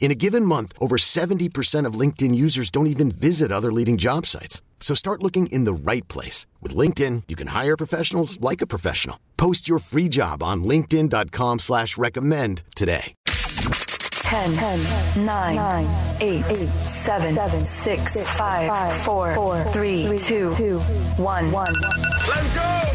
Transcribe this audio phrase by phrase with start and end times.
[0.00, 4.24] In a given month, over 70% of LinkedIn users don't even visit other leading job
[4.24, 4.62] sites.
[4.80, 6.46] So start looking in the right place.
[6.62, 9.18] With LinkedIn, you can hire professionals like a professional.
[9.36, 13.14] Post your free job on linkedin.com slash recommend today.
[13.26, 15.86] 10, 10 9, 9
[16.20, 21.52] 8, 8 7, 7 6, 5, 4, 3, 2, 1.
[21.52, 22.87] Let's go!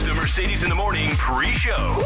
[0.00, 1.96] It's the Mercedes in the Morning pre-show.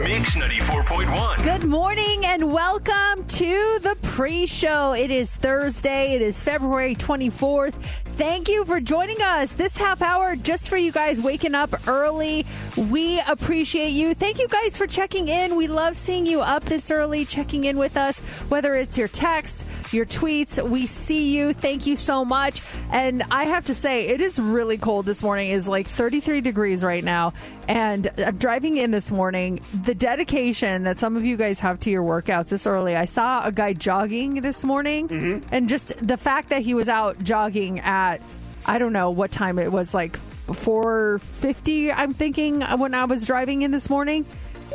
[0.00, 1.44] Mix 94.1.
[1.44, 4.94] Good morning and welcome to the pre show.
[4.94, 6.14] It is Thursday.
[6.14, 7.74] It is February 24th.
[8.16, 12.46] Thank you for joining us this half hour just for you guys waking up early.
[12.78, 14.14] We appreciate you.
[14.14, 15.54] Thank you guys for checking in.
[15.54, 19.66] We love seeing you up this early, checking in with us, whether it's your texts,
[19.92, 20.66] your tweets.
[20.66, 21.52] We see you.
[21.52, 22.62] Thank you so much.
[22.90, 25.50] And I have to say, it is really cold this morning.
[25.50, 27.25] It is like 33 degrees right now.
[27.68, 29.60] And I'm driving in this morning.
[29.84, 32.96] The dedication that some of you guys have to your workouts this early.
[32.96, 37.22] I saw a guy jogging this morning, and just the fact that he was out
[37.22, 38.20] jogging at
[38.66, 41.92] I don't know what time it was, like 4:50.
[41.92, 44.26] I'm thinking when I was driving in this morning,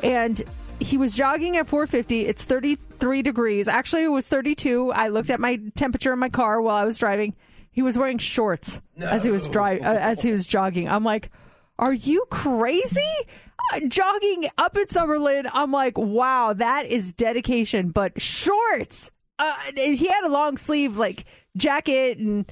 [0.01, 0.41] and
[0.79, 2.25] he was jogging at 4:50.
[2.27, 3.67] It's 33 degrees.
[3.67, 4.91] Actually, it was 32.
[4.93, 7.35] I looked at my temperature in my car while I was driving.
[7.71, 10.89] He was wearing shorts as he was driving, uh, as he was jogging.
[10.89, 11.29] I'm like,
[11.81, 13.01] are you crazy?
[13.73, 17.89] Uh, Jogging up at Summerlin, I'm like, wow, that is dedication.
[17.89, 21.25] But shorts, uh, he had a long sleeve like
[21.57, 22.45] jacket, and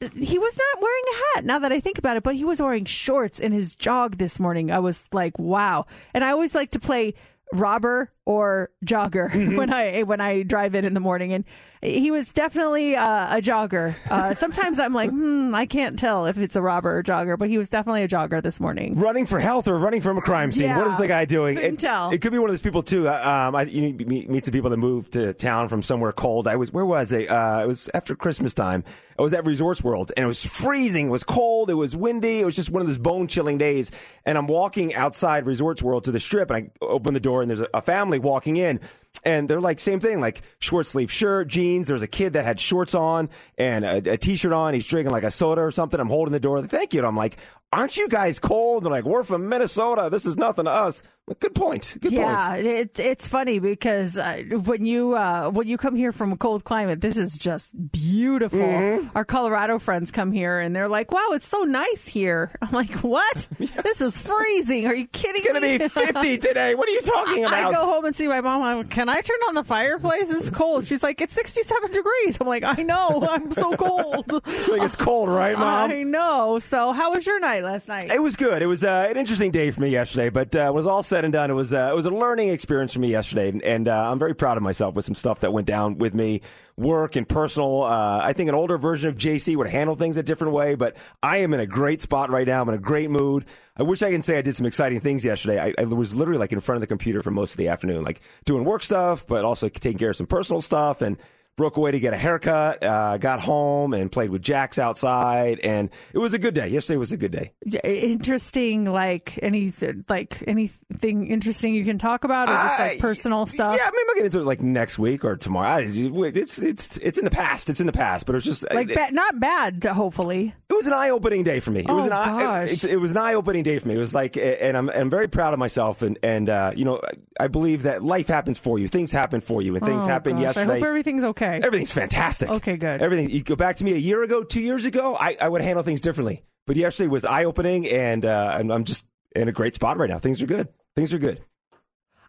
[0.00, 1.44] he was not wearing a hat.
[1.44, 4.40] Now that I think about it, but he was wearing shorts in his jog this
[4.40, 4.70] morning.
[4.70, 5.86] I was like, wow.
[6.12, 7.14] And I always like to play
[7.52, 11.44] robber or jogger when I when I drive in in the morning, and
[11.84, 13.94] he was definitely uh, a jogger.
[14.10, 17.48] Uh, sometimes I'm like, hmm, I can't tell if it's a robber or jogger, but
[17.48, 18.98] he was definitely a jogger this morning.
[18.98, 20.64] running for health or running from a crime scene.
[20.64, 21.56] Yeah, what is the guy doing?
[21.56, 22.10] couldn't it, tell.
[22.10, 23.08] it could be one of those people too.
[23.08, 26.46] Uh, Um, I, you meet, meet some people that moved to town from somewhere cold.
[26.46, 27.24] I was where was I?
[27.24, 28.84] Uh, it was after Christmas time.
[29.18, 31.06] I was at Resorts World and it was freezing.
[31.08, 31.70] It was cold.
[31.70, 32.40] It was windy.
[32.40, 33.90] It was just one of those bone chilling days.
[34.24, 37.48] And I'm walking outside Resorts World to the strip and I open the door and
[37.48, 38.80] there's a, a family walking in.
[39.22, 41.86] And they're like, same thing, like short sleeve shirt, jeans.
[41.86, 44.74] There's a kid that had shorts on and a, a t shirt on.
[44.74, 46.00] He's drinking like a soda or something.
[46.00, 46.60] I'm holding the door.
[46.60, 47.00] Like, Thank you.
[47.00, 47.36] And I'm like,
[47.74, 48.84] aren't you guys cold?
[48.84, 50.08] They're like, we're from Minnesota.
[50.10, 51.02] This is nothing to us.
[51.40, 51.96] Good point.
[52.00, 52.66] Good yeah, point.
[52.66, 56.64] it's it's funny because uh, when you uh, when you come here from a cold
[56.64, 58.58] climate, this is just beautiful.
[58.58, 59.08] Mm-hmm.
[59.16, 62.92] Our Colorado friends come here and they're like, "Wow, it's so nice here." I'm like,
[62.96, 63.46] "What?
[63.84, 64.86] This is freezing?
[64.86, 65.76] Are you kidding me?
[65.76, 66.74] It's going to me?" be 50 today.
[66.74, 67.54] What are you talking about?
[67.54, 68.62] I go home and see my mom.
[68.62, 70.30] I'm Can I turn on the fireplace?
[70.30, 70.84] It's cold.
[70.84, 72.36] She's like, It's 67 degrees.
[72.38, 73.26] I'm like, I know.
[73.30, 74.30] I'm so cold.
[74.32, 75.90] like it's cold, right, Mom?
[75.90, 76.58] I know.
[76.58, 78.10] So, how was your night last night?
[78.10, 78.62] It was good.
[78.62, 81.24] It was uh, an interesting day for me yesterday, but uh, it was all said
[81.24, 83.88] and done, it was uh, it was a learning experience for me yesterday, and, and
[83.88, 86.42] uh, I'm very proud of myself with some stuff that went down with me,
[86.76, 87.82] work and personal.
[87.82, 90.96] Uh, I think an older version of JC would handle things a different way, but
[91.22, 92.62] I am in a great spot right now.
[92.62, 93.44] I'm in a great mood.
[93.76, 95.60] I wish I can say I did some exciting things yesterday.
[95.60, 98.04] I, I was literally like in front of the computer for most of the afternoon,
[98.04, 101.18] like doing work stuff, but also taking care of some personal stuff and
[101.56, 105.88] broke away to get a haircut, uh, got home and played with Jax outside, and
[106.12, 106.68] it was a good day.
[106.68, 107.52] Yesterday was a good day.
[107.84, 113.46] Interesting like anything like anything interesting you can talk about or just like Uh, personal
[113.46, 115.78] stuff Yeah, I maybe I'll get into it like next week or tomorrow.
[115.84, 117.70] It's it's it's in the past.
[117.70, 120.72] It's in the past, but it was just like it, ba- not bad hopefully it
[120.74, 121.80] was an eye opening day for me.
[121.80, 122.84] It was Oh, an eye, gosh.
[122.84, 123.94] It, it was an eye opening day for me.
[123.94, 127.00] It was like, and I'm I'm very proud of myself, and and uh, you know
[127.38, 128.88] I believe that life happens for you.
[128.88, 130.42] Things happen for you, and things Oh, happened gosh.
[130.56, 130.72] yesterday.
[130.72, 132.50] i hope everything's okay Everything's fantastic.
[132.50, 133.02] Okay, good.
[133.02, 133.30] Everything.
[133.30, 135.82] You go back to me a year ago, two years ago, I, I would handle
[135.82, 136.42] things differently.
[136.66, 139.04] But yesterday was eye opening, and uh, I'm, I'm just
[139.36, 140.18] in a great spot right now.
[140.18, 140.68] Things are good.
[140.96, 141.40] Things are good.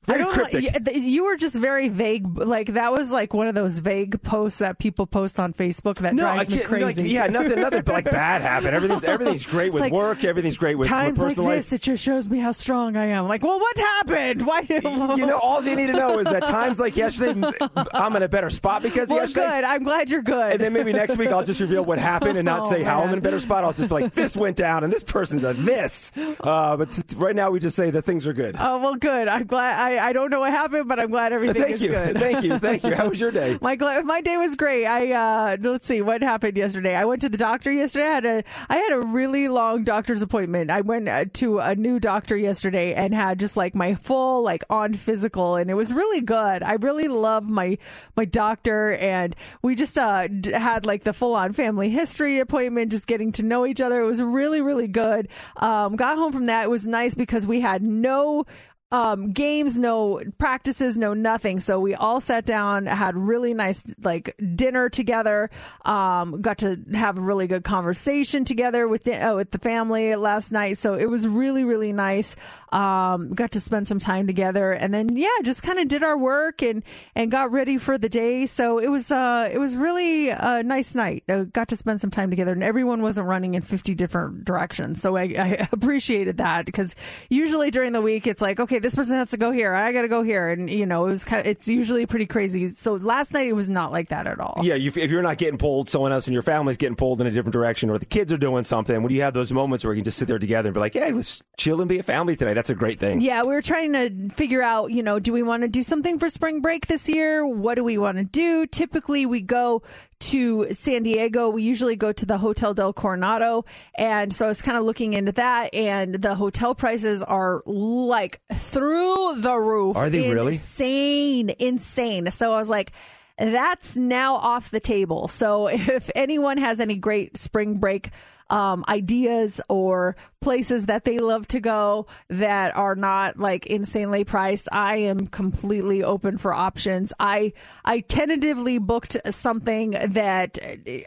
[0.07, 0.85] Very I don't cryptic.
[0.85, 0.91] know.
[0.93, 2.37] You were just very vague.
[2.37, 6.13] Like that was like one of those vague posts that people post on Facebook that
[6.13, 6.71] No, I drives me can't.
[6.71, 7.09] Like, crazy.
[7.09, 8.75] yeah, nothing, nothing like bad happened.
[8.75, 10.23] Everything's everything's great with like, work.
[10.23, 11.79] Everything's great with, with Times like personal this, life.
[11.79, 13.27] it just shows me how strong I am.
[13.27, 14.45] Like, well, what happened?
[14.45, 14.61] Why?
[14.63, 17.49] Do, You know, all you need to know is that times like yesterday,
[17.93, 19.45] I'm in a better spot because well, yesterday.
[19.47, 19.63] good.
[19.63, 20.51] I'm glad you're good.
[20.53, 23.01] And then maybe next week I'll just reveal what happened and not Oh, say how
[23.01, 23.63] I'm in a better spot.
[23.63, 26.11] I'll just be like, this went down and this person's a this.
[26.39, 28.55] Uh, but t- t- right now we just say that things are good.
[28.59, 29.27] Oh well, good.
[29.27, 29.79] I'm glad.
[29.79, 31.89] I, I don't know what happened, but I'm glad everything Thank is you.
[31.89, 32.18] good.
[32.25, 32.59] Thank you.
[32.59, 32.95] Thank you.
[32.95, 33.57] How was your day?
[33.62, 34.86] My my day was great.
[34.86, 36.95] I uh, let's see what happened yesterday.
[36.95, 38.06] I went to the doctor yesterday.
[38.06, 40.71] I had a I had a really long doctor's appointment.
[40.71, 44.63] I went uh, to a new doctor yesterday and had just like my full like
[44.69, 46.63] on physical, and it was really good.
[46.63, 47.77] I really love my
[48.15, 53.07] my doctor, and we just uh, had like the full on family history appointment, just
[53.07, 54.01] getting to know each other.
[54.01, 55.27] It was really really good.
[55.57, 56.63] Um, got home from that.
[56.65, 58.45] It was nice because we had no
[58.91, 61.59] um, games, no practices, no nothing.
[61.59, 65.49] So we all sat down, had really nice like dinner together.
[65.83, 70.15] Um, got to have a really good conversation together with the, uh, with the family
[70.15, 70.77] last night.
[70.77, 72.35] So it was really really nice.
[72.71, 76.17] Um, got to spend some time together, and then yeah, just kind of did our
[76.17, 76.83] work and
[77.15, 78.45] and got ready for the day.
[78.45, 81.23] So it was uh it was really a nice night.
[81.27, 85.01] Uh, got to spend some time together, and everyone wasn't running in fifty different directions.
[85.01, 86.95] So I, I appreciated that because
[87.29, 90.03] usually during the week it's like okay, this person has to go here, I got
[90.03, 92.67] to go here, and you know it was kind of, it's usually pretty crazy.
[92.67, 94.61] So last night it was not like that at all.
[94.63, 97.25] Yeah, you, if you're not getting pulled, someone else in your family's getting pulled in
[97.25, 99.01] a different direction, or the kids are doing something.
[99.01, 100.93] When you have those moments where you can just sit there together and be like,
[100.93, 103.21] "Hey, let's chill and be a family today," that's a great thing.
[103.21, 106.19] Yeah, we were trying to figure out, you know, do we want to do something
[106.19, 107.47] for spring break this year?
[107.47, 108.67] What do we want to do?
[108.67, 109.81] Typically, we go
[110.19, 111.50] to San Diego.
[111.50, 113.65] We usually go to the Hotel del Coronado.
[113.97, 118.41] And so I was kind of looking into that, and the hotel prices are like
[118.53, 119.95] through the roof.
[119.97, 120.53] Are they really?
[120.53, 122.31] Insane, insane.
[122.31, 122.91] So I was like,
[123.38, 125.27] that's now off the table.
[125.27, 128.09] So if anyone has any great spring break
[128.50, 130.15] um, ideas or
[130.45, 136.03] places that they love to go that are not like insanely priced, I am completely
[136.03, 137.12] open for options.
[137.19, 137.51] I
[137.83, 140.59] I tentatively booked something that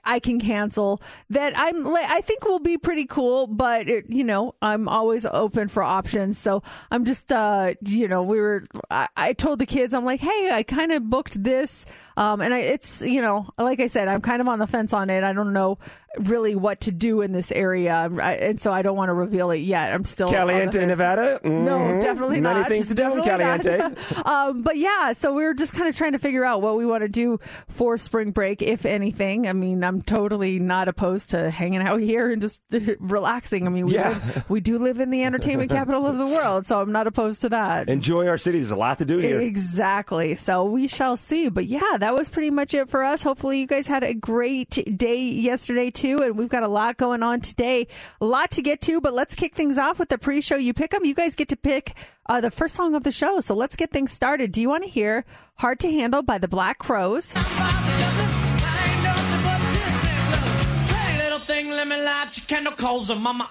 [0.04, 1.00] I can cancel
[1.30, 5.68] that I'm I think will be pretty cool, but it, you know I'm always open
[5.68, 6.36] for options.
[6.36, 10.18] So I'm just uh you know we were I, I told the kids I'm like
[10.20, 11.86] hey I kind of booked this
[12.16, 14.92] um and I it's you know like I said I'm kind of on the fence
[14.92, 15.22] on it.
[15.22, 15.78] I don't know
[16.18, 19.50] really what to do in this area, I- and so I don't want to reveal
[19.50, 19.92] it yet.
[19.92, 20.84] I'm still Caliente.
[20.86, 21.40] Nevada.
[21.44, 22.00] No, Mhm.
[22.00, 22.70] definitely Many not.
[22.72, 23.78] things to do in Caliente.
[24.24, 26.86] um, but yeah, so we are just kind of trying to figure out what we
[26.86, 27.38] want to do
[27.68, 29.46] for spring break, if anything.
[29.46, 32.62] I mean, I'm totally not opposed to hanging out here and just
[33.00, 33.66] relaxing.
[33.66, 34.08] I mean, we, Yeah.
[34.10, 37.40] live, we do live in the entertainment capital of the world, so I'm not opposed
[37.42, 37.88] to that.
[37.88, 38.58] Enjoy our city.
[38.60, 39.40] There's a lot to do here.
[39.40, 40.34] Exactly.
[40.34, 41.48] So we shall see.
[41.48, 43.22] But yeah, that was pretty much it for us.
[43.22, 46.22] Hopefully, you guys had a great day yesterday, too.
[46.22, 47.86] And we've got a lot going on today.
[48.20, 50.54] A lot to get to, but let's kick things off with the pre show.
[50.54, 51.04] You pick them.
[51.04, 53.40] You guys get to pick uh, the first song of the show.
[53.40, 54.52] So let's get things started.
[54.52, 55.24] Do you want to hear
[55.56, 57.34] Hard to Handle by the Black Crowes?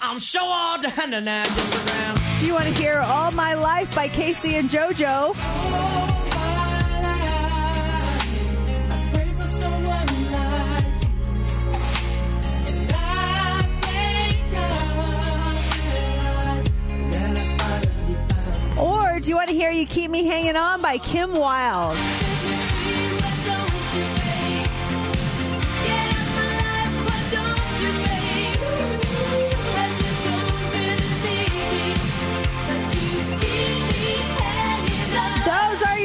[0.02, 2.19] I'm sure the hand and just around.
[2.40, 6.17] Do you want to hear All My Life by K-Ci and JoJo?
[19.19, 21.97] Do you want to hear You Keep Me Hanging On by Kim Wilde?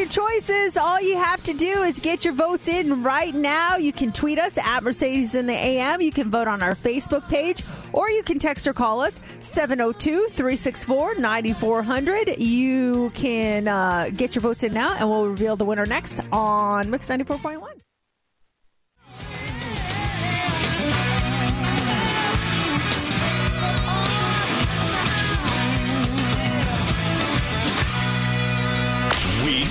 [0.03, 0.77] Your choices.
[0.77, 3.77] All you have to do is get your votes in right now.
[3.77, 6.01] You can tweet us at Mercedes in the AM.
[6.01, 10.27] You can vote on our Facebook page, or you can text or call us 702
[10.31, 12.37] 364 9400.
[12.39, 16.91] You can uh, get your votes in now, and we'll reveal the winner next on
[16.91, 17.82] Mix 94.1.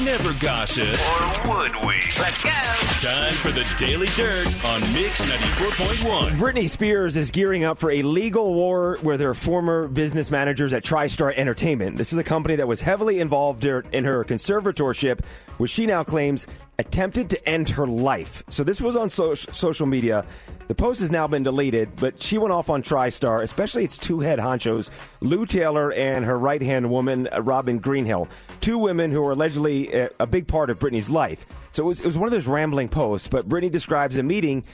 [0.03, 0.87] never gossip.
[0.87, 1.95] Or would we?
[2.19, 2.49] Let's go.
[2.49, 6.31] Time for the Daily Dirt on Mix 94.1.
[6.37, 10.83] Britney Spears is gearing up for a legal war with her former business managers at
[10.83, 11.97] TriStar Entertainment.
[11.97, 15.23] This is a company that was heavily involved in her conservatorship,
[15.57, 16.47] which she now claims
[16.81, 18.43] attempted to end her life.
[18.49, 20.25] So this was on so- social media.
[20.67, 24.19] The post has now been deleted, but she went off on TriStar, especially its two
[24.19, 24.89] head honchos,
[25.21, 28.27] Lou Taylor and her right hand woman, uh, Robin Greenhill.
[28.61, 31.45] Two women who are allegedly a, a big part of Britney's life.
[31.71, 34.65] So it was, it was one of those rambling posts, but Britney describes a meeting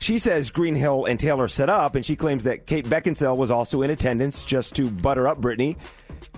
[0.00, 3.82] she says Greenhill and Taylor set up, and she claims that Kate Beckinsale was also
[3.82, 5.76] in attendance just to butter up Britney.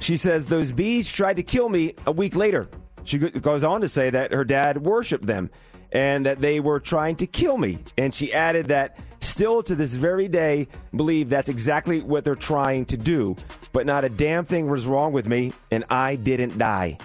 [0.01, 2.69] She says those bees tried to kill me a week later.
[3.07, 5.51] She goes on to say that her dad worshipped them
[5.93, 7.79] and that they were trying to kill me.
[7.97, 12.85] And she added that still to this very day believe that's exactly what they're trying
[12.87, 13.37] to do.
[13.73, 16.99] But not a damn thing was wrong with me, and I didn't die.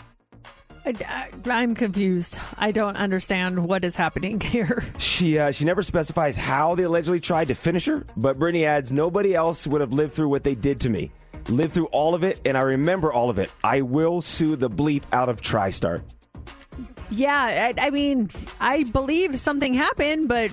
[0.84, 2.40] I, am confused.
[2.58, 4.84] I don't understand what is happening here.
[4.98, 8.92] She uh, she never specifies how they allegedly tried to finish her, but Britney adds
[8.92, 11.12] nobody else would have lived through what they did to me.
[11.50, 13.52] Lived through all of it, and I remember all of it.
[13.64, 16.04] I will sue the bleep out of TriStar.
[17.10, 18.30] Yeah, I, I mean,
[18.60, 20.50] I believe something happened, but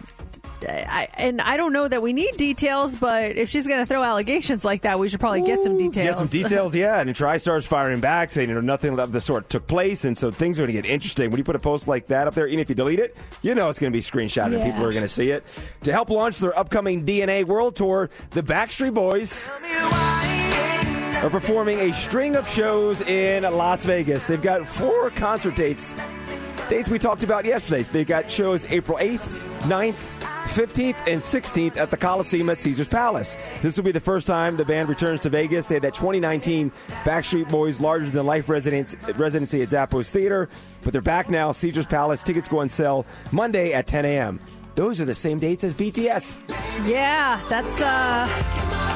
[0.69, 4.03] I, and I don't know that we need details, but if she's going to throw
[4.03, 6.05] allegations like that, we should probably get some details.
[6.09, 7.01] Get some details, yeah.
[7.01, 10.33] And TriStar's firing back, saying you know nothing of the sort took place, and so
[10.33, 11.31] things are going to get interesting.
[11.31, 13.55] When you put a post like that up there, even if you delete it, you
[13.55, 14.65] know it's going to be screenshotted, and Yeah.
[14.67, 15.45] people are going to see it.
[15.85, 19.49] To help launch their upcoming DNA World Tour, the Backstreet Boys
[21.23, 24.27] are performing a string of shows in Las Vegas.
[24.27, 25.95] They've got four concert dates.
[26.69, 27.83] Dates we talked about yesterday.
[27.83, 29.27] They've got shows April 8th,
[29.63, 29.97] 9th,
[30.49, 33.37] 15th, and 16th at the Coliseum at Caesars Palace.
[33.63, 35.67] This will be the first time the band returns to Vegas.
[35.67, 36.71] They had that 2019
[37.05, 38.97] Backstreet Boys larger than life residency
[39.63, 40.49] at Zappos Theater,
[40.83, 41.51] but they're back now.
[41.51, 44.39] Caesars Palace tickets go on sale Monday at 10 a.m.
[44.77, 46.87] Those are the same dates as BTS.
[46.87, 48.88] Yeah, that's uh,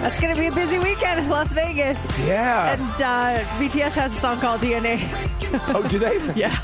[0.00, 2.18] that's going to be a busy weekend in Las Vegas.
[2.20, 2.72] Yeah.
[2.72, 4.98] And uh, BTS has a song called DNA.
[5.74, 6.16] oh, do they?
[6.34, 6.48] Yeah.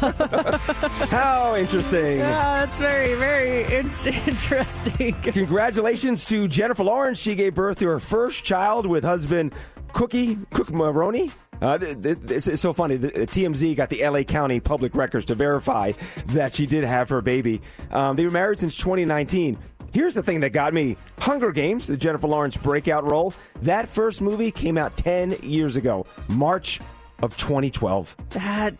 [1.11, 2.19] How interesting.
[2.19, 3.91] Yeah, that's very, very in-
[4.27, 5.13] interesting.
[5.23, 7.19] Congratulations to Jennifer Lawrence.
[7.19, 9.55] She gave birth to her first child with husband
[9.93, 11.31] Cookie Cooke Maroney.
[11.61, 12.97] Uh, th- th- it's, it's so funny.
[12.97, 15.93] The, TMZ got the LA County public records to verify
[16.29, 17.61] that she did have her baby.
[17.91, 19.59] Um, they were married since 2019.
[19.93, 23.33] Here's the thing that got me Hunger Games, the Jennifer Lawrence breakout role.
[23.63, 26.81] That first movie came out 10 years ago, March
[27.23, 28.15] of 2012.
[28.31, 28.75] That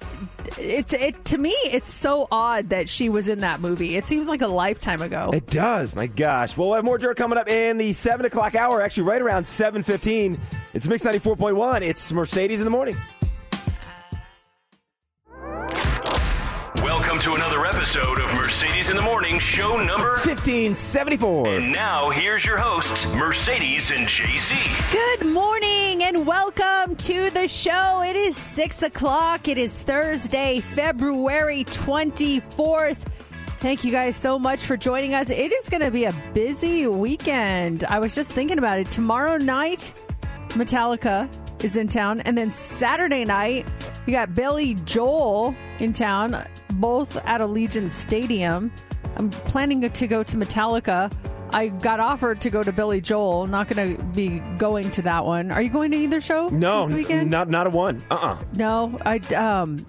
[0.59, 1.55] it's it to me.
[1.65, 3.97] It's so odd that she was in that movie.
[3.97, 5.31] It seems like a lifetime ago.
[5.33, 5.95] It does.
[5.95, 6.57] My gosh.
[6.57, 9.45] Well, we'll have more dirt coming up in the 7 o'clock hour, actually right around
[9.45, 10.39] 7.15.
[10.75, 11.83] It's Mix 94.1.
[11.83, 12.97] It's Mercedes in the morning.
[17.17, 21.49] Welcome to another episode of Mercedes in the Morning, show number 1574.
[21.49, 24.53] And now here's your hosts, Mercedes and JC.
[24.93, 28.03] Good morning and welcome to the show.
[28.03, 29.49] It is six o'clock.
[29.49, 32.99] It is Thursday, February 24th.
[33.61, 35.31] Thank you guys so much for joining us.
[35.31, 37.85] It is going to be a busy weekend.
[37.85, 38.91] I was just thinking about it.
[38.91, 39.95] Tomorrow night,
[40.51, 41.31] Metallica
[41.63, 42.21] is in town.
[42.21, 43.67] And then Saturday night,
[44.07, 46.45] you got Billy Joel in town,
[46.75, 48.73] both at Allegiant Stadium.
[49.17, 51.13] I'm planning to go to Metallica.
[51.53, 53.47] I got offered to go to Billy Joel.
[53.47, 55.51] Not going to be going to that one.
[55.51, 57.31] Are you going to either show No, this weekend?
[57.31, 58.03] not not a one.
[58.11, 59.87] Uh uh No, I um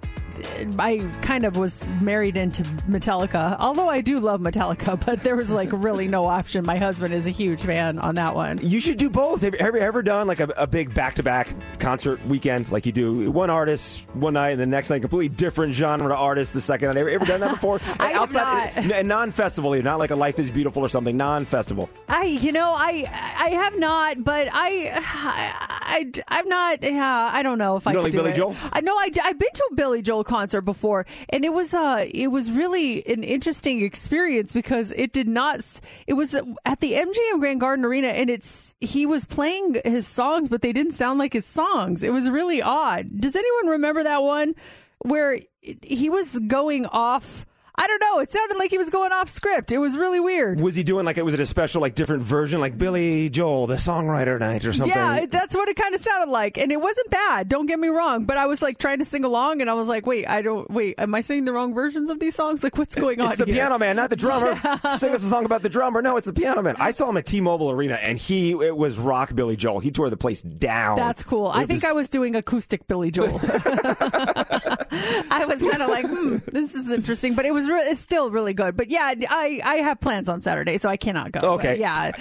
[0.79, 3.57] I kind of was married into Metallica.
[3.59, 6.65] Although I do love Metallica, but there was like really no option.
[6.65, 8.59] My husband is a huge fan on that one.
[8.61, 9.41] You should do both.
[9.41, 12.71] Have you ever, ever done like a, a big back to back concert weekend?
[12.71, 16.19] Like you do one artist one night and the next night, completely different genre of
[16.19, 16.97] artist the second night.
[16.97, 17.79] Ever, ever done that before?
[17.99, 18.77] I have not.
[18.77, 21.89] Eh, non festival, not like a Life is Beautiful or something, non festival.
[22.07, 23.05] I you know I
[23.39, 26.83] I have not, but I I, I am not.
[26.83, 28.35] Yeah, I don't know if I don't could like do Billy it.
[28.35, 28.51] Joel?
[28.51, 31.73] Uh, I know I I've been to a Billy Joel concert before, and it was
[31.73, 35.59] uh it was really an interesting experience because it did not.
[36.05, 40.49] It was at the MGM Grand Garden Arena, and it's he was playing his songs,
[40.49, 42.03] but they didn't sound like his songs.
[42.03, 43.19] It was really odd.
[43.19, 44.53] Does anyone remember that one
[44.99, 47.45] where he was going off?
[47.79, 48.19] I don't know.
[48.19, 49.71] It sounded like he was going off script.
[49.71, 50.59] It was really weird.
[50.59, 53.67] Was he doing like, it was it a special, like different version, like Billy Joel,
[53.67, 54.95] the songwriter night or something?
[54.95, 57.49] Yeah, that's what it kind of sounded like, and it wasn't bad.
[57.49, 59.87] Don't get me wrong, but I was like trying to sing along, and I was
[59.87, 60.69] like, "Wait, I don't.
[60.71, 62.63] Wait, am I singing the wrong versions of these songs?
[62.63, 64.55] Like, what's going on It's the here?" piano man, not the drummer.
[64.97, 66.01] Sing us a song about the drummer.
[66.01, 66.75] No, it's the piano man.
[66.79, 69.79] I saw him at T-Mobile Arena, and he it was rock Billy Joel.
[69.79, 70.95] He tore the place down.
[70.95, 71.51] That's cool.
[71.51, 73.39] It I think I was doing acoustic Billy Joel.
[75.29, 78.31] I was kind of like, hmm, this is interesting, but it was re- it's still
[78.31, 78.75] really good.
[78.77, 81.53] But yeah, I I have plans on Saturday, so I cannot go.
[81.55, 81.73] Okay.
[81.73, 82.11] But yeah.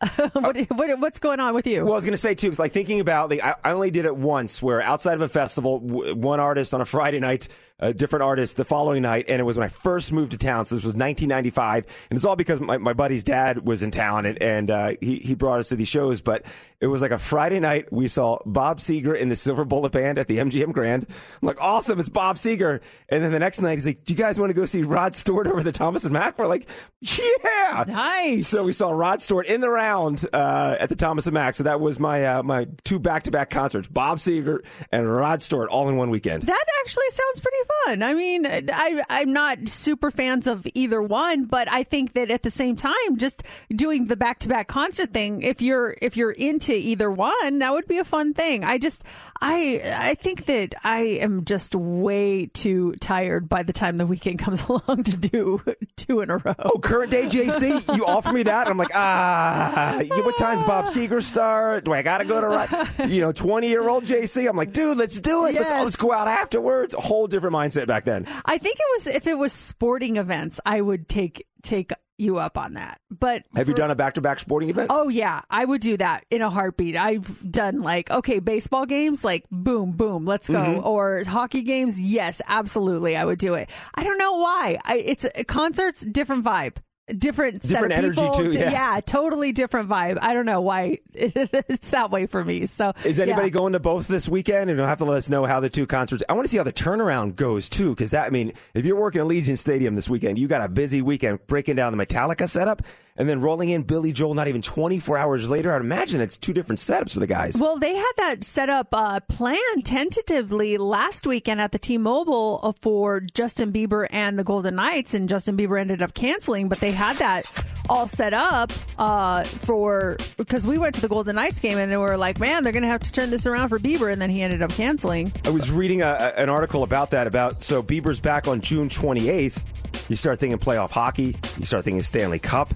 [0.00, 1.84] Uh, what, what, what's going on with you?
[1.84, 4.04] Well, I was going to say too, like thinking about, like, I, I only did
[4.04, 7.48] it once, where outside of a festival, w- one artist on a Friday night,
[7.78, 10.64] a different artist the following night, and it was when I first moved to town.
[10.64, 14.26] So this was 1995, and it's all because my, my buddy's dad was in town,
[14.26, 16.20] and, and uh, he he brought us to these shows.
[16.20, 16.46] But
[16.80, 17.92] it was like a Friday night.
[17.92, 21.06] We saw Bob Seger in the Silver Bullet Band at the MGM Grand.
[21.08, 22.80] I'm like, awesome, it's Bob Seger.
[23.08, 25.14] And then the next night, he's like, do you guys want to go see Rod
[25.14, 26.38] Stewart over the Thomas and Mack?
[26.38, 26.68] We're like,
[27.00, 28.48] yeah, Nice.
[28.48, 31.54] So we saw Rod Stewart in the round uh, at the Thomas and Mack.
[31.54, 34.58] So that was my uh, my two back to back concerts: Bob Seger
[34.92, 36.44] and Rod Stewart, all in one weekend.
[36.44, 38.02] That actually sounds pretty fun.
[38.02, 42.42] I mean, I, I'm not super fans of either one, but I think that at
[42.42, 46.30] the same time, just doing the back to back concert thing, if you're if you're
[46.32, 48.64] into either one, that would be a fun thing.
[48.64, 49.04] I just
[49.40, 54.38] I I think that I am just way too tired by the time the weekend
[54.46, 55.60] comes along to do
[55.96, 56.54] two in a row.
[56.58, 58.68] Oh, current day JC, you offer me that?
[58.68, 61.84] I'm like, ah, you- what time's Bob Seger start?
[61.84, 64.48] Do I got to go to, you know, 20 year old JC?
[64.48, 65.54] I'm like, dude, let's do it.
[65.54, 66.94] Let's, let's go out afterwards.
[66.94, 68.26] A whole different mindset back then.
[68.44, 72.56] I think it was if it was sporting events, I would take take you up
[72.56, 73.00] on that.
[73.10, 74.90] But Have you done a back to back sporting event?
[74.90, 76.96] Oh yeah, I would do that in a heartbeat.
[76.96, 80.58] I've done like okay, baseball games, like boom, boom, let's go.
[80.58, 80.86] Mm-hmm.
[80.86, 83.70] Or hockey games, yes, absolutely, I would do it.
[83.94, 84.78] I don't know why.
[84.84, 86.76] I, it's concerts, different vibe.
[87.06, 88.34] Different, set Different of energy, people.
[88.34, 89.00] too, D- yeah.
[89.04, 90.18] totally different vibe.
[90.20, 92.66] I don't know why it's that way for me.
[92.66, 93.50] So, Is anybody yeah.
[93.52, 94.70] going to both this weekend?
[94.70, 96.24] And you'll have to let us know how the two concerts.
[96.28, 98.98] I want to see how the turnaround goes too, because that I mean, if you're
[98.98, 102.50] working at Allegiant Stadium this weekend, you got a busy weekend breaking down the Metallica
[102.50, 102.82] setup
[103.18, 104.34] and then rolling in Billy Joel.
[104.34, 107.56] Not even 24 hours later, I'd imagine it's two different setups for the guys.
[107.60, 112.72] Well, they had that set up uh, planned tentatively last weekend at the T-Mobile uh,
[112.80, 116.68] for Justin Bieber and the Golden Knights, and Justin Bieber ended up canceling.
[116.68, 117.44] But they had that
[117.88, 121.96] all set up uh, for because we went to the Golden Knights game and they
[121.96, 124.30] were like, "Man, they're going to have to turn this around for Bieber," and then
[124.30, 125.32] he ended up canceling.
[125.44, 127.26] I was reading a, a- an article about that.
[127.26, 129.62] About so Bieber's back on June 28th.
[130.08, 131.36] You start thinking playoff hockey.
[131.58, 132.72] You start thinking Stanley Cup.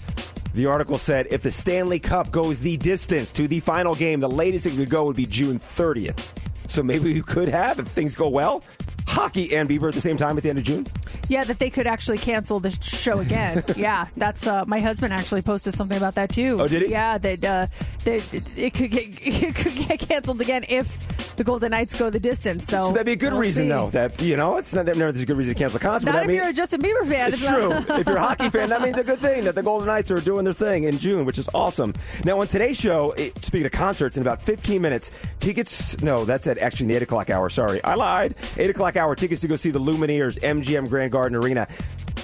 [0.54, 4.28] The article said if the Stanley Cup goes the distance to the final game, the
[4.28, 6.26] latest it could go would be June 30th.
[6.66, 8.62] So maybe we could have, if things go well,
[9.10, 10.86] hockey and Bieber at the same time at the end of June.
[11.28, 13.62] Yeah, that they could actually cancel the show again.
[13.76, 16.58] yeah, that's uh, my husband actually posted something about that too.
[16.60, 16.88] Oh, did he?
[16.88, 17.66] Yeah, that uh,
[18.04, 22.20] that it could get it could get canceled again if the Golden Knights go the
[22.20, 22.66] distance.
[22.66, 23.68] So, So that'd be a good we'll reason, see.
[23.68, 23.90] though.
[23.90, 26.12] That you know, it's not that there's a good reason to cancel a concert.
[26.12, 27.32] Not if mean- you're a Justin Bieber fan.
[27.32, 27.72] It's true.
[27.72, 30.20] if you're a hockey fan, that means a good thing that the Golden Knights are
[30.20, 31.94] doing their thing in June, which is awesome.
[32.24, 36.00] Now, on today's show, it, speaking of concerts, in about 15 minutes, tickets.
[36.02, 37.48] No, that's at actually the 8 o'clock hour.
[37.48, 38.34] Sorry, I lied.
[38.56, 41.66] 8 o'clock hour tickets to go see the Lumineers, MGM Grand Garden Arena.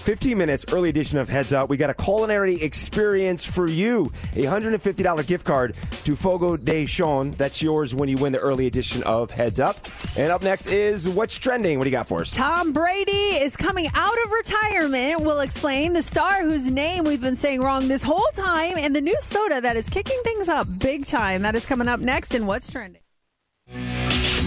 [0.06, 1.68] 15 minutes, early edition of Heads Up.
[1.68, 4.12] We got a culinary experience for you.
[4.36, 7.36] A $150 gift card to Fogo de Chão.
[7.36, 9.76] That's yours when you win the early edition of Heads Up.
[10.16, 11.78] And up next is What's Trending.
[11.78, 12.32] What do you got for us?
[12.32, 15.22] Tom Brady is coming out of retirement.
[15.22, 19.00] We'll explain the star whose name we've been saying wrong this whole time, and the
[19.00, 21.42] new soda that is kicking things up big time.
[21.42, 22.34] That is coming up next.
[22.34, 23.02] And what's trending?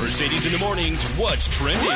[0.10, 1.08] Mercedes in the mornings.
[1.20, 1.92] What's trending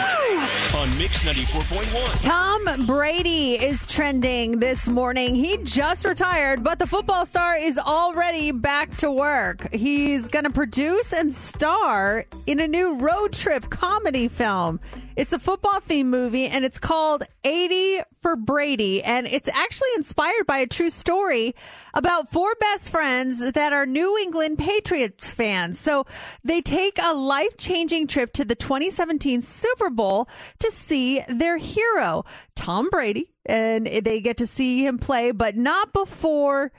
[0.75, 2.21] on Mix 94.1?
[2.21, 5.33] Tom Brady is trending this morning.
[5.33, 9.73] He just retired, but the football star is already back to work.
[9.73, 14.79] He's going to produce and star in a new road trip comedy film.
[15.15, 19.03] It's a football theme movie and it's called 80 for Brady.
[19.03, 21.55] And it's actually inspired by a true story
[21.93, 25.79] about four best friends that are New England Patriots fans.
[25.79, 26.05] So
[26.43, 30.27] they take a life changing trip to the 2017 Super Bowl
[30.59, 33.29] to see their hero, Tom Brady.
[33.45, 36.71] And they get to see him play, but not before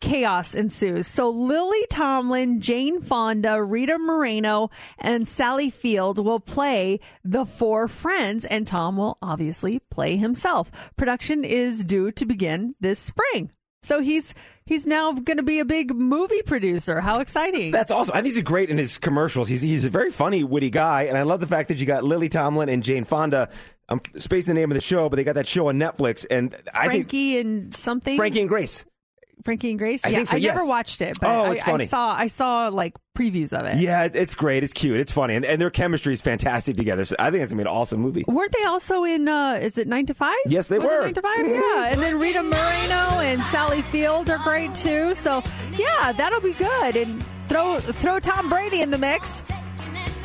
[0.00, 1.06] chaos ensues.
[1.06, 8.44] So Lily Tomlin, Jane Fonda, Rita Moreno, and Sally Field will play the four friends,
[8.44, 10.92] and Tom will obviously play himself.
[10.96, 13.50] Production is due to begin this spring.
[13.82, 14.34] So he's
[14.66, 17.00] he's now going to be a big movie producer.
[17.00, 17.70] How exciting!
[17.70, 18.12] That's awesome.
[18.14, 19.48] I think he's great in his commercials.
[19.48, 22.04] He's he's a very funny, witty guy, and I love the fact that you got
[22.04, 23.50] Lily Tomlin and Jane Fonda.
[23.88, 26.54] I'm spacing the name of the show, but they got that show on Netflix, and
[26.74, 28.16] I think Frankie and something.
[28.16, 28.84] Frankie and Grace.
[29.44, 30.04] Frankie and Grace.
[30.04, 31.84] I yeah, so, I never watched it, but Oh, I, it's funny.
[31.84, 33.78] I saw I saw like previews of it.
[33.78, 34.62] Yeah, it's great.
[34.62, 34.96] It's cute.
[34.98, 37.04] It's funny, and, and their chemistry is fantastic together.
[37.04, 38.24] So I think it's gonna be an awesome movie.
[38.28, 39.28] Weren't they also in?
[39.28, 40.36] uh Is it Nine to Five?
[40.46, 41.02] Yes, they Was were.
[41.02, 41.88] Nine to Five, yeah.
[41.92, 45.14] And then Rita Moreno and Sally Field are great too.
[45.14, 45.42] So
[45.76, 46.96] yeah, that'll be good.
[46.96, 49.42] And throw throw Tom Brady in the mix.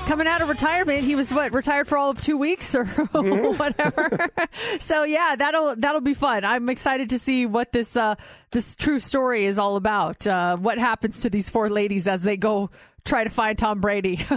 [0.06, 1.04] Coming out of retirement.
[1.04, 4.28] He was what retired for all of two weeks or whatever.
[4.80, 6.46] so yeah, that'll that'll be fun.
[6.46, 8.16] I'm excited to see what this uh,
[8.52, 10.26] this true story is all about.
[10.28, 12.70] Uh, what happens to these four ladies as they go
[13.06, 14.26] try to find Tom Brady.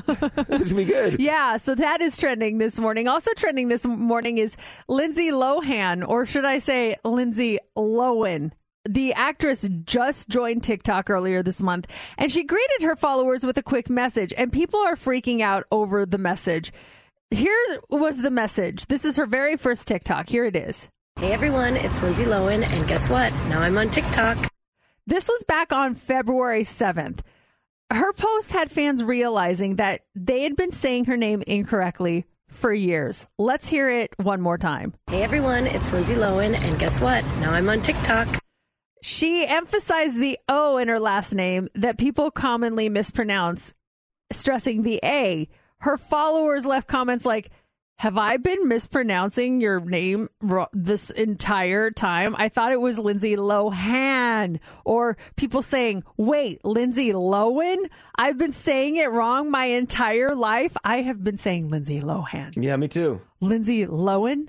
[0.49, 1.21] This will be good.
[1.21, 3.09] Yeah, so that is trending this morning.
[3.09, 4.57] Also trending this morning is
[4.89, 8.53] Lindsay Lohan, or should I say Lindsay Lohan.
[8.89, 13.63] The actress just joined TikTok earlier this month, and she greeted her followers with a
[13.63, 16.73] quick message, and people are freaking out over the message.
[17.33, 17.59] Here
[17.91, 18.87] was the message.
[18.87, 20.29] This is her very first TikTok.
[20.29, 20.89] Here it is.
[21.19, 23.33] Hey everyone, it's Lindsay Lohan, and guess what?
[23.49, 24.53] Now I'm on TikTok.
[25.07, 27.21] This was back on February 7th.
[27.91, 33.27] Her post had fans realizing that they had been saying her name incorrectly for years.
[33.37, 34.95] Let's hear it one more time.
[35.09, 37.25] Hey everyone, it's Lindsay Lohan, and guess what?
[37.41, 38.41] Now I'm on TikTok.
[39.07, 43.73] She emphasized the O in her last name that people commonly mispronounce,
[44.33, 45.49] stressing the A.
[45.79, 47.51] Her followers left comments like,
[48.01, 50.29] have I been mispronouncing your name
[50.73, 52.35] this entire time?
[52.37, 54.59] I thought it was Lindsay Lohan.
[54.85, 57.89] Or people saying, wait, Lindsay Lohan?
[58.19, 60.77] I've been saying it wrong my entire life.
[60.83, 62.55] I have been saying Lindsay Lohan.
[62.61, 63.21] Yeah, me too.
[63.41, 64.49] Lindsay Lohan?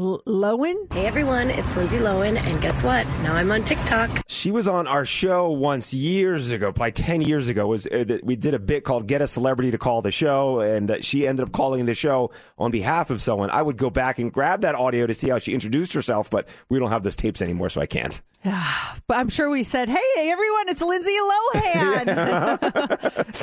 [0.00, 0.90] L- Lohan?
[0.94, 3.06] Hey everyone, it's Lindsay Lowen, and guess what?
[3.22, 4.22] Now I'm on TikTok.
[4.28, 7.66] She was on our show once years ago, probably 10 years ago.
[7.66, 10.90] Was uh, We did a bit called Get a Celebrity to Call the Show, and
[10.90, 13.50] uh, she ended up calling the show on behalf of someone.
[13.50, 16.48] I would go back and grab that audio to see how she introduced herself, but
[16.70, 18.22] we don't have those tapes anymore, so I can't.
[19.06, 22.06] But I'm sure we said, "Hey, everyone, it's Lindsay Lohan."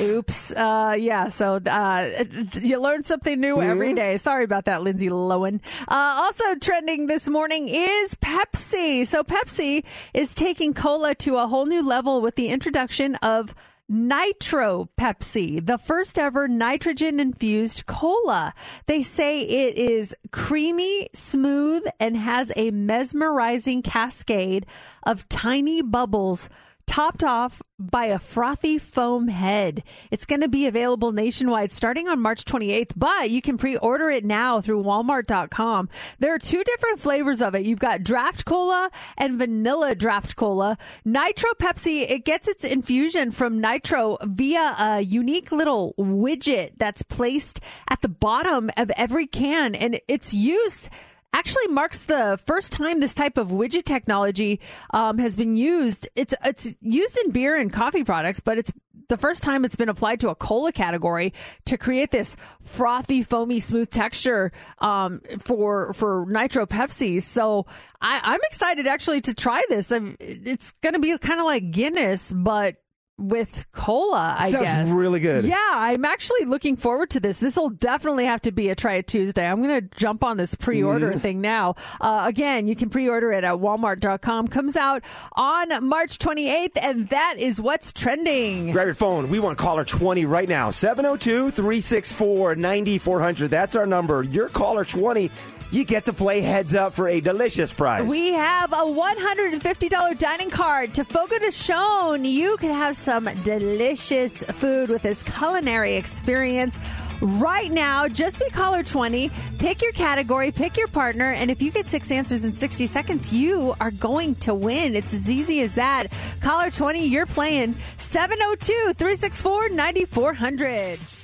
[0.08, 0.52] Oops.
[0.52, 1.28] Uh, yeah.
[1.28, 4.16] So uh, you learn something new every day.
[4.16, 5.60] Sorry about that, Lindsay Lohan.
[5.86, 9.06] Uh, also trending this morning is Pepsi.
[9.06, 9.84] So Pepsi
[10.14, 13.54] is taking cola to a whole new level with the introduction of.
[13.90, 18.52] Nitro Pepsi, the first ever nitrogen infused cola.
[18.84, 24.66] They say it is creamy, smooth, and has a mesmerizing cascade
[25.04, 26.50] of tiny bubbles
[26.88, 29.84] topped off by a frothy foam head.
[30.10, 34.24] It's going to be available nationwide starting on March 28th, but you can pre-order it
[34.24, 35.88] now through walmart.com.
[36.18, 37.64] There are two different flavors of it.
[37.64, 40.78] You've got draft cola and vanilla draft cola.
[41.04, 47.60] Nitro Pepsi, it gets its infusion from nitro via a unique little widget that's placed
[47.90, 50.88] at the bottom of every can and its use
[51.32, 54.60] actually marks the first time this type of widget technology
[54.92, 56.08] um, has been used.
[56.16, 58.72] It's it's used in beer and coffee products, but it's
[59.08, 61.32] the first time it's been applied to a cola category
[61.64, 67.22] to create this frothy, foamy, smooth texture um, for for nitro Pepsi.
[67.22, 67.66] So
[68.00, 69.90] I, I'm excited actually to try this.
[69.90, 72.76] I'm, it's going to be kind of like Guinness, but
[73.18, 74.90] with cola, I Sounds guess.
[74.92, 75.44] really good.
[75.44, 77.40] Yeah, I'm actually looking forward to this.
[77.40, 79.44] This will definitely have to be a try it Tuesday.
[79.46, 81.18] I'm going to jump on this pre-order Mm-hmm.
[81.18, 81.74] thing now.
[82.00, 84.48] Uh, again, you can pre-order it at walmart.com.
[84.48, 85.02] Comes out
[85.32, 88.70] on March 28th, and that is what's trending.
[88.72, 89.28] Grab your phone.
[89.30, 90.70] We want caller 20 right now.
[90.70, 93.50] 702 364 9400.
[93.50, 94.22] That's our number.
[94.22, 95.30] You're caller 20.
[95.70, 98.08] You get to play heads up for a delicious prize.
[98.08, 102.14] We have a $150 dining card to Fogo de Chão.
[102.14, 106.78] You can have some delicious food with this culinary experience.
[107.20, 111.72] Right now, just be caller 20, pick your category, pick your partner, and if you
[111.72, 114.94] get six answers in 60 seconds, you are going to win.
[114.94, 116.06] It's as easy as that.
[116.40, 121.17] Caller 20, you're playing 702 364 9400.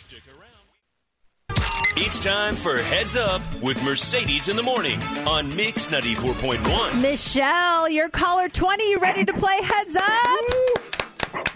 [1.97, 7.01] It's time for Heads Up with Mercedes in the Morning on Mix 94.1.
[7.01, 8.91] Michelle, you're caller 20.
[8.91, 10.05] You ready to play heads up?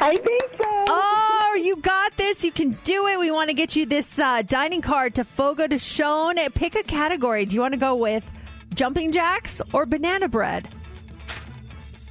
[0.00, 0.85] I think so.
[0.88, 2.42] Oh, you got this.
[2.44, 3.18] You can do it.
[3.18, 6.35] We want to get you this uh, dining card to Fogo de Chão.
[6.54, 7.44] Pick a category.
[7.46, 8.24] Do you want to go with
[8.74, 10.68] jumping jacks or banana bread?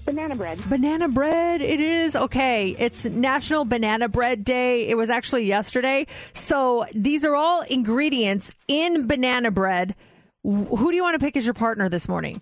[0.07, 0.69] Banana bread.
[0.69, 2.15] Banana bread, it is.
[2.15, 4.87] Okay, it's National Banana Bread Day.
[4.87, 6.07] It was actually yesterday.
[6.31, 9.95] So these are all ingredients in banana bread.
[10.43, 12.41] Who do you want to pick as your partner this morning?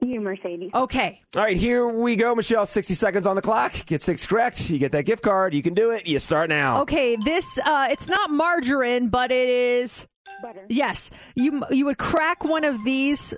[0.00, 0.70] You, Mercedes.
[0.74, 1.20] Okay.
[1.36, 2.64] All right, here we go, Michelle.
[2.64, 3.84] 60 seconds on the clock.
[3.84, 4.70] Get six correct.
[4.70, 5.52] You get that gift card.
[5.52, 6.06] You can do it.
[6.06, 6.80] You start now.
[6.80, 10.06] Okay, this uh it's not margarine, but it is
[10.40, 10.64] Butter.
[10.70, 11.10] Yes.
[11.34, 13.34] You you would crack one of these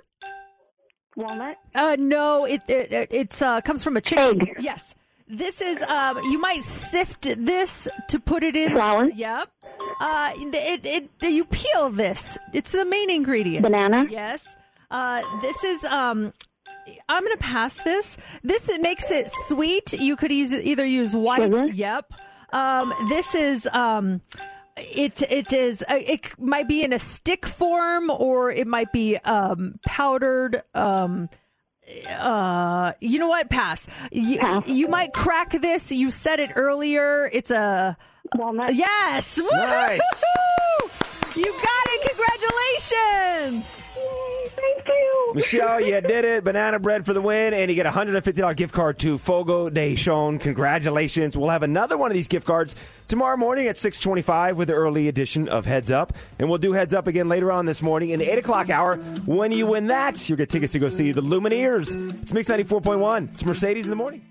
[1.15, 1.57] Walnut.
[1.75, 4.41] Uh, no, it it it it's, uh, comes from a chicken.
[4.41, 4.55] Egg.
[4.59, 4.95] Yes,
[5.27, 6.17] this is um.
[6.23, 9.09] You might sift this to put it in Flour.
[9.09, 9.49] Yep.
[9.99, 12.37] Uh, it, it it you peel this.
[12.53, 13.63] It's the main ingredient.
[13.63, 14.07] Banana.
[14.09, 14.55] Yes.
[14.89, 16.33] Uh, this is um.
[17.07, 18.17] I'm gonna pass this.
[18.43, 19.93] This makes it sweet.
[19.93, 21.43] You could use either use white.
[21.43, 21.65] Sugar?
[21.65, 22.13] Yep.
[22.53, 24.21] Um, this is um.
[24.81, 29.17] It it is uh, it might be in a stick form or it might be
[29.17, 30.63] um, powdered.
[30.73, 31.29] Um,
[32.09, 33.49] uh, you know what?
[33.49, 33.87] Pass.
[34.11, 34.67] You, Pass.
[34.67, 35.91] you might crack this.
[35.91, 37.29] You said it earlier.
[37.33, 37.97] It's a
[38.35, 38.75] Walnut.
[38.75, 39.37] yes.
[39.37, 39.99] Nice.
[39.99, 40.89] Woo-hoo-hoo!
[41.35, 42.09] You got it.
[42.09, 43.77] Congratulations.
[44.55, 45.31] Thank you.
[45.33, 46.43] Michelle, you did it.
[46.43, 49.95] Banana bread for the win, and you get a $150 gift card to Fogo de
[49.95, 50.39] Chão.
[50.39, 51.37] Congratulations.
[51.37, 52.75] We'll have another one of these gift cards
[53.07, 56.13] tomorrow morning at 625 with the early edition of Heads Up.
[56.39, 58.97] And we'll do Heads Up again later on this morning in the 8 o'clock hour.
[59.25, 61.95] When you win that, you'll get tickets to go see the Lumineers.
[62.21, 63.31] It's Mix 94.1.
[63.33, 64.25] It's Mercedes in the morning.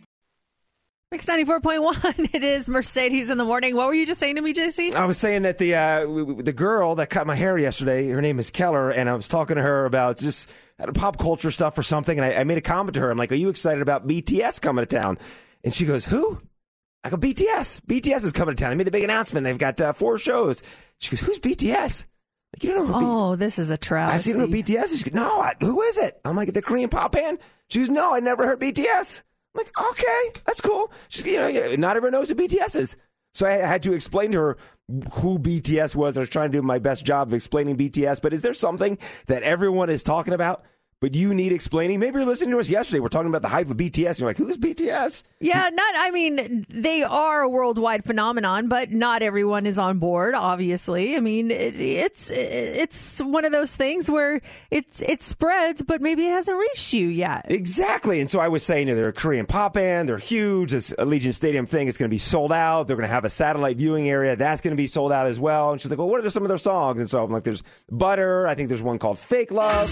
[1.10, 1.96] Mix ninety four point one.
[2.32, 3.74] It is Mercedes in the morning.
[3.74, 4.94] What were you just saying to me, JC?
[4.94, 6.00] I was saying that the uh,
[6.40, 9.56] the girl that cut my hair yesterday, her name is Keller, and I was talking
[9.56, 12.62] to her about just uh, pop culture stuff or something, and I, I made a
[12.62, 13.10] comment to her.
[13.10, 15.18] I'm like, "Are you excited about BTS coming to town?"
[15.64, 16.40] And she goes, "Who?"
[17.02, 17.80] I go, "BTS.
[17.88, 18.70] BTS is coming to town.
[18.70, 19.42] They made a big announcement.
[19.42, 20.62] They've got uh, four shows."
[20.98, 22.04] She goes, "Who's BTS?"
[22.54, 24.30] Like, you don't know who B- Oh, this is a I travesty.
[24.30, 24.96] see know BTS.
[24.96, 27.88] She goes, "No, I, who is it?" I'm like, "The Korean pop band." She goes,
[27.88, 29.22] "No, I never heard BTS."
[29.54, 32.96] I'm like, "Okay, that's cool." She's, you know, not everyone knows who BTS is.
[33.34, 34.56] So I had to explain to her
[35.12, 36.16] who BTS was.
[36.16, 38.20] I was trying to do my best job of explaining BTS.
[38.20, 40.64] But is there something that everyone is talking about,
[41.00, 41.98] but you need explaining?
[41.98, 43.00] Maybe you're listening to us yesterday.
[43.00, 44.06] We're talking about the hype of BTS.
[44.06, 45.22] And you're like, who's BTS?
[45.40, 45.94] Yeah, not.
[45.96, 50.34] I mean, they are a worldwide phenomenon, but not everyone is on board.
[50.34, 56.02] Obviously, I mean, it, it's it's one of those things where it's it spreads, but
[56.02, 57.46] maybe it hasn't reached you yet.
[57.48, 58.20] Exactly.
[58.20, 60.08] And so I was saying, you know, they're a Korean pop band.
[60.08, 60.72] They're huge.
[60.72, 62.86] This Allegiant Stadium thing is going to be sold out.
[62.86, 64.36] They're going to have a satellite viewing area.
[64.36, 65.72] That's going to be sold out as well.
[65.72, 67.00] And she's like, well, what are some of their songs?
[67.00, 68.46] And so I'm like, there's Butter.
[68.46, 69.88] I think there's one called Fake Love.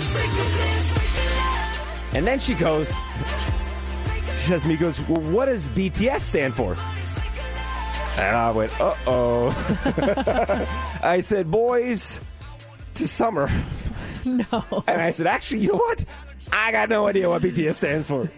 [2.15, 6.77] And then she goes, she says to me, goes, well, what does BTS stand for?
[8.21, 10.69] And I went, uh oh.
[11.03, 12.21] I said, boys
[12.95, 13.51] to summer.
[14.25, 16.05] No, And I said, actually, you know what?
[16.53, 18.29] I got no idea what BTS stands for.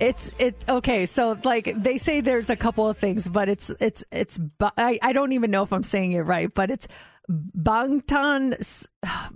[0.00, 0.62] it's it.
[0.68, 4.38] Okay, so like they say, there's a couple of things, but it's it's it's.
[4.76, 6.88] I, I don't even know if I'm saying it right, but it's
[7.30, 8.54] Bangtan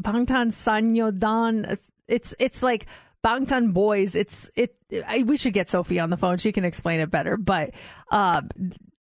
[0.00, 1.78] Bangtan Sonyeondan.
[2.08, 2.86] It's it's like
[3.24, 4.16] Bangtan Boys.
[4.16, 4.74] It's it.
[5.06, 6.38] I, we should get Sophie on the phone.
[6.38, 7.36] She can explain it better.
[7.36, 7.70] But
[8.10, 8.42] uh,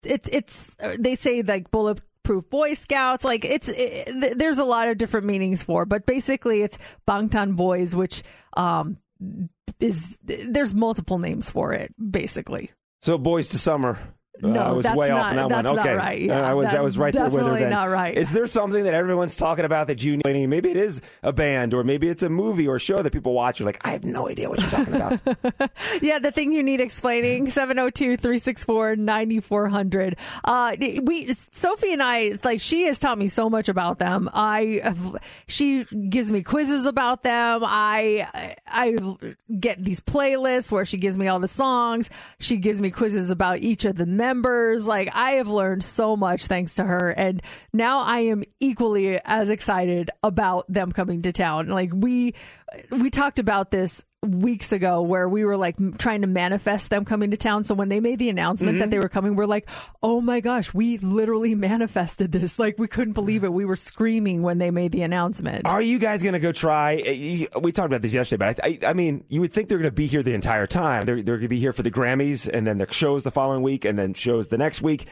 [0.04, 3.24] it's it's they say like bulletproof Boy Scouts.
[3.24, 7.56] Like it's it, th- there's a lot of different meanings for, but basically it's Bangtan
[7.56, 8.24] Boys, which
[8.56, 8.98] um
[9.80, 11.94] is there's multiple names for it.
[12.12, 13.98] Basically, So, Boys to Summer.
[14.44, 15.76] Uh, No, I was that's way off not- on that that's one.
[15.78, 16.22] not Okay, right.
[16.22, 17.58] Yeah, I was I was right there with her.
[17.58, 17.70] Then.
[17.70, 18.18] not right.
[18.18, 20.22] Is there something that everyone's talking about that you know?
[20.26, 23.60] Maybe it is a band, or maybe it's a movie or show that people watch.
[23.60, 25.22] You're like, I have no idea what you're talking about.
[26.02, 27.48] yeah, the thing you need explaining
[28.86, 30.16] 702-364-9400.
[30.44, 34.30] Uh we Sophie and I like she has taught me so much about them.
[34.34, 34.94] I
[35.48, 37.62] she gives me quizzes about them.
[37.66, 38.98] I I
[39.60, 42.10] get these playlists where she gives me all the songs.
[42.40, 44.88] She gives me quizzes about each of the members.
[44.88, 47.42] Like I have learned so much thanks to her and
[47.74, 51.68] now I am equally as excited about them coming to town.
[51.68, 52.34] Like we
[52.90, 57.32] we talked about this weeks ago where we were like trying to manifest them coming
[57.32, 57.64] to town.
[57.64, 59.68] So when they made the announcement that they were coming, we're like,
[60.02, 62.58] oh my gosh, we literally manifested this.
[62.60, 63.54] Like we couldn't believe it.
[63.54, 65.66] We were screaming when they made the announcement.
[65.66, 66.96] Are you guys going to go try?
[67.56, 69.78] uh, We talked about this yesterday, but I, I, I mean, you would think they're
[69.78, 71.04] going to be here the entire time.
[71.04, 73.62] They're, they're going to be here for the Grammys and then the shows the following
[73.62, 75.08] week and then shows the next week.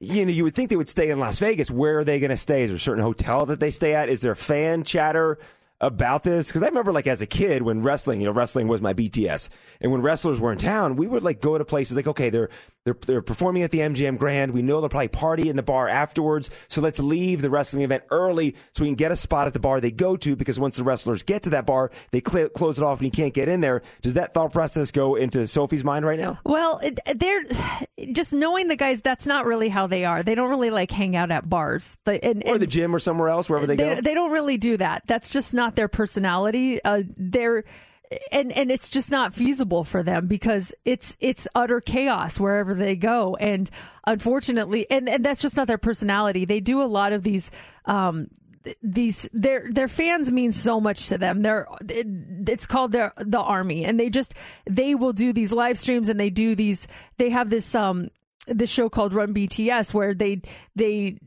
[0.00, 1.70] You know, you would think they would stay in Las Vegas.
[1.70, 2.64] Where are they going to stay?
[2.64, 4.08] Is there a certain hotel that they stay at?
[4.08, 5.38] Is there fan chatter
[5.82, 6.46] about this?
[6.46, 9.48] Because I remember, like, as a kid, when wrestling, you know, wrestling was my BTS,
[9.80, 12.48] and when wrestlers were in town, we would like go to places like, okay, they're
[12.84, 14.52] they're they're performing at the MGM Grand.
[14.52, 18.02] We know they'll probably party in the bar afterwards, so let's leave the wrestling event
[18.10, 20.34] early so we can get a spot at the bar they go to.
[20.34, 23.10] Because once the wrestlers get to that bar, they cl- close it off and you
[23.12, 23.82] can't get in there.
[24.02, 26.38] Does that thought process go into Sophie's mind right now?
[26.44, 27.42] Well, it- they're
[28.12, 29.00] just knowing the guys.
[29.02, 30.22] That's not really how they are.
[30.22, 31.96] They don't really like hang out at bars.
[32.04, 34.00] The- and, Or the gym or somewhere else, wherever they, they, go.
[34.00, 35.02] they don't really do that.
[35.06, 36.82] That's just not their personality.
[36.82, 37.64] Uh, they're
[38.30, 42.96] and and it's just not feasible for them because it's it's utter chaos wherever they
[42.96, 43.36] go.
[43.36, 43.70] And
[44.06, 46.44] unfortunately, and and that's just not their personality.
[46.44, 47.50] They do a lot of these.
[47.84, 48.28] Um,
[48.64, 51.40] th- these their their fans mean so much to them.
[51.40, 52.06] They're it,
[52.48, 54.34] it's called their the army, and they just
[54.68, 56.86] they will do these live streams and they do these.
[57.18, 58.08] They have this um
[58.46, 60.42] this show called Run BTS where they
[60.74, 61.18] they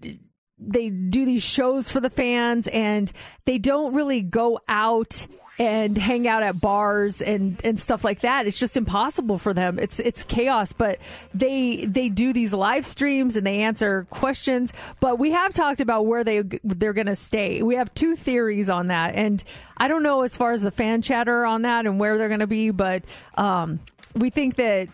[0.58, 3.12] they do these shows for the fans and
[3.46, 8.46] they don't really go out and hang out at bars and, and stuff like that.
[8.46, 9.80] It's just impossible for them.
[9.80, 10.74] It's it's chaos.
[10.74, 11.00] But
[11.34, 14.74] they they do these live streams and they answer questions.
[15.00, 17.62] But we have talked about where they they're going to stay.
[17.64, 19.44] We have two theories on that, and
[19.78, 22.40] I don't know as far as the fan chatter on that and where they're going
[22.42, 23.04] to be, but
[23.36, 23.80] um,
[24.14, 24.90] we think that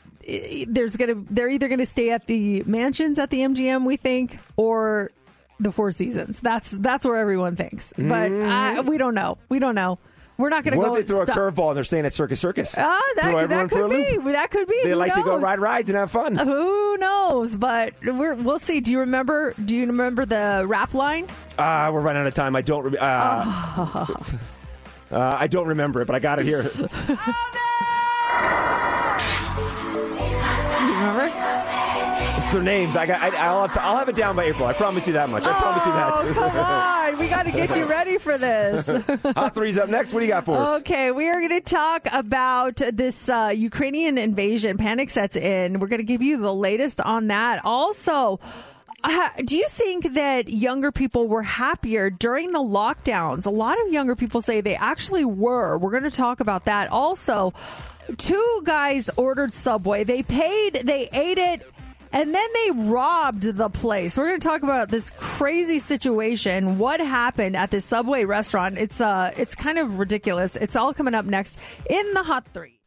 [0.67, 5.11] there's gonna they're either gonna stay at the mansions at the MGM we think or
[5.59, 6.39] the Four Seasons.
[6.39, 9.37] That's that's where everyone thinks, but I, we don't know.
[9.49, 9.99] We don't know.
[10.37, 10.95] We're not going to What go.
[10.95, 12.73] if they throw a curveball and they're staying at Circus Circus?
[12.77, 14.17] Ah, that, that could be.
[14.17, 14.23] loop?
[14.33, 14.79] That could be.
[14.83, 16.35] They Who like to go ride rides and have fun.
[16.35, 17.55] Who knows?
[17.57, 18.79] But we're, we'll see.
[18.81, 19.53] Do you remember?
[19.63, 21.27] Do you remember the rap line?
[21.59, 22.55] Ah, we're running out of time.
[22.55, 22.91] I don't.
[22.91, 24.15] Re- uh, Oh.
[25.11, 26.63] uh, I don't remember it, but I got it here.
[26.63, 26.87] Do
[32.51, 32.95] their names.
[32.95, 33.21] I got.
[33.21, 34.67] I, I'll, have to, I'll have it down by April.
[34.67, 35.45] I promise you that much.
[35.45, 36.13] I promise you that.
[36.13, 37.19] Oh, come on.
[37.19, 38.87] We got to get you ready for this.
[39.35, 40.13] Hot three's up next.
[40.13, 40.79] What do you got for us?
[40.81, 44.77] Okay, we are going to talk about this uh, Ukrainian invasion.
[44.77, 45.79] Panic sets in.
[45.79, 47.63] We're going to give you the latest on that.
[47.65, 48.39] Also,
[49.03, 53.45] uh, do you think that younger people were happier during the lockdowns?
[53.45, 55.77] A lot of younger people say they actually were.
[55.77, 56.91] We're going to talk about that.
[56.91, 57.53] Also,
[58.17, 60.03] two guys ordered Subway.
[60.03, 61.67] They paid, they ate it.
[62.13, 64.17] And then they robbed the place.
[64.17, 66.77] We're going to talk about this crazy situation.
[66.77, 68.77] What happened at this Subway restaurant?
[68.77, 70.55] It's uh, it's kind of ridiculous.
[70.57, 71.57] It's all coming up next
[71.89, 72.79] in the Hot Three.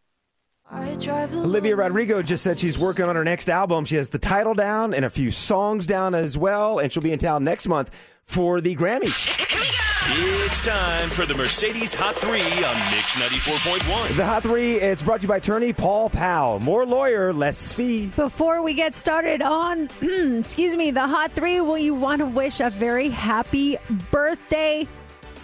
[0.73, 3.85] Olivia Rodrigo just said she's working on her next album.
[3.85, 7.13] She has the title down and a few songs down as well, and she'll be
[7.13, 7.91] in town next month
[8.25, 9.84] for the Grammys.
[10.07, 14.17] It's time for the Mercedes Hot 3 on Mix 94.1.
[14.17, 16.61] The Hot Three, it's brought to you by attorney Paul Powell.
[16.61, 18.09] More lawyer, less fee.
[18.09, 22.61] Before we get started on, excuse me, the Hot Three, will you want to wish
[22.61, 23.79] a very happy
[24.11, 24.87] birthday?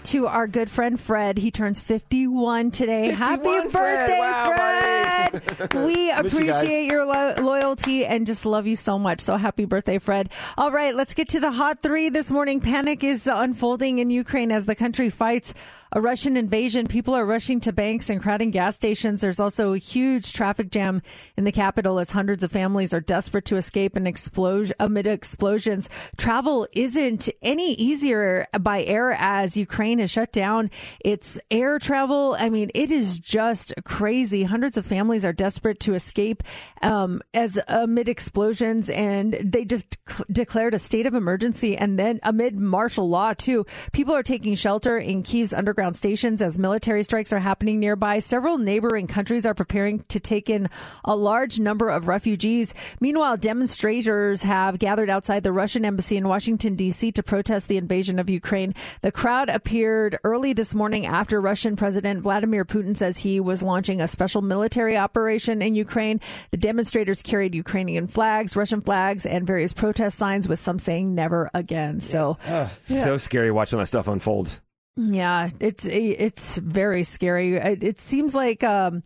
[0.04, 1.38] To our good friend Fred.
[1.38, 3.10] He turns 51 today.
[3.10, 3.96] happy 51, Fred.
[4.08, 5.74] birthday, Wow, Fred.
[5.74, 9.20] we Miss you appreciate your lo- loyalty and just love you so much.
[9.20, 10.30] So happy birthday, Fred.
[10.58, 12.60] All right, let's get to the hot three this morning.
[12.60, 15.54] Panic is unfolding in Ukraine as the country fights
[15.92, 16.86] a Russian invasion.
[16.86, 19.20] People are rushing to banks and crowding gas stations.
[19.20, 21.02] There's also a huge traffic jam
[21.36, 25.88] in the capital as hundreds of families are desperate to escape an explosion amid explosions.
[26.16, 32.36] Travel isn't any easier by air as Ukraine has shut down its air travel.
[32.38, 34.44] I mean, it is just crazy.
[34.44, 36.44] Hundreds of families are desperate to escape
[36.82, 39.98] um, as amid explosions, and they just
[40.30, 41.76] declared a state of emergency.
[41.76, 46.58] And then amid martial law too, people are taking shelter in Kiev's underground stations as
[46.58, 48.18] military strikes are happening nearby.
[48.18, 50.68] Several neighboring countries are preparing to take in
[51.04, 52.74] a large number of refugees.
[53.00, 57.12] Meanwhile, demonstrators have gathered outside the Russian embassy in Washington D.C.
[57.12, 58.74] to protest the invasion of Ukraine.
[59.02, 64.00] The crowd appeared early this morning after Russian President Vladimir Putin says he was launching
[64.00, 66.20] a special military operation in Ukraine.
[66.50, 71.50] The demonstrators carried Ukrainian flags, Russian flags, and various protest signs, with some saying "Never
[71.54, 72.38] again." So.
[72.46, 74.60] Ah, so scary watching that stuff unfold.
[75.08, 77.56] Yeah, it's it's very scary.
[77.56, 79.02] It, it seems like um,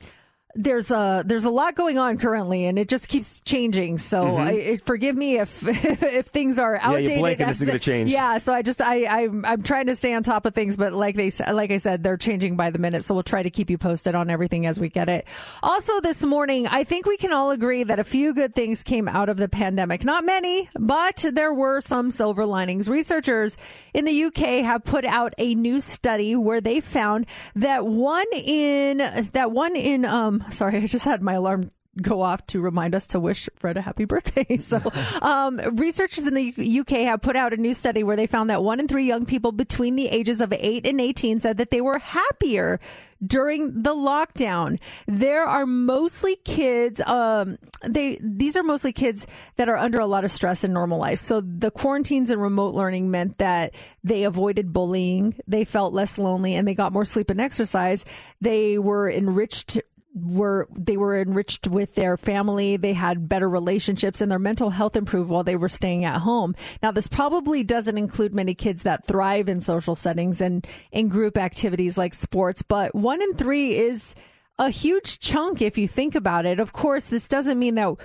[0.56, 3.98] there's a there's a lot going on currently, and it just keeps changing.
[3.98, 5.66] So I, it, forgive me if
[6.02, 6.90] if things are Mm-hmm.
[6.90, 7.18] you outdated.
[7.18, 8.10] blink and this is change.
[8.10, 10.92] Yeah, so I just I I'm, I'm trying to stay on top of things, but
[10.92, 13.04] like they like I said, they're changing by the minute.
[13.04, 15.26] So we'll try to keep you posted on everything as we get it.
[15.62, 19.08] Also, this morning, I think we can all agree that a few good things came
[19.08, 20.04] out of the pandemic.
[20.04, 22.88] Not many, but there were some silver linings.
[22.88, 23.56] Researchers
[23.92, 28.98] in the UK have put out a new study where they found that one in
[29.32, 33.06] that one in um sorry, I just had my alarm go off to remind us
[33.08, 34.58] to wish Fred a happy birthday.
[34.64, 34.80] So,
[35.20, 38.62] um, researchers in the UK have put out a new study where they found that
[38.62, 41.80] one in three young people between the ages of 8 and 18 said that they
[41.82, 42.80] were happier
[43.24, 44.78] during the lockdown.
[45.06, 49.26] There are mostly kids, um, they, these are mostly kids
[49.56, 51.18] that are under a lot of stress in normal life.
[51.18, 56.54] So the quarantines and remote learning meant that they avoided bullying, they felt less lonely,
[56.54, 58.04] and they got more sleep and exercise.
[58.40, 59.78] They were enriched
[60.14, 62.76] were they were enriched with their family.
[62.76, 66.54] They had better relationships and their mental health improved while they were staying at home.
[66.82, 71.36] Now this probably doesn't include many kids that thrive in social settings and in group
[71.36, 74.14] activities like sports but one in three is
[74.58, 76.60] a huge chunk if you think about it.
[76.60, 77.96] Of course this doesn't mean that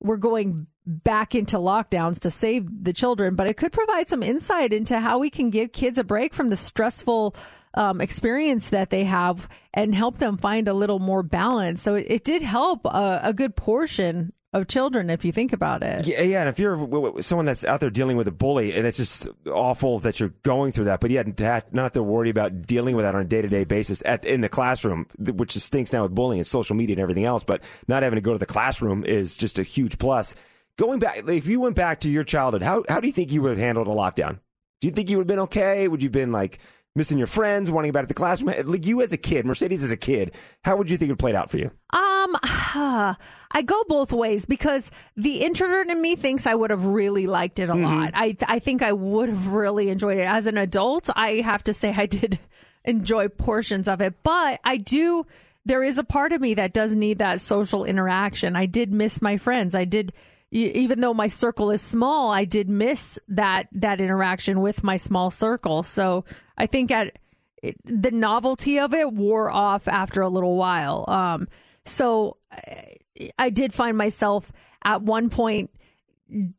[0.00, 4.72] we're going back into lockdowns to save the children, but it could provide some insight
[4.72, 7.36] into how we can give kids a break from the stressful
[7.74, 11.82] um, experience that they have and help them find a little more balance.
[11.82, 15.82] So it, it did help a, a good portion of children if you think about
[15.82, 16.06] it.
[16.06, 16.40] Yeah, yeah.
[16.40, 19.98] And if you're someone that's out there dealing with a bully, and it's just awful
[20.00, 23.14] that you're going through that, but yet have- not to worry about dealing with that
[23.14, 26.14] on a day to day basis at, in the classroom, which just stinks now with
[26.14, 27.44] bullying and social media and everything else.
[27.44, 30.34] But not having to go to the classroom is just a huge plus.
[30.78, 33.42] Going back, if you went back to your childhood, how how do you think you
[33.42, 34.38] would have handled a lockdown?
[34.80, 35.88] Do you think you would have been okay?
[35.88, 36.58] Would you have been like
[36.94, 38.54] missing your friends, wanting back at the classroom?
[38.66, 40.32] Like you as a kid, Mercedes as a kid,
[40.64, 41.70] how would you think it played out for you?
[41.92, 42.36] Um,
[43.54, 47.58] I go both ways because the introvert in me thinks I would have really liked
[47.58, 48.12] it a lot.
[48.14, 50.26] I I think I would have really enjoyed it.
[50.26, 52.38] As an adult, I have to say I did
[52.84, 55.26] enjoy portions of it, but I do.
[55.64, 58.56] There is a part of me that does need that social interaction.
[58.56, 59.76] I did miss my friends.
[59.76, 60.12] I did,
[60.52, 65.30] even though my circle is small, I did miss that that interaction with my small
[65.30, 65.82] circle.
[65.82, 66.24] So
[66.58, 67.18] I think at
[67.62, 71.04] it, the novelty of it wore off after a little while.
[71.08, 71.48] Um,
[71.84, 74.52] so I, I did find myself
[74.84, 75.70] at one point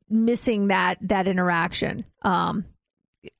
[0.09, 2.05] missing that that interaction.
[2.23, 2.65] Um,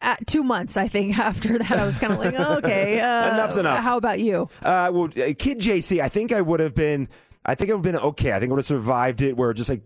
[0.02, 3.58] at two months, I think after that, I was kind of like, okay, uh, Enough's
[3.58, 3.84] enough.
[3.84, 4.50] How about you?
[4.62, 7.10] Uh, well, uh, kid JC, I think I would have been.
[7.46, 8.32] I think I would have been okay.
[8.32, 9.36] I think I would have survived it.
[9.36, 9.82] Where just like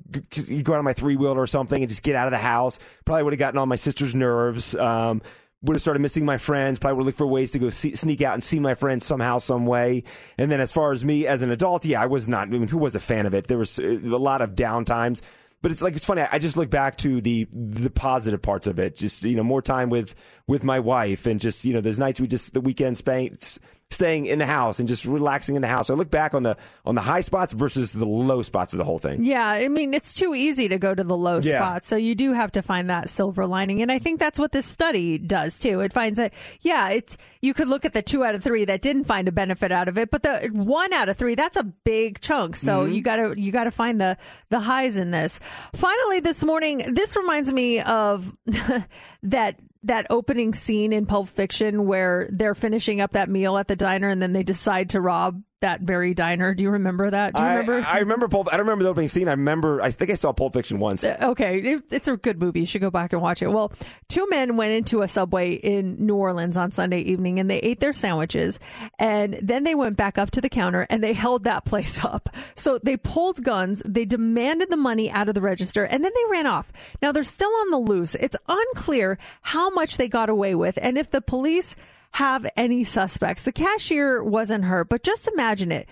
[0.47, 2.37] you go out on my three wheeler or something and just get out of the
[2.37, 2.79] house.
[3.05, 4.75] Probably would have gotten on my sister's nerves.
[4.75, 5.21] Um,
[5.63, 6.77] would have started missing my friends.
[6.77, 9.39] Probably would look for ways to go see, sneak out and see my friends somehow,
[9.39, 10.03] some way.
[10.37, 12.47] And then as far as me as an adult, yeah, I was not.
[12.47, 13.47] I mean, who was a fan of it?
[13.47, 15.21] There was uh, a lot of down times.
[15.63, 16.21] But it's like it's funny.
[16.21, 18.95] I just look back to the the positive parts of it.
[18.95, 20.13] Just you know, more time with
[20.45, 23.57] with my wife, and just you know, those nights we just the weekend spent
[23.89, 25.89] staying in the house and just relaxing in the house.
[25.89, 28.83] I look back on the on the high spots versus the low spots of the
[28.83, 29.23] whole thing.
[29.23, 31.53] Yeah, I mean, it's too easy to go to the low Yeah.
[31.59, 31.85] spot.
[31.85, 33.81] So you do have to find that silver lining.
[33.81, 35.79] And I think that's what this study does too.
[35.79, 38.81] It finds that, yeah, it's, you could look at the two out of three that
[38.81, 41.63] didn't find a benefit out of it, but the one out of three, that's a
[41.63, 42.57] big chunk.
[42.57, 42.91] So Mm-hmm.
[42.93, 44.17] you gotta, you gotta find the,
[44.49, 45.39] the highs in this.
[45.73, 48.35] Finally, this morning, this reminds me of
[49.23, 49.57] that,
[49.87, 54.09] that opening scene in Pulp Fiction where they're finishing up that meal at the diner
[54.09, 56.53] and then they decide to rob that very diner.
[56.53, 57.33] Do you remember that?
[57.33, 57.87] Do you I, remember?
[57.87, 58.47] I remember Pulp.
[58.51, 59.27] I don't remember the opening scene.
[59.27, 59.81] I remember.
[59.81, 61.03] I think I saw Pulp Fiction once.
[61.03, 62.59] Uh, okay, it, it's a good movie.
[62.61, 63.47] You should go back and watch it.
[63.47, 63.71] Well,
[64.07, 67.79] two men went into a subway in New Orleans on Sunday evening and they ate
[67.79, 68.59] their sandwiches
[68.99, 72.29] and then they went back up to the counter and they held that place up.
[72.55, 76.31] So they pulled guns, they demanded the money out of the register and then they
[76.31, 76.71] ran off.
[77.01, 78.15] Now they're still on the loose.
[78.15, 81.75] It's unclear how much they got away with and if the police
[82.13, 83.43] have any suspects.
[83.43, 85.87] The cashier wasn't hurt, but just imagine it.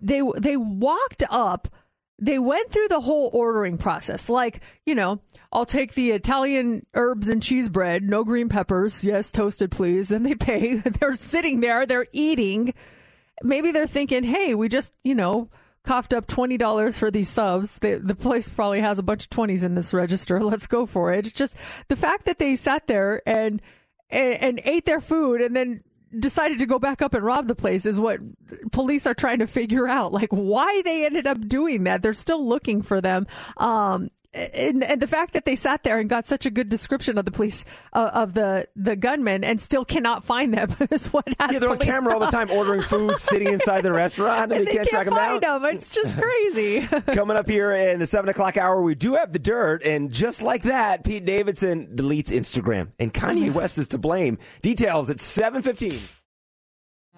[0.00, 1.68] They they walked up
[2.22, 4.28] they went through the whole ordering process.
[4.28, 5.20] Like you know
[5.52, 10.08] i'll take the italian herbs and cheese bread no green peppers yes toasted please.
[10.08, 12.74] Then they pay they're sitting there they're eating.
[13.42, 15.48] Maybe they're thinking hey we just you know
[15.82, 17.78] coughed up $20 for these subs.
[17.78, 20.38] The, the place probably has a bunch of 20s in this register.
[20.44, 21.26] Let's go for it.
[21.26, 21.56] It's just
[21.88, 23.62] the fact that they sat there and
[24.10, 25.80] and, and ate their food and then
[26.18, 28.18] decided to go back up and rob the place is what
[28.72, 30.12] police are trying to figure out.
[30.12, 32.02] Like why they ended up doing that.
[32.02, 33.26] They're still looking for them.
[33.56, 37.18] Um and, and the fact that they sat there and got such a good description
[37.18, 41.26] of the police uh, of the the gunmen and still cannot find them is what
[41.40, 44.60] has Yeah, they're on camera all the time ordering food, sitting inside the restaurant, and,
[44.60, 45.62] and they, can't, track them find down.
[45.62, 45.74] them.
[45.74, 46.86] It's just crazy.
[47.12, 50.42] Coming up here in the seven o'clock hour, we do have the dirt, and just
[50.42, 54.38] like that, Pete Davidson deletes Instagram, and Kanye West is to blame.
[54.62, 56.00] Details at seven fifteen.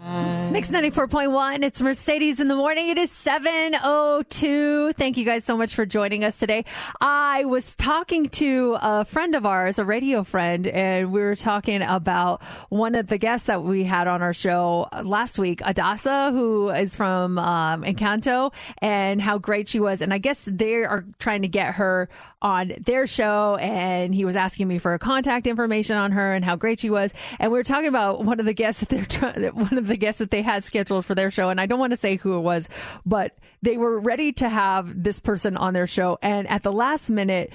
[0.02, 1.62] Mix 94.1.
[1.62, 2.88] It's Mercedes in the morning.
[2.88, 4.96] It is 7.02.
[4.96, 6.64] Thank you guys so much for joining us today.
[7.00, 11.82] I was talking to a friend of ours, a radio friend, and we were talking
[11.82, 16.70] about one of the guests that we had on our show last week, Adassa, who
[16.70, 20.02] is from um, Encanto, and how great she was.
[20.02, 22.08] And I guess they are trying to get her
[22.42, 26.56] on their show and he was asking me for contact information on her and how
[26.56, 29.78] great she was and we were talking about one of the guests that they're one
[29.78, 31.96] of the guests that they had scheduled for their show and I don't want to
[31.96, 32.68] say who it was
[33.06, 37.08] but they were ready to have this person on their show and at the last
[37.08, 37.52] minute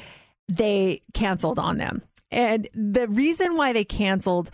[0.47, 4.49] they canceled on them and the reason why they canceled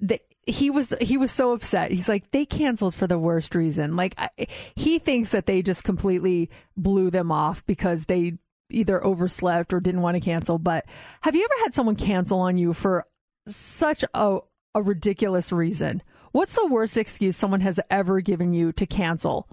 [0.00, 1.90] the he was he was so upset.
[1.90, 3.94] He's like they canceled for the worst reason.
[3.94, 4.28] Like I,
[4.74, 8.38] he thinks that they just completely blew them off because they
[8.72, 10.58] either overslept or didn't want to cancel.
[10.58, 10.86] But
[11.22, 13.06] have you ever had someone cancel on you for
[13.46, 14.38] such a
[14.74, 16.02] a ridiculous reason?
[16.32, 19.48] What's the worst excuse someone has ever given you to cancel?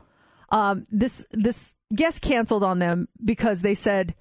[0.49, 4.15] Um, this this guest canceled on them because they said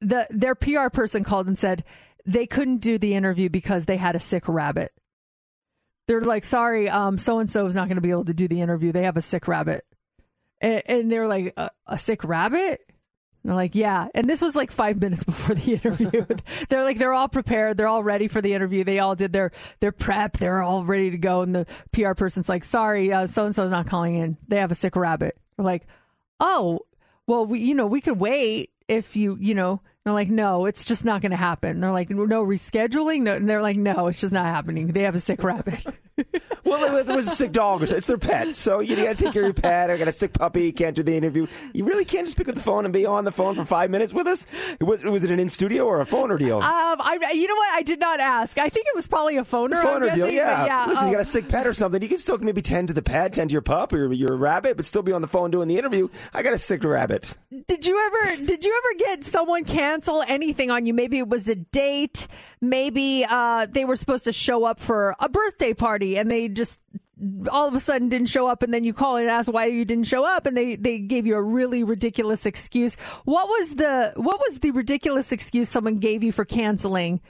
[0.00, 1.84] the their PR person called and said
[2.26, 4.92] they couldn't do the interview because they had a sick rabbit.
[6.06, 8.60] They're like, sorry, so and so is not going to be able to do the
[8.60, 8.90] interview.
[8.90, 9.84] They have a sick rabbit,
[10.60, 12.80] and, and they're like, a, a sick rabbit.
[13.44, 14.08] They're like, yeah.
[14.14, 16.26] And this was like five minutes before the interview.
[16.68, 17.76] they're like, they're all prepared.
[17.76, 18.84] They're all ready for the interview.
[18.84, 20.36] They all did their, their prep.
[20.36, 21.42] They're all ready to go.
[21.42, 24.36] And the PR person's like, sorry, so and so's not calling in.
[24.48, 25.38] They have a sick rabbit.
[25.56, 25.86] We're like,
[26.38, 26.80] oh,
[27.26, 30.84] well, we, you know, we could wait if you, you know, they're like, no, it's
[30.84, 31.80] just not going to happen.
[31.80, 33.22] They're like, no rescheduling.
[33.22, 34.88] No, and they're like, no, it's just not happening.
[34.88, 35.84] They have a sick rabbit.
[36.64, 37.82] well, it was a sick dog.
[37.82, 39.90] It's their pet, so you got to take care of your pet.
[39.90, 40.64] I got a sick puppy.
[40.64, 41.46] You can't do the interview.
[41.72, 43.90] You really can't just pick up the phone and be on the phone for five
[43.90, 44.46] minutes with us.
[44.80, 46.58] Was, was it an in studio or a phone or deal?
[46.58, 46.64] Um,
[47.00, 47.74] I, you know what?
[47.74, 48.58] I did not ask.
[48.58, 50.28] I think it was probably a phone or phone or deal.
[50.28, 50.66] Yeah.
[50.66, 50.84] yeah.
[50.86, 52.00] Listen, um, you got a sick pet or something.
[52.02, 54.76] You can still maybe tend to the pet, tend to your pup or your rabbit,
[54.76, 56.08] but still be on the phone doing the interview.
[56.32, 57.36] I got a sick rabbit.
[57.68, 58.44] Did you ever?
[58.44, 60.94] Did you ever get someone cancel anything on you?
[60.94, 62.26] Maybe it was a date.
[62.60, 66.80] Maybe uh, they were supposed to show up for a birthday party and they just
[67.50, 69.84] all of a sudden didn't show up and then you call and ask why you
[69.84, 72.94] didn't show up and they, they gave you a really ridiculous excuse.
[73.24, 77.20] What was the what was the ridiculous excuse someone gave you for canceling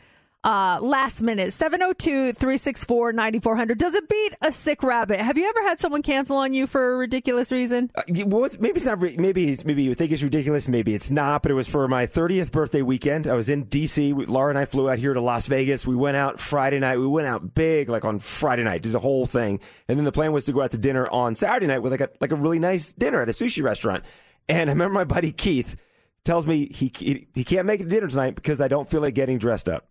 [0.44, 1.48] uh, last minute.
[1.48, 5.20] 702-364-9400 does it beat a sick rabbit?
[5.20, 7.90] Have you ever had someone cancel on you for a ridiculous reason?
[7.94, 11.50] Uh, well, maybe it's not maybe maybe you think it's ridiculous maybe it's not but
[11.50, 13.26] it was for my 30th birthday weekend.
[13.26, 15.86] I was in dc laura and i flew out here to las vegas.
[15.86, 16.98] We went out friday night.
[16.98, 19.60] We went out big like on friday night did the whole thing.
[19.88, 22.00] And then the plan was to go out to dinner on saturday night with like
[22.00, 24.04] a like a really nice dinner at a sushi restaurant.
[24.48, 25.76] And i remember my buddy keith
[26.24, 29.00] tells me he, he, he can't make it to dinner tonight because i don't feel
[29.00, 29.88] like getting dressed up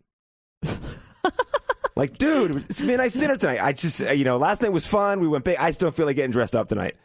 [1.96, 3.64] like, dude, it's gonna be a nice dinner tonight.
[3.64, 5.20] I just, you know, last night was fun.
[5.20, 5.58] We went big.
[5.58, 6.96] I still feel like getting dressed up tonight.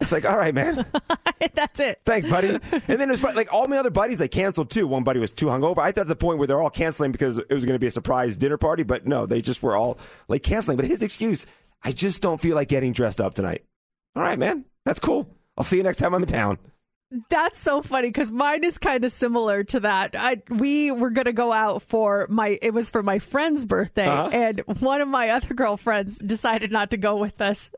[0.00, 0.84] It's like, all right, man.
[1.54, 2.00] That's it.
[2.04, 2.48] Thanks, buddy.
[2.48, 2.60] And
[3.00, 4.86] then it was like all my other buddies, they canceled too.
[4.86, 5.78] One buddy was too hungover.
[5.78, 7.86] I thought at the point where they're all canceling because it was going to be
[7.86, 9.98] a surprise dinner party, but no, they just were all
[10.28, 10.76] like canceling.
[10.76, 11.46] But his excuse,
[11.82, 13.64] I just don't feel like getting dressed up tonight.
[14.14, 14.64] All right, man.
[14.84, 15.28] That's cool.
[15.56, 16.58] I'll see you next time I'm in town.
[17.28, 20.16] That's so funny because mine is kind of similar to that.
[20.18, 24.30] I, we were gonna go out for my it was for my friend's birthday, uh-huh.
[24.32, 27.70] and one of my other girlfriends decided not to go with us,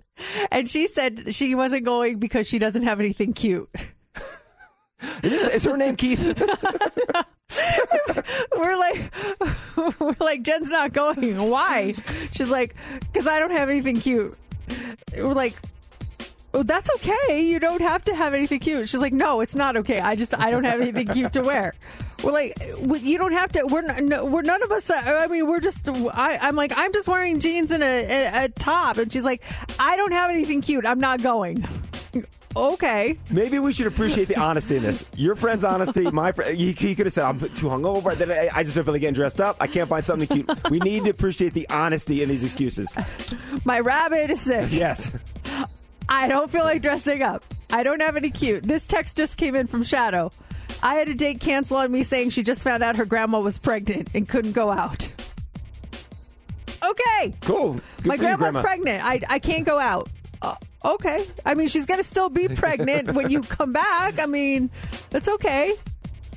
[0.51, 3.69] and she said she wasn't going because she doesn't have anything cute.
[5.23, 6.25] Is, this, is her name Keith?
[8.57, 9.15] we're like,
[10.01, 11.51] we're like Jen's not going.
[11.51, 11.93] Why?
[12.33, 14.37] She's like, because I don't have anything cute.
[15.15, 15.55] We're like,
[16.55, 17.43] oh, that's okay.
[17.43, 18.89] You don't have to have anything cute.
[18.89, 20.01] She's like, no, it's not okay.
[20.01, 21.75] I just, I don't have anything cute to wear.
[22.23, 22.61] We're like,
[23.01, 23.67] you don't have to.
[23.67, 24.91] We're, no, we're none of us.
[24.91, 25.89] Uh, I mean, we're just.
[25.89, 29.43] I, I'm like, I'm just wearing jeans and a, a, a top, and she's like,
[29.79, 30.85] I don't have anything cute.
[30.85, 31.65] I'm not going.
[32.57, 33.17] okay.
[33.31, 35.05] Maybe we should appreciate the honesty in this.
[35.15, 36.57] Your friend's honesty, my friend.
[36.57, 38.17] He, he could have said, "I'm too hungover.
[38.17, 39.57] Then I, I just don't feel like getting dressed up.
[39.61, 42.93] I can't find something cute." We need to appreciate the honesty in these excuses.
[43.65, 44.71] My rabbit is sick.
[44.73, 45.11] Yes.
[46.09, 47.45] I don't feel like dressing up.
[47.71, 48.63] I don't have any cute.
[48.63, 50.33] This text just came in from Shadow.
[50.83, 53.59] I had a date cancel on me saying she just found out her grandma was
[53.59, 55.11] pregnant and couldn't go out.
[56.85, 57.35] Okay.
[57.43, 57.75] Cool.
[57.99, 58.63] Good My grandma's grandma.
[58.63, 59.05] pregnant.
[59.05, 60.09] I, I can't go out.
[60.41, 60.55] Uh,
[60.85, 61.27] okay.
[61.45, 64.21] I mean, she's going to still be pregnant when you come back.
[64.21, 64.71] I mean,
[65.11, 65.75] that's okay.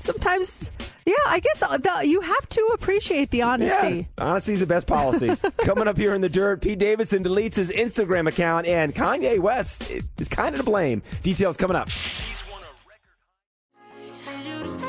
[0.02, 0.72] Sometimes
[1.06, 4.08] yeah, I guess uh, the, you have to appreciate the honesty.
[4.18, 5.32] Yeah, honesty is the best policy.
[5.58, 9.92] Coming up here in the dirt, Pete Davidson deletes his Instagram account, and Kanye West
[10.18, 11.02] is kind of to blame.
[11.24, 11.90] Details coming up.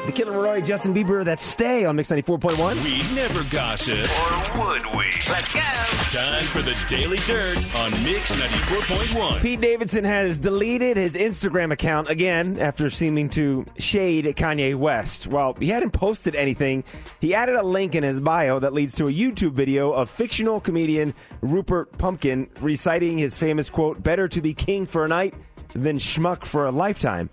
[0.04, 2.82] The Kid LAROI, Justin Bieber, that stay on Mix 94.1.
[2.82, 4.10] We never gossip.
[4.18, 5.04] Or would we?
[5.30, 5.60] Let's go.
[5.60, 9.40] Time for the Daily Dirt on Mix 94.1.
[9.40, 15.28] Pete Davidson has deleted his Instagram account again after seeming to shade Kanye West.
[15.28, 16.82] While he hadn't posted anything,
[17.20, 20.60] he added a link in his bio that leads to a YouTube video of fictional
[20.60, 25.34] comedian Rupert Pupkin reciting his famous quote, Better to be king for a night
[25.74, 27.30] than schmuck for a lifetime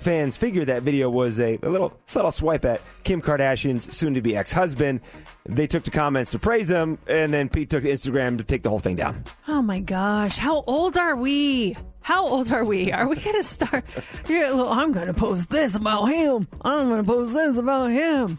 [0.00, 4.22] fans figured that video was a, a little subtle swipe at Kim Kardashian's soon to
[4.22, 5.00] be ex husband.
[5.46, 8.62] They took to comments to praise him, and then Pete took to Instagram to take
[8.62, 9.24] the whole thing down.
[9.48, 11.76] Oh my gosh, how old are we?
[12.02, 12.92] How old are we?
[12.92, 13.84] Are we going to start?
[14.28, 16.48] Yeah, well, I'm going to post this about him.
[16.62, 18.38] I'm going to post this about him.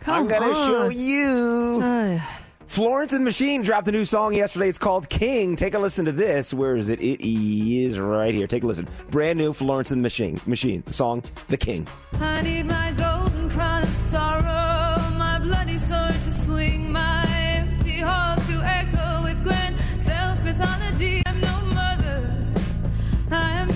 [0.00, 1.80] Come I'm going to show you.
[1.82, 2.20] Uh,
[2.68, 4.68] Florence and the Machine dropped a new song yesterday.
[4.68, 5.56] It's called King.
[5.56, 6.52] Take a listen to this.
[6.52, 7.00] Where is it?
[7.00, 8.46] It is right here.
[8.46, 8.86] Take a listen.
[9.10, 10.38] Brand new Florence and the Machine.
[10.46, 10.82] Machine.
[10.84, 11.88] The song, The King.
[12.20, 18.62] I need my golden crown of sorrow, my bloody sword to swing, my empty to
[18.62, 21.22] echo with grand self mythology.
[21.26, 22.30] I'm no mother,
[23.30, 23.68] I am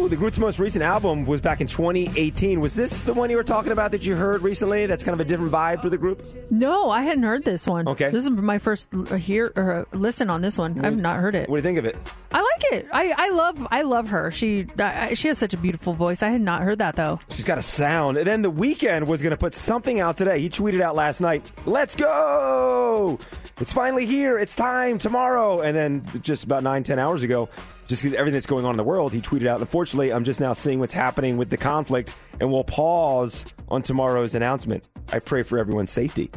[0.00, 2.58] Ooh, the group's most recent album was back in 2018.
[2.58, 4.86] Was this the one you were talking about that you heard recently?
[4.86, 6.22] That's kind of a different vibe for the group.
[6.48, 7.86] No, I hadn't heard this one.
[7.86, 8.08] Okay.
[8.08, 10.82] This is my first hear or uh, listen on this one.
[10.82, 11.50] I've not heard it.
[11.50, 11.98] What do you think of it?
[12.32, 12.88] I like it.
[12.90, 14.30] I, I love I love her.
[14.30, 16.22] She I, she has such a beautiful voice.
[16.22, 17.20] I had not heard that though.
[17.28, 18.16] She's got a sound.
[18.16, 20.40] And then the Weeknd was going to put something out today.
[20.40, 23.18] He tweeted out last night, "Let's go!
[23.60, 24.38] It's finally here.
[24.38, 27.50] It's time tomorrow." And then just about nine, ten hours ago,
[27.90, 30.40] just because everything that's going on in the world, he tweeted out, "Unfortunately, I'm just
[30.40, 34.88] now seeing what's happening with the conflict, and we'll pause on tomorrow's announcement.
[35.12, 36.30] I pray for everyone's safety."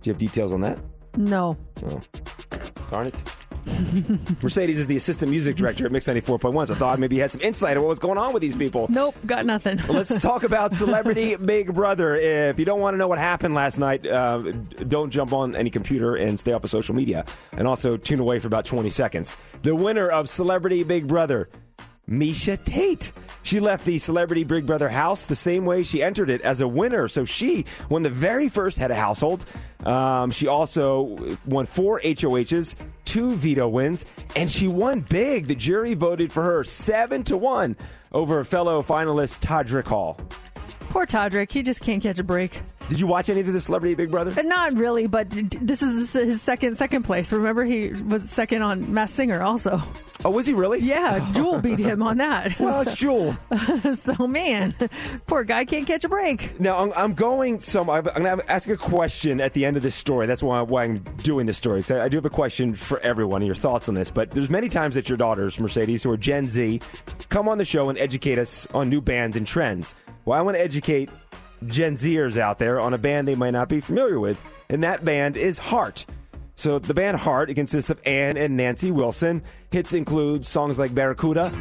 [0.00, 0.78] Do you have details on that?
[1.16, 1.56] No.
[1.84, 2.00] Oh,
[2.90, 3.22] darn it.
[4.42, 7.30] Mercedes is the assistant music director at Mix 94.1, so I thought maybe you had
[7.30, 8.86] some insight on what was going on with these people.
[8.88, 9.78] Nope, got nothing.
[9.88, 12.16] Let's talk about Celebrity Big Brother.
[12.16, 14.38] If you don't want to know what happened last night, uh,
[14.88, 17.24] don't jump on any computer and stay off of social media.
[17.52, 19.36] And also tune away for about 20 seconds.
[19.62, 21.48] The winner of Celebrity Big Brother,
[22.08, 23.12] Miesha Tate.
[23.42, 26.68] She left the Celebrity Big Brother house the same way she entered it as a
[26.68, 27.08] winner.
[27.08, 29.44] So she won the very first head of household.
[29.84, 34.04] Um, she also won four HOHs, two veto wins,
[34.36, 35.46] and she won big.
[35.46, 37.76] The jury voted for her seven to one
[38.12, 40.18] over fellow finalist Todrick Hall.
[40.90, 42.60] Poor Todrick, he just can't catch a break.
[42.88, 44.32] Did you watch any of the Celebrity Big Brother?
[44.36, 47.30] Uh, Not really, but this is his second second place.
[47.30, 49.82] Remember, he was second on Masked Singer also.
[50.24, 50.80] Oh, was he really?
[50.80, 52.58] Yeah, Jewel beat him on that.
[52.58, 53.36] Well, it's Jewel.
[53.92, 54.74] so man,
[55.26, 56.58] poor guy can't catch a break.
[56.58, 57.90] Now I'm, I'm going some.
[57.90, 60.26] I'm going to ask a question at the end of this story.
[60.26, 61.82] That's why, why I'm doing this story.
[61.82, 64.10] 'cause I, I do have a question for everyone and your thoughts on this.
[64.10, 66.80] But there's many times that your daughters, Mercedes, who are Gen Z,
[67.28, 69.94] come on the show and educate us on new bands and trends.
[70.24, 71.10] Well, I want to educate
[71.66, 75.04] Gen Zers out there on a band they might not be familiar with, and that
[75.04, 76.06] band is Heart.
[76.56, 79.42] So the band Heart it consists of Ann and Nancy Wilson.
[79.70, 81.52] Hits include songs like Barracuda,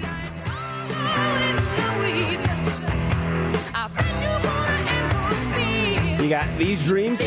[6.27, 7.21] You got These Dreams.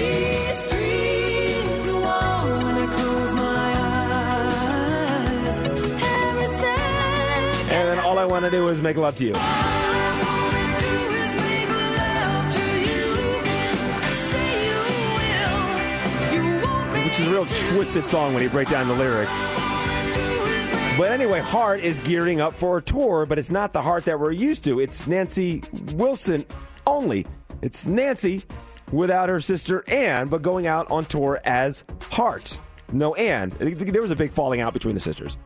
[7.72, 9.80] And then All I Want to Do Is Make Love to You.
[17.20, 19.36] Is a real twisted song when you break down the lyrics.
[20.96, 24.18] But anyway, Heart is gearing up for a tour, but it's not the Heart that
[24.18, 24.80] we're used to.
[24.80, 25.62] It's Nancy
[25.94, 26.44] Wilson
[26.86, 27.26] only.
[27.62, 28.42] It's Nancy
[28.92, 32.58] without her sister Anne, but going out on tour as Heart.
[32.92, 33.50] No Anne.
[33.50, 35.36] There was a big falling out between the sisters.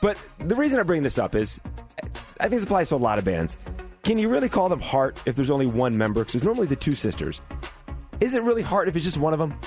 [0.00, 1.60] But the reason I bring this up is
[2.38, 3.56] I think this applies to a lot of bands.
[4.02, 6.20] Can you really call them Heart if there's only one member?
[6.20, 7.40] Because there's normally the two sisters.
[8.20, 9.58] Is it really Heart if it's just one of them?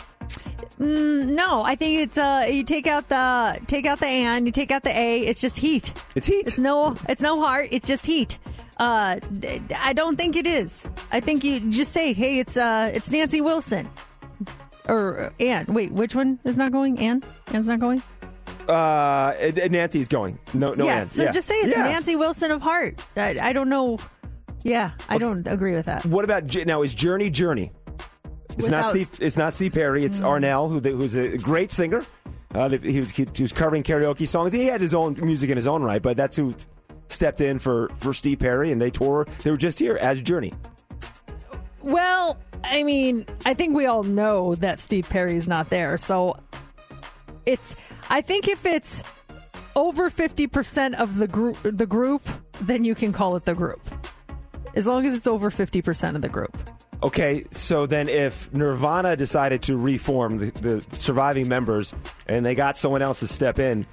[0.80, 4.52] Mm, no, I think it's uh you take out the take out the and you
[4.52, 5.22] take out the a.
[5.22, 5.94] It's just heat.
[6.16, 6.48] It's heat.
[6.48, 7.70] It's no it's no heart.
[7.72, 8.38] It's just heat.
[8.80, 9.20] Uh,
[9.76, 10.88] I don't think it is.
[11.12, 13.90] I think you just say, hey, it's uh it's Nancy Wilson
[14.88, 15.66] or Anne.
[15.68, 17.00] Wait, which one is not going?
[17.00, 17.24] Anne?
[17.54, 18.04] Anne's not going.
[18.68, 19.34] Uh,
[19.70, 20.38] Nancy's going.
[20.54, 21.00] No, no yeah.
[21.02, 21.08] Anne.
[21.08, 21.32] So Yeah.
[21.32, 21.84] just say it's Yeah.
[21.84, 23.04] Nancy Wilson of Heart.
[23.16, 23.98] I, I don't know.
[24.64, 26.06] Yeah, I don't agree with that.
[26.06, 26.82] What about now?
[26.82, 27.72] Is Journey Journey?
[28.58, 29.10] It's not Steve.
[29.20, 30.03] It's not Steve Perry.
[30.03, 32.03] It's Arnel, who who's a great singer.
[32.53, 34.53] Uh, he was he was covering karaoke songs.
[34.53, 36.55] He had his own music in his own right, but that's who
[37.08, 39.28] stepped in for for Steve Perry, and they toured.
[39.43, 40.53] They were just here as Journey.
[41.82, 45.97] Well, I mean, I think we all know that Steve Perry's not there.
[45.97, 46.38] So
[47.45, 47.76] it's
[48.10, 49.03] I think if it's
[49.76, 52.24] over 50% of the group the group,
[52.62, 53.82] then you can call it the group.
[54.76, 56.55] As long as it's over 50% of the group.
[57.04, 61.93] Okay, so then if Nirvana decided to reform the, the surviving members,
[62.26, 63.86] and they got someone else to step in,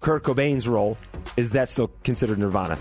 [0.00, 0.98] Kurt Cobain's role,
[1.36, 2.78] is that still considered Nirvana?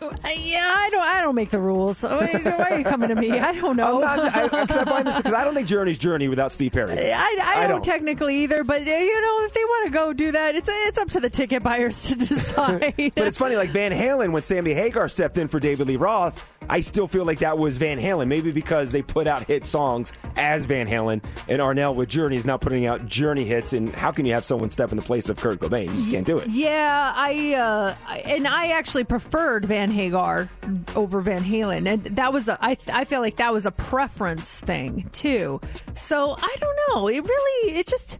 [0.00, 2.02] Uh, Yeah, I don't I don't make the rules.
[2.02, 3.30] Why why are you coming to me?
[3.38, 4.00] I don't know.
[4.00, 6.92] Not, I, 'cause I this because I don't think Journey's Journey without Steve Perry.
[7.12, 7.84] I, I, don't, don't.
[7.84, 10.98] technically either, but uh, you know, if they want to go do that, it's it's
[10.98, 12.94] up to the ticket buyers to decide.
[12.96, 16.46] But it's funny, like Van Halen, when Sammy Hagar stepped in for David Lee Roth,
[16.68, 18.28] I still feel like that was Van Halen.
[18.28, 22.44] Maybe because they put out hit songs as Van Halen, and Arnel with Journey is
[22.44, 23.72] now putting out Journey hits.
[23.72, 25.88] And how can you have someone step in the place of Kurt Cobain?
[25.88, 26.50] You just can't do it.
[26.50, 27.94] Yeah, I uh,
[28.24, 30.48] and I actually preferred Van Hagar
[30.94, 34.60] over Van Halen, and that was a, I I feel like that was a preference
[34.60, 35.60] thing too.
[35.94, 37.08] So I don't know.
[37.08, 38.18] It really it just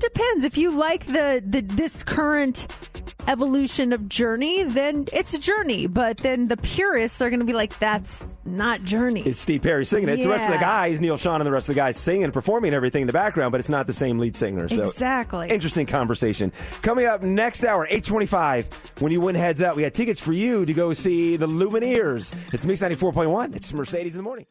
[0.00, 0.44] it depends.
[0.44, 2.66] If you like the the this current
[3.28, 5.86] evolution of journey, then it's a journey.
[5.86, 9.22] But then the purists are going to be like, that's not journey.
[9.22, 10.14] It's Steve Perry singing it.
[10.14, 12.24] It's the rest of the guys, Neal Schon and the rest of the guys singing
[12.24, 14.68] and performing everything in the background, but it's not the same lead singer.
[14.68, 15.48] So Exactly.
[15.48, 16.52] Interesting conversation.
[16.82, 20.64] Coming up next hour, 825, when you win heads up, we had tickets for you
[20.66, 22.34] to go see the Lumineers.
[22.52, 23.54] It's Mix 94.1.
[23.54, 24.46] It's Mercedes in the morning.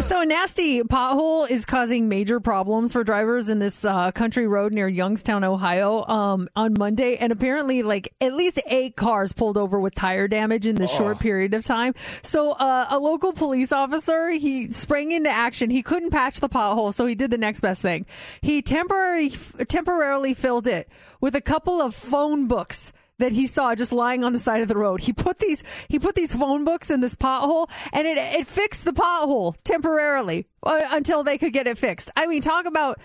[0.00, 4.72] So a nasty pothole is causing major problems for drivers in this uh, country road
[4.72, 9.80] near Youngstown, Ohio, um, on Monday, and apparently, like at least eight cars pulled over
[9.80, 11.94] with tire damage in this short period of time.
[12.22, 15.70] So uh, a local police officer he sprang into action.
[15.70, 18.06] He couldn't patch the pothole, so he did the next best thing.
[18.40, 19.30] He temporarily
[19.68, 20.88] temporarily filled it
[21.20, 24.68] with a couple of phone books that he saw just lying on the side of
[24.68, 25.00] the road.
[25.00, 28.84] He put these he put these phone books in this pothole, and it it fixed
[28.84, 32.10] the pothole temporarily uh, until they could get it fixed.
[32.16, 33.00] I mean, talk about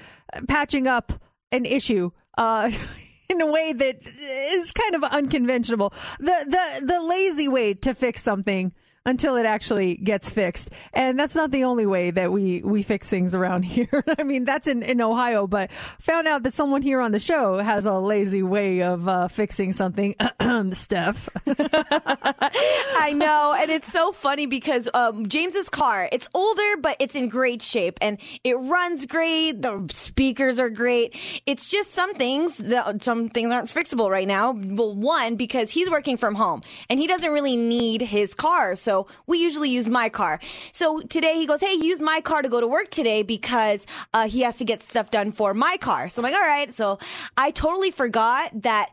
[0.48, 1.14] patching up
[1.52, 2.12] an issue.
[2.38, 2.72] Uh,
[3.30, 8.22] in a way that is kind of unconventional, the the the lazy way to fix
[8.22, 8.74] something
[9.06, 13.10] until it actually gets fixed, and that's not the only way that we we fix
[13.10, 14.04] things around here.
[14.20, 17.58] I mean, that's in in Ohio, but found out that someone here on the show
[17.58, 20.16] has a lazy way of uh, fixing something.
[20.74, 27.16] Steph, I know, and it's so funny because um, James's car, it's older, but it's
[27.16, 29.62] in great shape, and it runs great.
[29.62, 31.16] The speakers are great.
[31.46, 34.52] It's just some things that some things aren't fixable right now.
[34.52, 38.91] Well, one because he's working from home and he doesn't really need his car, so
[39.28, 40.40] we usually use my car.
[40.74, 44.28] So today he goes, "Hey, use my car to go to work today because uh,
[44.28, 47.00] he has to get stuff done for my car." So I'm like, "All right." So
[47.38, 48.90] I totally forgot that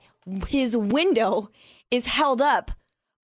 [0.49, 1.51] his window
[1.91, 2.71] is held up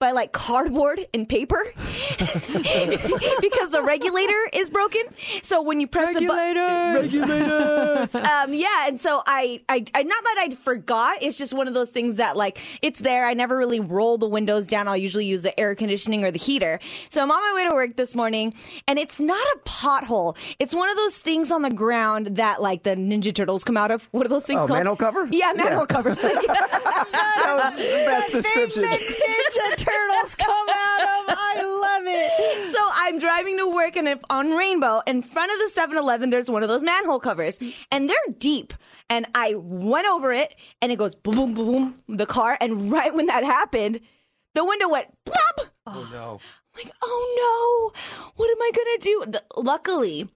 [0.00, 5.02] by like cardboard and paper because the regulator is broken.
[5.42, 10.46] So when you press the button, um, yeah, and so I, I, I, not that
[10.50, 11.22] I forgot.
[11.22, 13.26] It's just one of those things that like it's there.
[13.26, 14.88] I never really roll the windows down.
[14.88, 16.80] I'll usually use the air conditioning or the heater.
[17.08, 18.54] So I'm on my way to work this morning,
[18.88, 20.36] and it's not a pothole.
[20.58, 23.90] It's one of those things on the ground that like the Ninja Turtles come out
[23.92, 24.08] of.
[24.10, 24.78] What are those things Oh, called?
[24.80, 25.28] manhole cover?
[25.30, 25.86] Yeah, manhole Yeah.
[25.86, 26.18] covers.
[27.44, 28.82] That was the best description.
[28.82, 29.93] Ninja Turtles
[30.36, 31.36] come out of.
[31.36, 32.72] I love it.
[32.72, 36.50] So I'm driving to work and if on Rainbow in front of the 7-Eleven, there's
[36.50, 37.58] one of those manhole covers
[37.90, 38.72] and they're deep.
[39.10, 42.56] And I went over it and it goes boom, boom, boom, boom, the car.
[42.60, 44.00] And right when that happened,
[44.54, 45.68] the window went plop.
[45.86, 46.40] Oh, no.
[46.76, 49.24] Like, oh no, what am I gonna do?
[49.30, 50.28] The, luckily,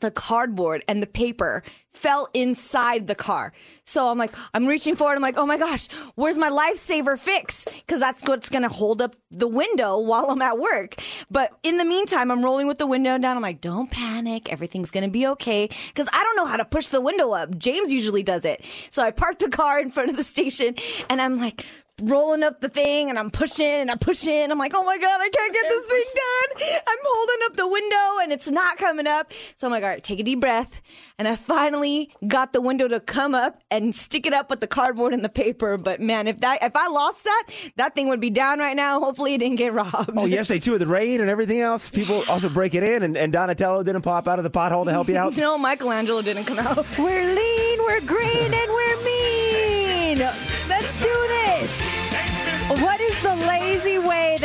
[0.00, 3.52] the cardboard and the paper fell inside the car.
[3.84, 5.14] So I'm like, I'm reaching forward.
[5.14, 7.64] I'm like, oh my gosh, where's my lifesaver fix?
[7.64, 10.96] Because that's what's going to hold up the window while I'm at work.
[11.30, 13.36] But in the meantime, I'm rolling with the window down.
[13.36, 14.50] I'm like, don't panic.
[14.50, 15.68] Everything's going to be okay.
[15.88, 17.58] Because I don't know how to push the window up.
[17.58, 18.64] James usually does it.
[18.88, 20.74] So I park the car in front of the station
[21.10, 21.66] and I'm like,
[22.00, 24.50] rolling up the thing and I'm pushing and I'm pushing.
[24.50, 26.82] I'm like, oh my God, I can't get this thing done.
[26.86, 29.32] I'm holding up the window and it's not coming up.
[29.56, 30.80] So I'm like, all right, take a deep breath.
[31.18, 34.66] And I finally got the window to come up and stick it up with the
[34.66, 35.76] cardboard and the paper.
[35.76, 37.44] But man, if that, if I lost that,
[37.76, 38.98] that thing would be down right now.
[38.98, 40.10] Hopefully it didn't get robbed.
[40.16, 43.16] Oh, yesterday, too, with the rain and everything else, people also break it in, and,
[43.16, 45.36] and Donatello didn't pop out of the pothole to help you out.
[45.42, 46.86] No, Michelangelo didn't come out.
[46.98, 50.51] We're lean, we're green, and we're mean.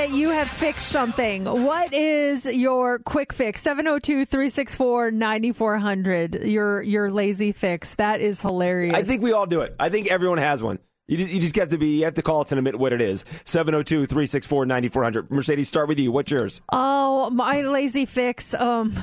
[0.07, 1.43] That you have fixed something?
[1.45, 3.61] What is your quick fix?
[3.65, 6.49] 702-364-9400.
[6.49, 7.95] Your your lazy fix.
[7.95, 8.95] That is hilarious.
[8.95, 9.75] I think we all do it.
[9.79, 10.79] I think everyone has one.
[11.09, 12.91] You just, you just have to be, you have to call us and admit what
[12.91, 13.23] it is.
[13.45, 15.31] 702 364 9400.
[15.31, 16.11] Mercedes, start with you.
[16.11, 16.59] What's yours?
[16.73, 18.53] Oh, my lazy fix.
[18.53, 18.93] Um,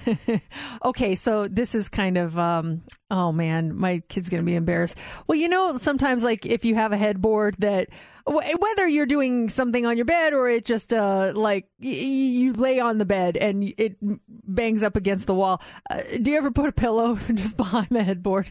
[0.84, 4.96] okay, so this is kind of um, oh man, my kid's gonna be embarrassed.
[5.26, 7.90] Well, you know, sometimes like if you have a headboard that
[8.26, 12.80] whether you're doing something on your bed or it just uh like y- you lay
[12.80, 13.96] on the bed and it
[14.28, 15.60] bangs up against the wall.
[15.90, 18.50] Uh, do you ever put a pillow just behind the headboard?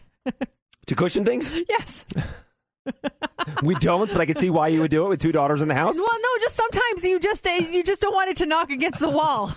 [0.86, 1.50] To cushion things?
[1.68, 2.04] yes.
[3.62, 5.68] We don't, but I can see why you would do it with two daughters in
[5.68, 5.96] the house.
[5.96, 9.00] Well, no, just sometimes you just uh, you just don't want it to knock against
[9.00, 9.56] the wall.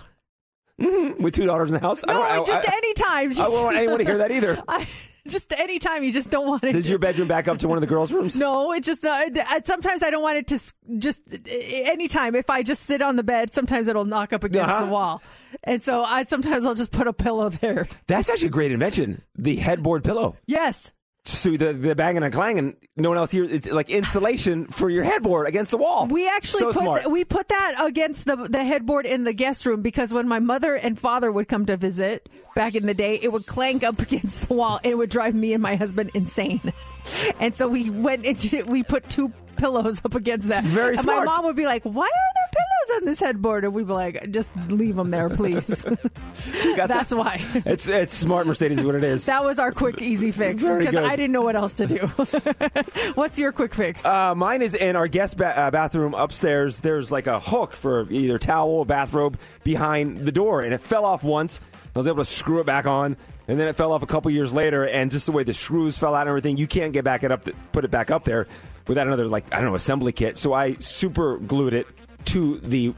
[1.18, 2.02] With two daughters in the house?
[2.06, 3.30] I No, don't- I- just I- anytime.
[3.30, 4.62] I don't want anyone to hear that either.
[4.68, 4.86] I,
[5.26, 6.72] just anytime you just don't want it.
[6.72, 8.36] Does your bedroom back up to one of the girls' rooms?
[8.38, 12.34] No, it just uh, I- sometimes I don't want it to just anytime.
[12.34, 14.86] If I just sit on the bed, sometimes it'll knock up against Uh-huh.
[14.86, 15.22] the wall,
[15.64, 17.88] and so I sometimes I'll just put a pillow there.
[18.06, 19.22] That's actually a great invention.
[19.36, 20.36] The headboard pillow.
[20.46, 20.92] Yes,
[21.28, 23.50] so the, the banging and clanging, no one else hears.
[23.52, 26.06] It's like insulation for your headboard against the wall.
[26.06, 29.66] We actually so put th- we put that against the the headboard in the guest
[29.66, 33.18] room because when my mother and father would come to visit back in the day,
[33.20, 36.10] it would clank up against the wall and it would drive me and my husband
[36.14, 36.72] insane.
[37.38, 40.64] And so we went into we put two pillows up against that.
[40.64, 41.26] very and smart.
[41.26, 43.92] my mom would be like, "Why are there pillows on this headboard?" And we'd be
[43.92, 45.84] like, "Just leave them there, please."
[46.76, 47.44] That's why.
[47.66, 49.26] it's it's smart Mercedes is what it is.
[49.26, 50.94] That was our quick, easy fix because.
[50.94, 52.06] I didn't know what else to do.
[53.14, 54.04] What's your quick fix?
[54.04, 56.80] Uh, mine is in our guest ba- uh, bathroom upstairs.
[56.80, 61.04] There's like a hook for either towel or bathrobe behind the door, and it fell
[61.04, 61.60] off once.
[61.94, 63.16] I was able to screw it back on,
[63.48, 64.86] and then it fell off a couple years later.
[64.86, 67.32] And just the way the screws fell out and everything, you can't get back it
[67.32, 68.46] up, put it back up there
[68.88, 70.36] without another like I don't know assembly kit.
[70.36, 71.86] So I super glued it
[72.26, 72.94] to the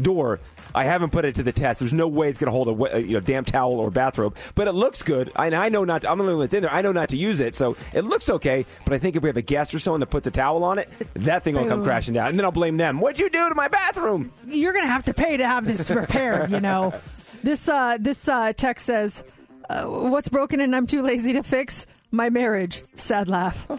[0.00, 0.40] door.
[0.74, 1.80] I haven't put it to the test.
[1.80, 4.68] There's no way it's going to hold a you know, damp towel or bathrobe, but
[4.68, 5.32] it looks good.
[5.34, 6.02] And I know not.
[6.02, 6.72] To, I'm the only one that's in there.
[6.72, 8.66] I know not to use it, so it looks okay.
[8.84, 10.78] But I think if we have a guest or someone that puts a towel on
[10.78, 13.00] it, that thing will come crashing down, and then I'll blame them.
[13.00, 14.32] What'd you do to my bathroom?
[14.46, 16.50] you're gonna have to pay to have this repaired.
[16.50, 16.92] You know,
[17.42, 19.24] this uh, this uh, text says,
[19.70, 23.66] uh, "What's broken and I'm too lazy to fix my marriage." Sad laugh.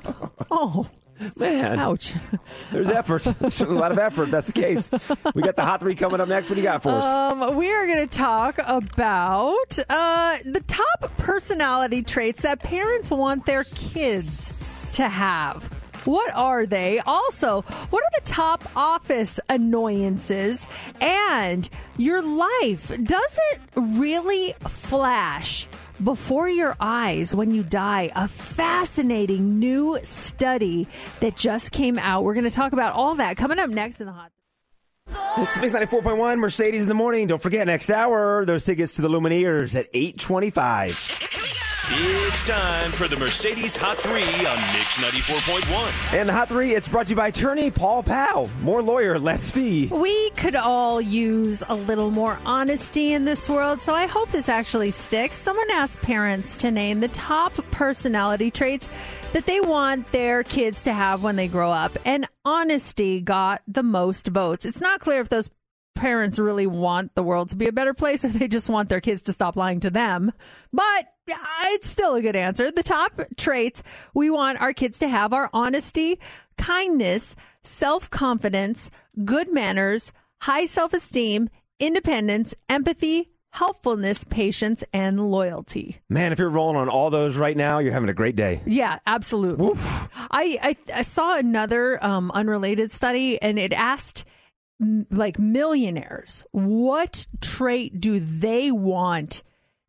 [0.50, 0.88] Oh
[1.36, 2.14] Man, ouch.
[2.72, 3.24] there's effort.
[3.40, 4.32] There's a lot of effort.
[4.32, 4.90] That's the case.
[5.34, 6.50] We got the hot three coming up next.
[6.50, 7.06] What do you got for us?
[7.06, 13.46] Um, we are going to talk about uh, the top personality traits that parents want
[13.46, 14.54] their kids
[14.94, 15.64] to have.
[16.06, 17.00] What are they?
[17.00, 20.70] Also, what are the top office annoyances?
[21.02, 25.68] And your life, does it really flash
[26.04, 28.12] before your eyes when you die?
[28.16, 30.88] A fascinating new study
[31.20, 32.24] that just came out.
[32.24, 34.32] We're going to talk about all that coming up next in the hot.
[35.38, 37.28] It's Mix 94.1, Mercedes in the morning.
[37.28, 41.57] Don't forget, next hour, those tickets to the Lumineers at 825.
[42.00, 46.20] It's time for the Mercedes Hot 3 on Mix 94.1.
[46.20, 48.52] And the Hot Three, it's brought to you by attorney Paul Powell.
[48.62, 49.88] More lawyer, less fee.
[49.88, 54.48] We could all use a little more honesty in this world, so I hope this
[54.48, 55.38] actually sticks.
[55.38, 58.88] Someone asked parents to name the top personality traits
[59.34, 63.82] that they want their kids to have when they grow up, and honesty got the
[63.82, 64.68] most votes.
[64.68, 65.50] It's not clear if those
[65.96, 69.02] parents really want the world to be a better place or they just want their
[69.02, 70.32] kids to stop lying to them.
[70.72, 72.72] But it's still a good answer.
[72.72, 76.20] The top traits we want our kids to have are honesty,
[76.58, 78.90] kindness, self confidence,
[79.26, 80.12] good manners,
[80.42, 81.50] high self esteem,
[81.80, 85.98] independence, empathy, helpfulness, patience, and loyalty.
[86.10, 88.62] Man, if you're rolling on all those right now, you're having a great day.
[88.66, 89.72] Yeah, absolutely.
[89.76, 94.26] I, I I saw another um, unrelated study, and it asked
[95.10, 99.42] like millionaires what trait do they want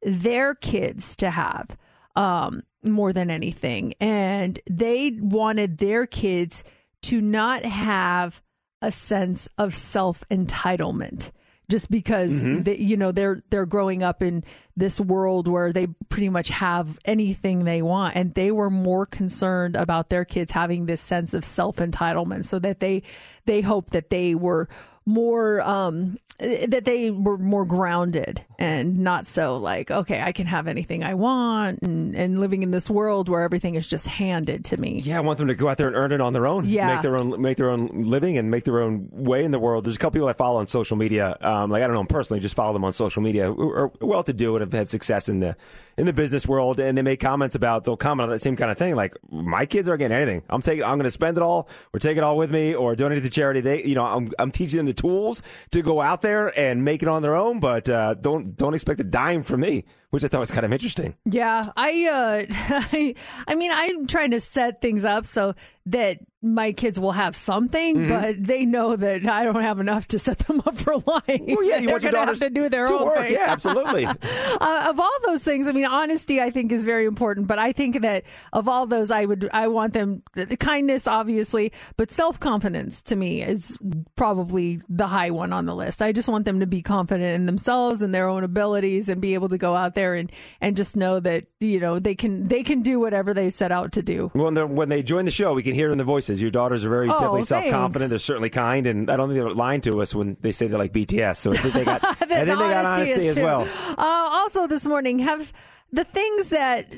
[0.02, 1.76] their kids to have
[2.16, 6.64] um, more than anything, and they wanted their kids
[7.02, 8.42] to not have
[8.80, 11.30] a sense of self entitlement
[11.70, 14.42] just because they, you know they're they're growing up in
[14.76, 18.16] this world where they pretty much have anything they want.
[18.16, 22.58] And they were more concerned about their kids having this sense of self entitlement so
[22.60, 23.02] that they
[23.44, 24.68] they hope that they were
[25.04, 30.66] more um that they were more grounded and not so like okay I can have
[30.68, 34.76] anything I want and and living in this world where everything is just handed to
[34.76, 36.64] me Yeah, I want them to go out there and earn it on their own.
[36.64, 36.94] Yeah.
[36.94, 39.84] make their own, make their own living, and make their own way in the world.
[39.84, 41.36] There's a couple people I follow on social media.
[41.40, 43.90] Um, like I don't know them personally, just follow them on social media who are
[44.00, 45.56] well to do and have had success in the
[45.96, 46.78] in the business world.
[46.78, 48.94] And they make comments about they'll comment on that same kind of thing.
[48.94, 50.42] Like my kids aren't getting anything.
[50.48, 50.84] I'm taking.
[50.84, 53.22] I'm going to spend it all, or take it all with me, or donate it
[53.22, 53.60] to charity.
[53.60, 57.02] They, you know, I'm I'm teaching them the tools to go out there and make
[57.02, 60.28] it on their own, but uh, don't don't expect a dime from me, which I
[60.28, 61.14] thought was kind of interesting.
[61.24, 62.06] Yeah, I,
[62.50, 62.54] uh,
[62.92, 63.14] I,
[63.46, 65.54] I mean, I'm trying to set things up so
[65.86, 68.08] that my kids will have something, Mm-hmm.
[68.10, 71.24] but they know that I don't have enough to set them up for life.
[71.28, 73.26] Well, yeah, you want your daughters have to do their to own work.
[73.26, 73.32] thing.
[73.32, 74.04] Yeah, absolutely.
[74.60, 77.48] uh, of all those things, I mean, honesty, I think is very important.
[77.48, 81.08] But I think that of all those, I would, I want them the, the kindness,
[81.08, 83.76] obviously, but self confidence to me is
[84.14, 86.02] probably the high one on the list.
[86.02, 89.34] I just want them to be confident in themselves and their own abilities, and be
[89.34, 90.30] able to go out there and
[90.60, 93.92] and just know that you know they can they can do whatever they set out
[93.92, 94.30] to do.
[94.32, 96.40] When, they when they join the show, we can hear in their voices.
[96.40, 98.10] Your daughters are very Oh, definitely self confident.
[98.10, 100.78] They're certainly kind, and I don't think they're lying to us when they say they're
[100.78, 101.36] like BTS.
[101.38, 103.42] So I think they got, I think they The got honesty as too.
[103.42, 103.68] well.
[103.90, 105.52] Uh, also, this morning, have
[105.92, 106.94] the things that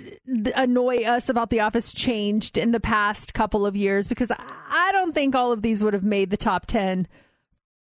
[0.57, 4.07] annoy us about The Office changed in the past couple of years?
[4.09, 7.07] Because I don't think all of these would have made the top 10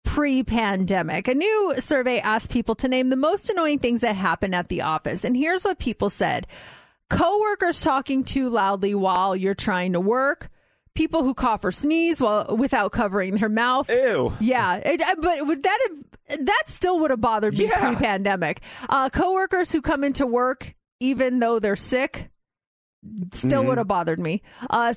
[0.09, 1.29] pre pandemic.
[1.29, 4.83] A new survey asked people to name the most annoying things that happen at the
[4.83, 5.23] office.
[5.25, 6.47] And here's what people said
[7.11, 10.51] coworkers talking too loudly while you're trying to work,
[10.95, 13.89] people who cough or sneeze while without covering their mouth.
[13.91, 14.33] Ew.
[14.41, 17.79] Yeah, it, but would that have, that still would have bothered me Yeah.
[17.95, 18.61] pre-pandemic.
[18.89, 22.31] Uh, coworkers who come into work even though they're sick
[23.33, 23.69] still Mm-hmm.
[23.69, 24.43] would have bothered me.
[24.69, 24.93] Uh,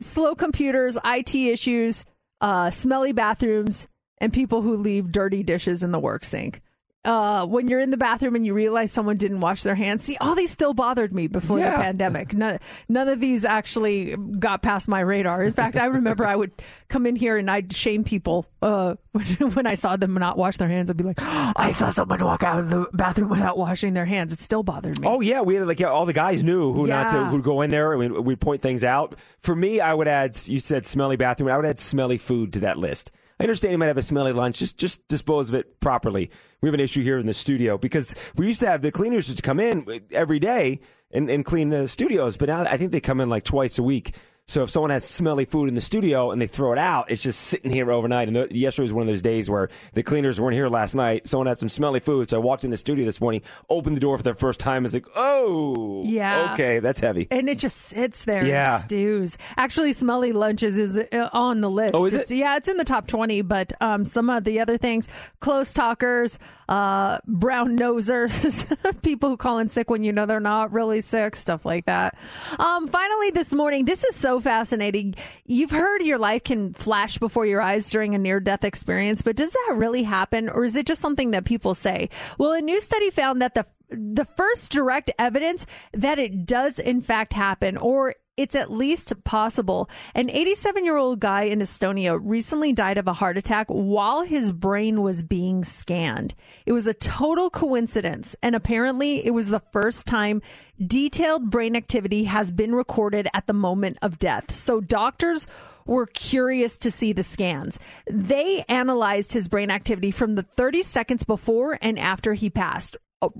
[0.00, 2.04] slow computers, IT issues,
[2.40, 3.88] uh, smelly bathrooms,
[4.20, 6.60] and people who leave dirty dishes in the work sink.
[7.04, 10.16] Uh, when you're in the bathroom and you realize someone didn't wash their hands, see,
[10.20, 12.34] all these still bothered me before the pandemic.
[12.34, 12.58] None,
[12.88, 15.42] none of these actually got past my radar.
[15.44, 16.50] In fact, I remember I would
[16.88, 20.68] come in here and I'd shame people uh, when, I saw them not wash their
[20.68, 20.90] hands.
[20.90, 24.34] I'd be like, I saw someone walk out of the bathroom without washing their hands.
[24.34, 25.06] It still bothered me.
[25.08, 27.30] Oh yeah, we had like yeah, all the guys knew who not to Yeah.
[27.30, 27.92] who go in there.
[27.92, 29.14] and We we'd point things out.
[29.40, 30.36] For me, I would add.
[30.46, 31.48] You said smelly bathroom.
[31.48, 33.12] I would add smelly food to that list.
[33.40, 34.58] I understand you might have a smelly lunch.
[34.58, 36.30] Just just dispose of it properly.
[36.60, 39.32] We have an issue here in the studio because we used to have the cleaners
[39.32, 40.80] to come in every day
[41.10, 43.82] and, and clean the studios, but now I think they come in like twice a
[43.82, 44.14] week.
[44.48, 47.22] So if someone has smelly food in the studio and they throw it out, it's
[47.22, 48.28] just sitting here overnight.
[48.28, 51.28] And the, yesterday was one of those days where the cleaners weren't here last night.
[51.28, 54.00] Someone had some smelly food, so I walked in the studio this morning, opened the
[54.00, 56.52] door for the first time, and was like, "Oh, Yeah.
[56.54, 58.76] okay, that's heavy." and it just sits there Yeah.
[58.76, 59.36] and stews.
[59.58, 61.94] Actually, smelly lunches is uh, on the list.
[61.94, 62.20] Oh, is it?
[62.22, 63.42] It's- yeah, it's in the top twenty.
[63.42, 65.08] But um, some of the other things:
[65.40, 66.38] close talkers,
[66.70, 68.64] uh, brown nosers,
[69.02, 72.16] people who call in sick when you know they're not really sick, stuff like that.
[72.58, 75.14] Um, finally, this morning, this is so fascinating.
[75.44, 79.52] You've heard your life can flash before your eyes during a near-death experience, but does
[79.52, 82.08] that really happen, or is it just something that people say?
[82.38, 85.64] Well, a new study found that the the first direct evidence
[85.94, 89.90] that it does in fact happen or it's at least possible.
[90.14, 94.52] An 87 year old guy in Estonia recently died of a heart attack while his
[94.52, 96.34] brain was being scanned.
[96.64, 100.40] It was a total coincidence, and apparently, it was the first time
[100.86, 104.52] detailed brain activity has been recorded at the moment of death.
[104.52, 105.48] So, doctors
[105.84, 107.80] were curious to see the scans.
[108.08, 112.96] They analyzed his brain activity from the 30 seconds before and after he passed.
[113.20, 113.30] Uh,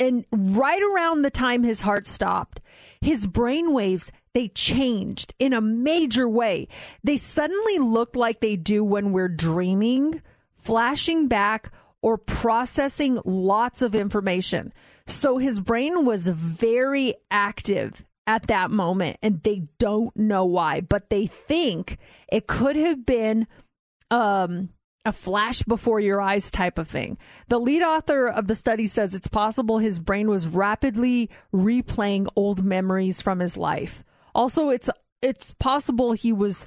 [0.00, 2.60] And right around the time his heart stopped,
[3.00, 6.68] his brain waves they changed in a major way.
[7.02, 10.22] They suddenly looked like they do when we're dreaming,
[10.54, 11.72] flashing back
[12.02, 14.72] or processing lots of information.
[15.06, 21.10] So his brain was very active at that moment and they don't know why, but
[21.10, 21.98] they think
[22.30, 23.46] it could have been
[24.10, 24.70] um
[25.04, 27.16] a flash before your eyes type of thing.
[27.48, 32.62] The lead author of the study says it's possible his brain was rapidly replaying old
[32.62, 34.04] memories from his life.
[34.34, 34.90] Also, it's
[35.22, 36.66] it's possible he was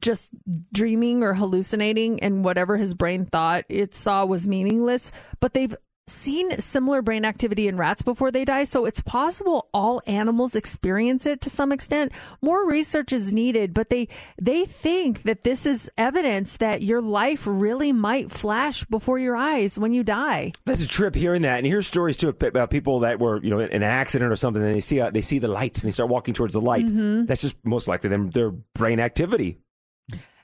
[0.00, 0.30] just
[0.72, 5.74] dreaming or hallucinating and whatever his brain thought it saw was meaningless, but they've
[6.08, 11.26] seen similar brain activity in rats before they die, so it's possible all animals experience
[11.26, 12.12] it to some extent.
[12.42, 14.08] More research is needed, but they
[14.40, 19.78] they think that this is evidence that your life really might flash before your eyes
[19.78, 20.52] when you die.
[20.64, 23.60] That's a trip hearing that, and hear stories too about people that were, you know,
[23.60, 25.92] in an accident or something, and they see uh, they see the light and they
[25.92, 26.86] start walking towards the light.
[26.86, 27.26] Mm-hmm.
[27.26, 29.58] That's just most likely them their brain activity,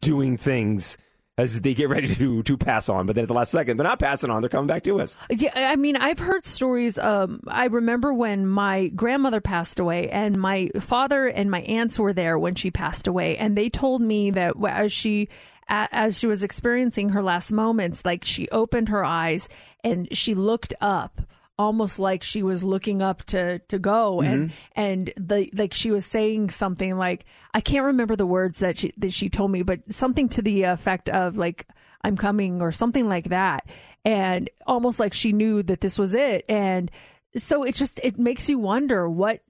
[0.01, 0.97] doing things
[1.37, 3.07] as they get ready to to pass on.
[3.07, 5.17] But then at the last second, they're not passing on; they're coming back to us.
[5.31, 6.99] Yeah, I mean, I've heard stories.
[6.99, 12.13] Um, I remember when my grandmother passed away, and my father and my aunts were
[12.13, 15.29] there when she passed away, and they told me that as she
[15.69, 19.49] as she was experiencing her last moments, like she opened her eyes
[19.83, 21.23] and she looked up.
[21.57, 24.57] Almost like she was looking up to to go, and mm-hmm.
[24.75, 28.93] and the like she was saying something like I can't remember the words that she
[28.97, 31.69] that she told me, but something to the effect of like
[32.03, 33.67] I'm coming or something like that.
[34.05, 36.45] And almost like she knew that this was it.
[36.49, 36.91] And
[37.37, 39.41] so it just it makes you wonder what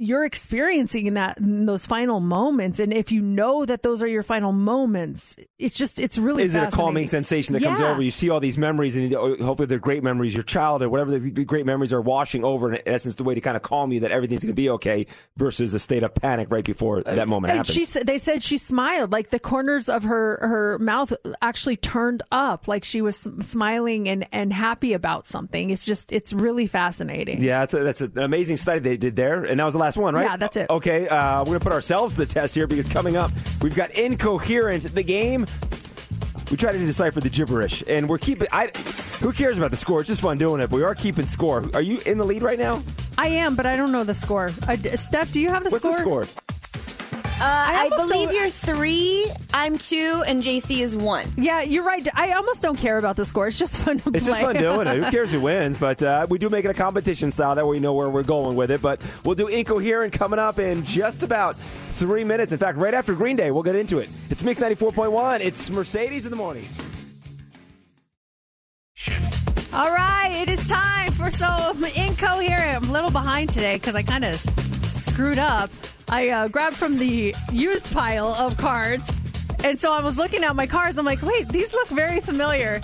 [0.00, 4.06] you're experiencing in that in those final moments and if you know that those are
[4.06, 8.00] your final moments it's just it's really Is it a calming sensation that comes over?
[8.00, 10.32] You see all these memories, and oh, hopefully they're great memories.
[10.32, 12.68] Your childhood, whatever the great memories are, washing over.
[12.68, 14.70] And in essence, the way to kind of calm you that everything's going to be
[14.70, 17.92] okay, versus a state of panic right before uh, that moment and happens.
[17.92, 22.66] she they said she smiled like the corners of her her mouth actually turned up
[22.66, 27.60] like she was smiling and and happy about something it's just it's really fascinating Yeah,
[27.60, 29.44] that's, a, that's an amazing study they did there.
[29.44, 30.24] And that was the last one, right?
[30.24, 30.70] Yeah, that's it.
[30.70, 33.30] Okay, uh, we're going to put ourselves to the test here because coming up,
[33.62, 35.46] we've got Incoherent, the game.
[36.50, 38.48] We try to decipher the gibberish, and we're keeping.
[38.50, 38.68] I,
[39.20, 40.00] who cares about the score?
[40.00, 41.64] It's just fun doing it, but we are keeping score.
[41.74, 42.82] Are you in the lead right now?
[43.18, 45.82] i am but i don't know the score uh, steph do you have the What's
[45.84, 46.49] score the score?
[47.42, 51.26] I, almost believe you're three, I'm two, and JC is one.
[51.36, 52.06] Yeah, you're right.
[52.14, 53.46] I almost don't care about the score.
[53.46, 54.32] It's just fun to It's play.
[54.32, 55.02] just fun doing it.
[55.02, 55.78] Who cares who wins?
[55.78, 57.54] But uh, we do make it a competition style.
[57.54, 58.82] That way we know where we're going with it.
[58.82, 61.56] But we'll do Incoherent coming up in just about
[61.90, 62.52] three minutes.
[62.52, 64.08] In fact, right after Green Day, we'll get into it.
[64.28, 65.40] It's Mix 94.1.
[65.40, 66.66] It's Mercedes in the morning.
[69.72, 72.76] All right, it is time for some incoherent.
[72.82, 75.70] I'm a little behind today because I kind of screwed up.
[76.10, 79.08] I uh, grabbed from the used pile of cards,
[79.62, 80.98] and so I was looking at my cards.
[80.98, 82.80] I'm like, wait, these look very familiar.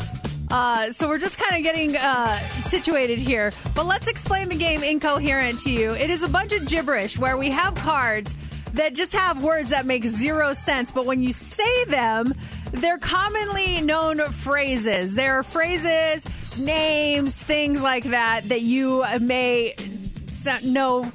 [0.48, 3.50] Uh, so we're just kind of getting uh, situated here.
[3.74, 5.90] But let's explain the game incoherent to you.
[5.90, 8.32] It is a bunch of gibberish where we have cards
[8.74, 12.32] that just have words that make zero sense, but when you say them,
[12.72, 15.16] they're commonly known phrases.
[15.16, 16.24] There are phrases,
[16.60, 19.74] names, things like that that you may
[20.62, 21.10] know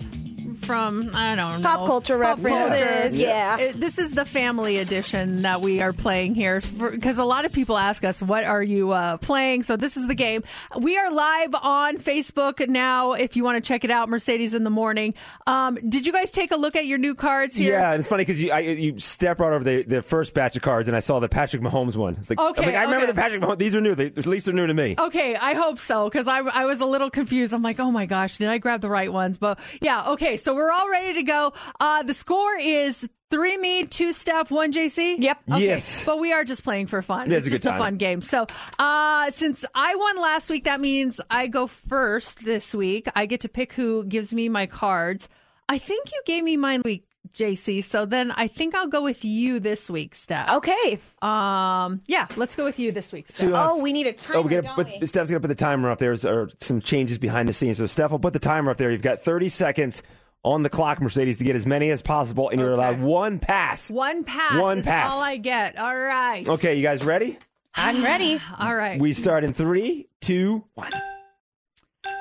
[0.72, 3.16] from I don't know Pop culture Pop references, culture.
[3.20, 3.58] yeah.
[3.58, 7.52] It- this is the family edition that we are playing here because a lot of
[7.52, 10.44] people ask us, "What are you uh, playing?" So this is the game.
[10.80, 13.14] We are live on Facebook now.
[13.14, 15.14] If you want to check it out, Mercedes in the morning.
[15.46, 17.74] Um, did you guys take a look at your new cards here?
[17.74, 20.56] Yeah, and it's funny because you I, you step right over the, the first batch
[20.56, 22.16] of cards, and I saw the Patrick Mahomes one.
[22.20, 23.12] It's like, Okay, like, I remember okay.
[23.12, 23.58] the Patrick Mahomes.
[23.58, 23.94] These are new.
[23.94, 24.96] They, at least they're new to me.
[24.98, 27.54] Okay, I hope so because I, I was a little confused.
[27.54, 29.38] I'm like, oh my gosh, did I grab the right ones?
[29.38, 31.54] But yeah, okay, so we're all ready to go.
[31.80, 35.16] Uh, the score is three me, two Steph, one JC.
[35.20, 35.38] Yep.
[35.54, 36.04] Okay, Yes.
[36.06, 37.32] But we are just playing for fun.
[37.32, 38.22] It it's is a good just a fun game.
[38.22, 38.46] So
[38.78, 43.08] uh, since I won last week, that means I go first this week.
[43.16, 45.30] I get to pick who gives me my cards.
[45.70, 47.06] I think you gave me mine week.
[47.34, 50.50] JC, so then I think I'll go with you this week, Steph.
[50.50, 51.00] Okay.
[51.22, 53.50] Um, yeah, let's go with you this week, Steph.
[53.52, 55.06] So, uh, Oh, we need a timer, Oh, we gotta don't we?
[55.08, 56.14] Steph's gonna put the timer up there.
[56.18, 57.78] There's some changes behind the scenes.
[57.78, 58.92] So Steph will put the timer up there.
[58.92, 60.04] You've got 30 seconds
[60.44, 62.82] on the clock, Mercedes, to get as many as possible, and you're Okay.
[62.82, 63.90] allowed one pass.
[63.92, 65.12] One pass One is pass.
[65.14, 65.78] all I get.
[65.78, 66.48] All right.
[66.48, 67.38] Okay, you guys ready?
[67.76, 68.40] I'm ready.
[68.60, 69.00] All right.
[69.00, 70.92] We start in three, two, one.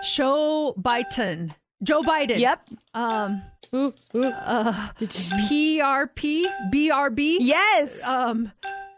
[0.05, 1.53] Joe Biden.
[1.83, 2.39] Joe Biden.
[2.39, 2.61] Yep.
[2.95, 3.43] Um.
[3.75, 3.93] Ooh.
[4.15, 6.45] Uh, PRP.
[6.73, 7.37] BRB.
[7.41, 8.03] Yes.
[8.05, 8.53] Um.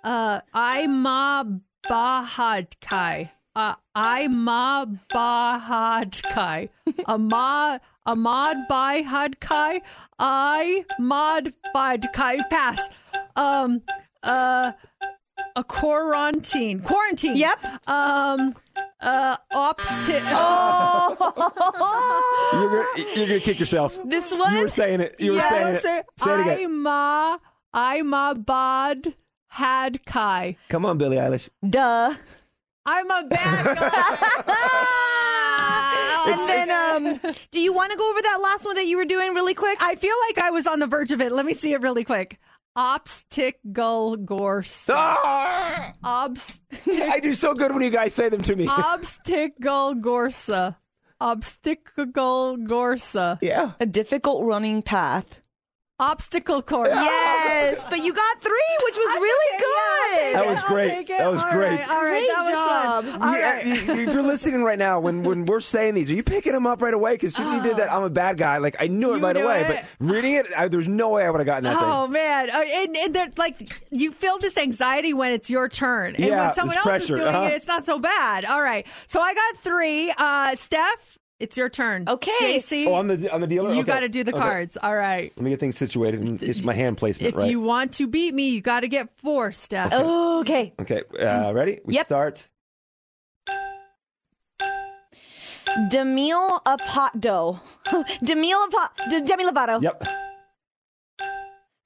[0.05, 0.41] Uh.
[0.55, 1.47] Ima
[1.89, 3.31] Bahadkai.
[3.57, 3.75] Uh.
[3.97, 6.69] Ima Bahadkai.
[8.07, 8.57] Ahmad.
[8.71, 9.81] Ahmad Bahadkai.
[10.19, 12.49] I Mod Bahadkai.
[12.51, 12.81] Pass.
[13.37, 13.83] Um.
[14.23, 14.73] Uh.
[15.57, 16.81] A quarantine.
[16.81, 17.37] Quarantine.
[17.37, 17.89] Yep.
[17.89, 18.55] Um.
[19.01, 19.37] Uh.
[19.53, 20.23] Obsti-
[22.53, 22.87] You're gonna,
[23.17, 23.99] you're gonna kick yourself.
[24.05, 24.55] This one.
[24.55, 25.17] You were saying it.
[25.19, 25.83] You were Yes.
[25.83, 26.07] saying it.
[26.17, 26.61] Say it again.
[26.61, 27.41] Ima
[27.75, 29.15] Ima Bad
[29.49, 30.57] Had Kai.
[30.69, 31.49] Come on, Billie Eilish.
[31.69, 32.15] Duh.
[32.85, 35.19] I'm a bad guy.
[36.27, 39.05] And then, um, do you want to go over that last one that you were
[39.05, 39.79] doing really quick?
[39.81, 41.33] I feel like I was on the verge of it.
[41.33, 42.39] Let me see it really quick.
[42.75, 44.89] Obstacle gorse.
[44.91, 45.93] Ah!
[46.05, 46.61] Obst-
[47.11, 48.67] I do so good when you guys say them to me.
[48.67, 50.77] obstacle gorsa.
[51.21, 53.39] Obstacle gorsa.
[53.43, 53.73] yeah.
[53.79, 55.42] A difficult running path.
[56.03, 56.89] Obstacle course.
[56.93, 60.35] Yes, but you got three, which was really good.
[60.37, 60.89] That was I'll great.
[60.89, 61.19] take it.
[61.19, 61.79] That was All great.
[61.81, 63.05] right, all right, Great that was job.
[63.05, 63.23] fun.
[63.23, 63.67] All Yeah, right.
[63.67, 66.67] you- if you're listening right now, when, when we're saying these, are you picking them
[66.67, 67.13] up right away?
[67.15, 68.59] Because since you did that, I'm a bad guy.
[68.59, 69.67] Like I knew it You right knew away, it.
[69.69, 72.13] but reading it, I, there's no way I would have gotten that Oh thing.
[72.13, 76.25] man, Uh, and, and they're like you feel this anxiety when it's your turn, and
[76.25, 77.47] Yeah, when someone else pressure, is doing uh-huh.
[77.49, 78.45] it, it's not so bad.
[78.45, 80.13] All right, so I got three.
[80.17, 82.05] Uh, Steph, it's your turn.
[82.09, 82.31] Okay.
[82.59, 83.73] JC, Oh, on the on the dealer.
[83.75, 83.87] you Okay.
[83.93, 84.41] got to do the Okay.
[84.41, 84.79] cards.
[84.83, 85.33] All right.
[85.37, 87.41] Let me get things situated and it's my hand placement right?
[87.41, 87.51] If right.
[87.51, 89.93] you want to beat me, you got to get four, Steph.
[89.93, 90.73] Okay.
[90.81, 91.81] Okay, uh, ready?
[91.85, 92.07] We Yep.
[92.07, 92.49] start.
[95.91, 97.61] Demille of hot dough.
[98.23, 98.93] Demille of hot.
[99.11, 99.83] De- Demi Lovato.
[99.83, 100.07] Yep.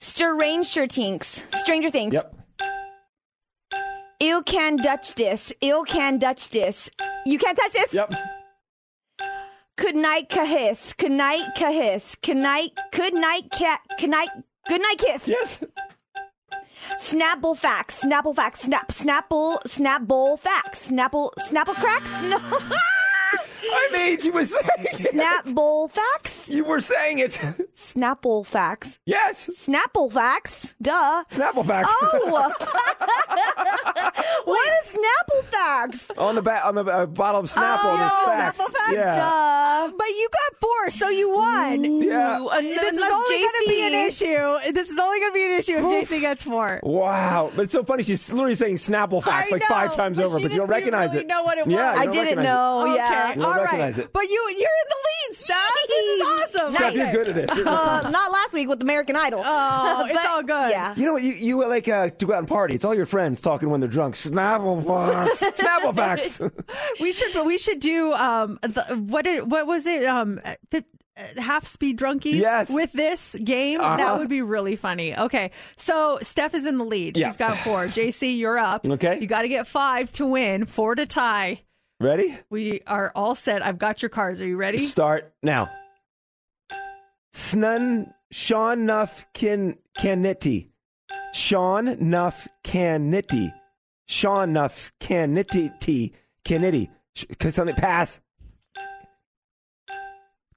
[0.01, 1.45] Stranger Things.
[1.55, 2.15] Stranger Things.
[2.15, 2.35] Yep.
[4.21, 5.53] You can Dutch this.
[5.61, 6.91] You can Dutch this.
[7.27, 7.93] You can't touch this.
[7.93, 8.15] Yep.
[9.77, 10.97] Good night, kahiss.
[10.97, 12.17] Good night, kahiss.
[12.23, 12.73] Good night.
[12.93, 13.81] Good night, cat.
[13.99, 14.31] Good night.
[14.69, 15.29] Good night, kiss.
[15.29, 15.61] Yes.
[16.99, 18.03] Snapple facts.
[18.03, 18.61] Snapple facts.
[18.63, 18.89] Snap.
[18.89, 19.59] Snapple.
[19.67, 20.91] Snapple facts.
[20.91, 21.31] Snapple.
[21.39, 22.11] Snapple cracks.
[22.23, 22.41] No.
[23.73, 25.13] I made you were saying it.
[25.15, 26.49] Snapple facts.
[26.49, 27.33] You were saying it.
[27.77, 28.99] Snapple facts.
[29.05, 29.49] yes.
[29.55, 30.75] Snapple facts.
[30.81, 31.25] Duh.
[31.31, 31.89] Snapple facts.
[31.93, 32.53] Oh.
[34.45, 36.11] what is Snapple facts?
[36.17, 37.79] on the back on the uh, bottle of Snapple.
[37.83, 38.59] Oh, there's facts.
[38.61, 39.15] Snapple facts, Yeah.
[39.17, 39.93] Duh.
[39.97, 41.85] But you got four, so you won.
[41.85, 42.41] Yeah.
[42.41, 44.73] Ooh, This is only going to be an issue.
[44.73, 46.81] This is only going to be an issue if JC gets four.
[46.83, 48.03] Wow, but it's so funny.
[48.03, 51.11] She's literally saying Snapple facts I like five times but over, but you don't recognize
[51.11, 51.27] really it.
[51.27, 51.97] know what it Yeah, was.
[51.97, 52.49] you I didn't recognize it.
[52.49, 52.81] know.
[52.83, 53.35] okay, Yeah.
[53.59, 53.81] You don't all right.
[53.85, 54.13] recognize it.
[54.13, 55.73] But you, you're in the lead, Steph.
[55.89, 56.23] This is
[56.57, 56.73] awesome.
[56.73, 57.57] Steph, you're good at this.
[57.57, 59.43] You're- Uh, not last week with American Idol.
[59.45, 60.71] Oh, it's all good.
[60.71, 60.95] Yeah.
[60.97, 61.23] You know what?
[61.23, 62.75] You, you like uh, to go out and party.
[62.75, 64.15] It's all your friends talking when they're drunk.
[64.15, 65.41] Snapple facts.
[65.61, 66.41] Snapple facts.
[67.01, 70.41] We should we should do um the, what did, what was it um
[70.71, 70.85] fi-
[71.17, 72.69] uh, half speed drunkies Yes.
[72.71, 73.97] with this game Uh-huh.
[73.97, 75.17] that would be really funny.
[75.17, 77.17] Okay, so Steph is in the lead.
[77.17, 77.29] Yeah.
[77.29, 77.87] She's got four.
[77.87, 78.87] JC, you're up.
[78.87, 79.19] Okay.
[79.21, 81.63] you got to get five to win, four to tie.
[82.01, 82.39] Ready?
[82.51, 83.63] We are all set.
[83.63, 84.43] I've got your cards.
[84.43, 84.87] Are you ready?
[84.87, 85.71] Start now.
[87.33, 90.71] Snun Sean Nuff Kin Canity.
[91.33, 93.53] Sean Nuff Canity.
[94.07, 96.13] Sean Nuff Canity.
[96.45, 96.91] Canity.
[97.39, 98.21] Cause something pass.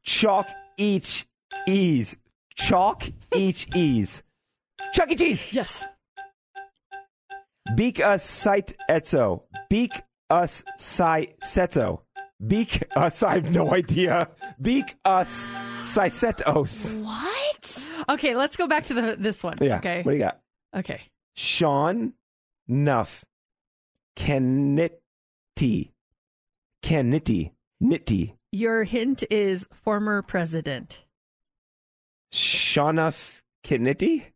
[0.03, 0.47] Chalk
[0.77, 1.25] each
[1.67, 2.15] ease.
[2.55, 3.03] Chalk
[3.33, 4.23] each ease.
[4.93, 5.15] Chuck E.
[5.15, 5.53] Cheese.
[5.53, 5.85] Yes.
[7.75, 9.43] Beak us sight etzo.
[9.69, 9.91] Beak
[10.29, 12.01] us sight setzo.
[12.45, 14.29] Beak us, I have no idea.
[14.61, 15.49] Beak us
[15.81, 17.01] sisetos.
[17.03, 17.89] What?
[18.09, 19.57] Okay, let's go back to the this one.
[19.59, 19.77] Yeah.
[19.77, 20.03] Okay.
[20.03, 20.39] What do you got?
[20.75, 21.01] Okay.
[21.35, 22.13] Sean
[22.67, 23.25] Nuff
[24.15, 25.91] Canity.
[26.81, 27.53] Canity.
[27.83, 28.33] Nitty.
[28.51, 31.03] Your hint is former president.
[32.31, 34.27] Sean Nuff Canity?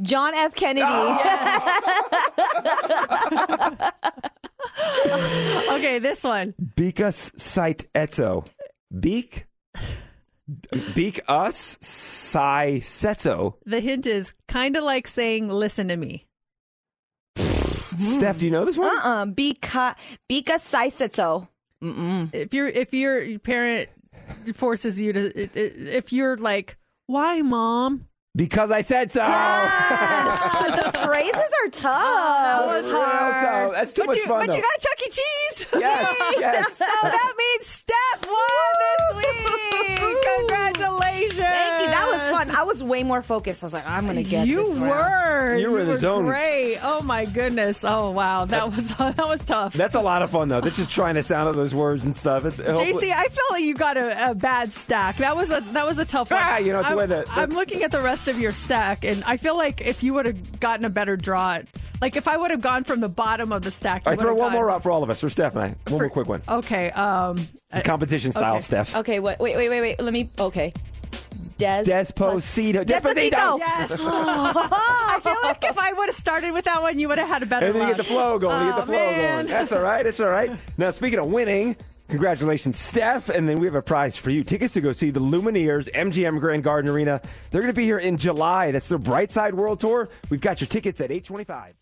[0.00, 0.54] John F.
[0.54, 0.84] Kennedy.
[0.84, 1.22] Ah,
[5.72, 6.54] Okay, this one.
[6.76, 8.46] Beak us sight etzo.
[8.98, 9.46] Beak.
[10.94, 13.54] Beak us siseto.
[13.64, 16.26] The hint is kind of like saying "listen to me."
[17.36, 18.94] Steph, do you know this one?
[18.96, 19.26] Uh-uh.
[19.26, 19.94] Bika,
[20.30, 21.48] Bika Saisetso.
[21.82, 22.32] Mm-mm.
[22.32, 23.88] if your if your parent
[24.54, 26.76] forces you to if you're like
[27.06, 29.20] why mom Because I said so.
[29.24, 32.02] the phrases are tough.
[32.02, 33.74] Oh, that was hard.
[33.74, 34.56] That's too but much you, fun, but though.
[34.56, 36.76] you got chuck e cheese Yes, yes.
[36.76, 39.98] so that means steph won this week
[40.38, 41.81] congratulations Thank
[42.62, 43.64] I was way more focused.
[43.64, 44.88] I was like, I'm going to get you this round.
[45.50, 46.24] were You were in the zone.
[46.26, 50.30] great oh my goodness oh wow that was that was tough That's a lot of
[50.30, 50.60] fun, though.
[50.60, 52.44] That's just trying to sound out those words and stuff.
[52.44, 55.16] It's, JC, I feel like you got a, a bad stack.
[55.16, 56.40] That was a that was a tough one.
[56.40, 58.38] Ah, you know, it's the I'm, way that- that- I'm looking at the rest of
[58.38, 61.58] your stack, and I feel like if you would have gotten a better draw,
[62.00, 64.28] like if I would have gone from the bottom of the stack, you I throw
[64.34, 65.90] would've one more gotten- out for all of us, for Steph and I.
[65.90, 66.42] One more quick one.
[66.48, 66.90] Okay.
[66.92, 67.38] Um.
[67.38, 68.62] It's a competition style, okay.
[68.64, 68.96] Steph.
[68.96, 70.00] Okay, wait, wait, wait, wait, wait.
[70.00, 70.28] Let me.
[70.38, 70.72] Okay.
[71.62, 71.84] Des.
[71.84, 72.84] Desposito.
[72.84, 73.58] Despacito.
[73.58, 73.92] Yes.
[74.06, 77.42] I feel like if I would have started with that one, you would have had
[77.42, 77.66] a better.
[77.66, 78.60] And then you get the flow going.
[78.66, 79.44] You get the Oh, flow man.
[79.44, 79.46] going.
[79.48, 80.04] That's all right.
[80.04, 80.50] It's all right.
[80.78, 81.76] Now, speaking of winning,
[82.08, 83.28] congratulations, Steph.
[83.28, 86.40] And then we have a prize for you tickets to go see the Lumineers, MGM
[86.40, 87.20] Grand Garden Arena.
[87.50, 88.70] They're going to be here in July.
[88.72, 90.08] That's their Bright Side World Tour.
[90.30, 91.74] We've got your tickets at 825.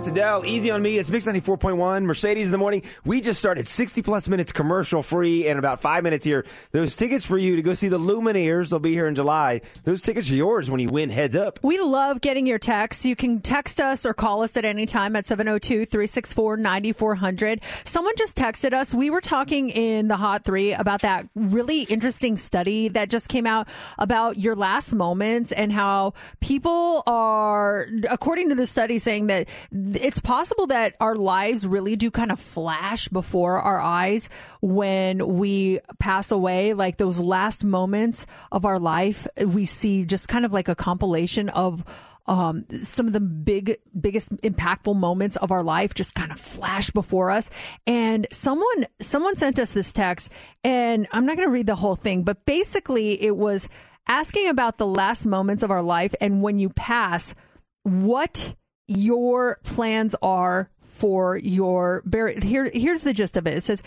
[0.00, 0.96] It's Adele, easy on me.
[0.96, 2.82] It's Mix 94.1, Mercedes in the morning.
[3.04, 6.46] We just started 60 plus minutes commercial free in about five minutes here.
[6.72, 8.70] Those tickets for you to go see the Lumineers.
[8.70, 9.60] They'll be here in July.
[9.84, 11.58] Those tickets are yours when you win heads up.
[11.62, 13.04] We love getting your texts.
[13.04, 17.60] You can text us or call us at any time at 702 364 9400.
[17.84, 18.94] Someone just texted us.
[18.94, 23.46] We were talking in the Hot Three about that really interesting study that just came
[23.46, 23.68] out
[23.98, 30.20] about your last moments and how people are, according to the study, saying that it's
[30.20, 34.28] possible that our lives really do kind of flash before our eyes
[34.60, 36.74] when we pass away.
[36.74, 41.48] Like those last moments of our life, we see just kind of like a compilation
[41.48, 41.84] of
[42.26, 46.90] um, some of the big, biggest impactful moments of our life just kind of flash
[46.90, 47.50] before us.
[47.86, 50.30] And someone, someone sent us this text,
[50.62, 53.68] and I'm not going to read the whole thing, but basically it was
[54.06, 57.34] asking about the last moments of our life and when you pass,
[57.82, 58.54] what
[58.86, 62.40] your plans are for your burial.
[62.40, 63.56] Here, here's the gist of it.
[63.56, 63.82] It says,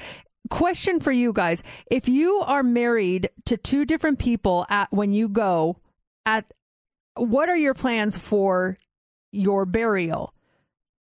[0.49, 1.63] question for you guys.
[1.91, 5.77] If you are married to two different people at when you go
[6.25, 6.51] at
[7.15, 8.77] what are your plans for
[9.31, 10.33] your burial?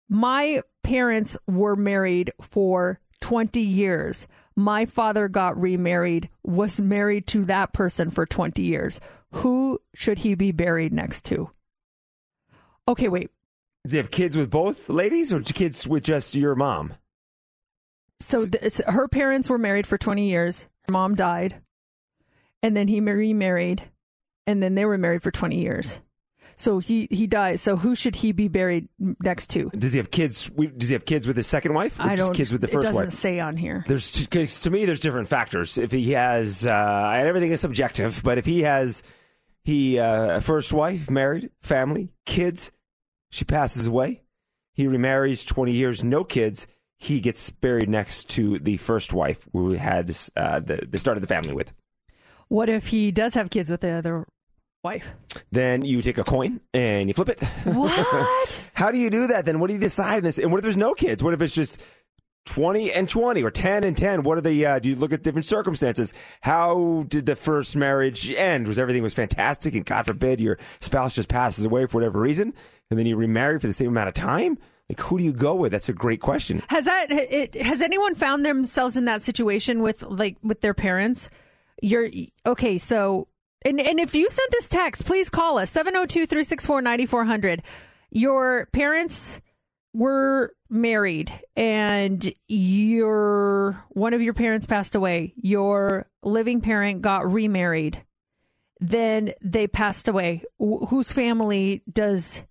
[0.08, 4.26] My parents were married for 20 years.
[4.54, 9.00] My father got remarried, was married to that person for 20 years.
[9.36, 11.50] Who should he be buried next to?
[12.88, 13.30] Okay, wait.
[13.86, 16.94] Do you have kids with both ladies or kids with just your mom?
[18.20, 20.68] So th- her parents were married for 20 years.
[20.86, 21.60] Her mom died.
[22.62, 23.82] And then he remarried.
[24.46, 26.00] And then they were married for 20 years.
[26.56, 27.60] So he, he dies.
[27.60, 29.70] So who should he be buried next to?
[29.70, 30.48] Does he have kids?
[30.76, 31.98] Does he have kids with his second wife?
[31.98, 32.36] Or I just don't.
[32.36, 32.84] kids with the first wife.
[32.84, 33.14] it doesn't wife?
[33.14, 33.84] say on here.
[33.88, 35.76] There's to me, there's different factors.
[35.78, 39.02] If he has, uh, everything is subjective, but if he has,
[39.64, 42.70] he uh, first wife, married, family, kids,
[43.30, 44.22] she passes away.
[44.74, 46.66] He remarries, 20 years, no kids.
[46.98, 51.26] he gets buried next to the first wife who had uh, the, the started the
[51.26, 51.72] family with.
[52.48, 54.26] What if he does have kids with the other
[54.84, 55.08] wife?
[55.50, 57.42] Then you take a coin and you flip it.
[57.64, 58.60] What?
[58.74, 59.44] How do you do that?
[59.44, 60.38] Then what do you decide in this?
[60.38, 61.22] And what if there's no kids?
[61.22, 61.82] What if it's just
[62.46, 64.22] 20 and 20 or 10 and 10?
[64.22, 66.12] What are the, uh, do you look at different circumstances?
[66.40, 68.66] How did the first marriage end?
[68.66, 72.52] Was everything was fantastic and God forbid your spouse just passes away for whatever reason
[72.90, 74.58] and then you remarry for the same amount of time?
[74.88, 75.72] Like, who do you go with?
[75.72, 76.62] That's a great question.
[76.68, 81.30] Has that it, has anyone found themselves in that situation with like with their parents?
[81.80, 82.10] You're
[82.44, 83.28] okay, so
[83.64, 87.60] and and if you sent this text, please call us 702-364-9400.
[88.10, 89.40] Your parents
[89.94, 95.34] were married and your one of your parents passed away.
[95.36, 98.04] Your living parent got remarried.
[98.80, 100.42] Then they passed away.
[100.58, 102.44] Wh- whose family does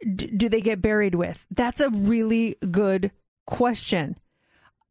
[0.00, 1.46] d- do they get buried with?
[1.50, 3.12] That's a really good
[3.46, 4.16] question.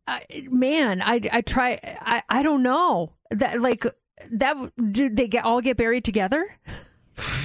[0.08, 1.80] I man, I I try.
[2.02, 3.86] I I don't know that like
[4.32, 4.72] that.
[4.92, 6.58] Do they get all get buried together?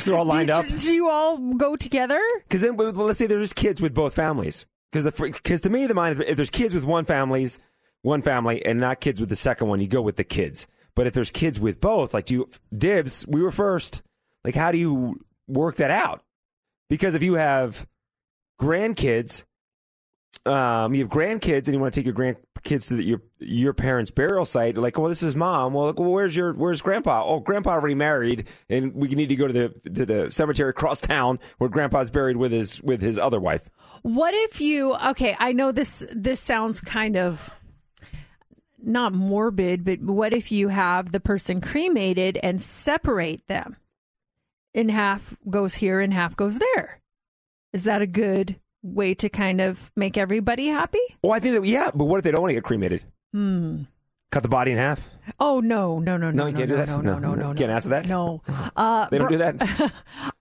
[0.05, 0.67] They're all lined do, up.
[0.67, 2.21] Do you all go together?
[2.45, 4.67] Because then, let's say there's kids with both families.
[4.91, 7.59] Because because to me, the mind if there's kids with one families,
[8.03, 10.67] one family, and not kids with the second one, you go with the kids.
[10.95, 13.25] But if there's kids with both, like do you dibs?
[13.29, 14.03] We were first.
[14.45, 16.23] Like, how do you work that out?
[16.89, 17.87] Because if you have
[18.61, 19.45] grandkids,
[20.47, 23.73] um, you have grandkids, and you want to take your grandkids to the, your your
[23.75, 25.75] parents' burial site, like, well, this is mom.
[25.75, 27.25] Well, like, well, where's your where's grandpa?
[27.25, 31.01] Oh, grandpa already married, and we need to go to the to the cemetery across
[31.01, 33.69] town where grandpa's buried with his with his other wife.
[34.03, 34.97] What if you?
[35.09, 36.07] Okay, I know this.
[36.15, 37.51] This sounds kind of
[38.81, 43.77] not morbid, but what if you have the person cremated and separate them?
[44.73, 47.01] In half goes here and half goes there.
[47.73, 51.01] Is that a good way to kind of make everybody happy?
[51.23, 53.05] Well, I think that yeah, but what if they don't want to get cremated?
[53.33, 53.83] Hmm.
[54.31, 55.09] Cut the body in half.
[55.41, 56.89] Oh no, no, no, no, No, you can't do no, that?
[56.89, 57.75] No, no, No, no, no, can't no.
[57.77, 58.09] answer that?
[58.09, 58.43] No,
[58.77, 59.57] uh, They don't br- do that.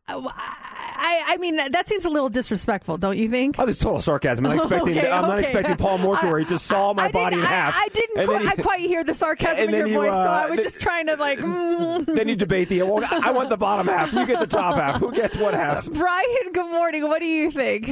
[0.09, 3.57] I, I mean, that, that seems a little disrespectful, don't you think?
[3.59, 4.45] Oh, this is total sarcasm.
[4.45, 4.97] I'm not expecting.
[4.97, 5.47] Okay, I'm not okay.
[5.47, 7.75] expecting Palm Mortuary to just saw my I body in half.
[7.75, 10.13] I, I didn't And quite, then I quite hear the sarcasm in your you, voice,
[10.13, 11.39] so uh, I was th- just trying to like.
[11.39, 12.05] mm.
[12.13, 12.81] then you debate the.
[12.83, 14.11] Well, I want the bottom half.
[14.11, 14.99] You get the top half.
[14.99, 15.89] Who gets what half?
[15.91, 17.03] Brian, good morning.
[17.03, 17.89] What do you think?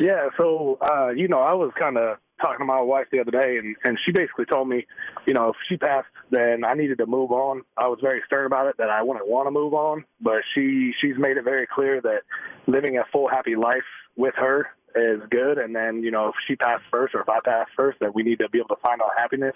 [0.00, 3.30] Yeah, so uh, you know, I was kind of talking to my wife the other
[3.30, 4.86] day, and and she basically told me,
[5.26, 7.62] you know, if she passed, then I needed to move on.
[7.76, 10.92] I was very stern about it that I wouldn't want to move on, but she
[11.00, 12.22] she's made it very clear that
[12.66, 16.56] living a full happy life with her is good, and then you know, if she
[16.56, 19.00] passed first or if I passed first, that we need to be able to find
[19.00, 19.54] our happiness,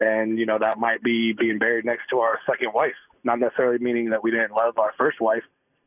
[0.00, 2.96] and you know, that might be being buried next to our second wife.
[3.24, 5.42] Not necessarily meaning that we didn't love our first wife,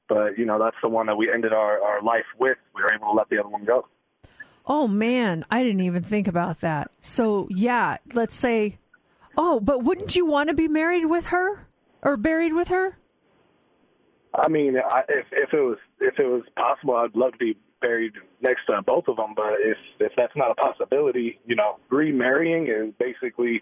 [0.08, 2.58] but you know, that's the one that we ended our, our life with.
[2.76, 3.88] We were able to let the other one go.
[4.66, 6.92] Oh man, I didn't even think about that.
[7.00, 8.78] So yeah, let's say,
[9.38, 11.68] oh, but wouldn't you want to be married with her
[12.02, 12.98] or buried with her?
[14.34, 17.58] I mean, I, if if it was if it was possible, I'd love to be
[17.82, 19.34] buried next to both of them.
[19.36, 23.62] But if if that's not a possibility, you know, remarrying is basically,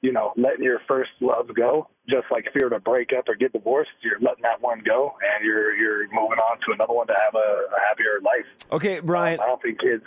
[0.00, 1.88] you know, letting your first love go.
[2.08, 5.44] Just like were to break up or get divorced, you're letting that one go, and
[5.44, 8.46] you're you're moving on to another one to have a, a happier life.
[8.72, 9.40] Okay, um, Brian.
[9.40, 10.04] I don't think kids.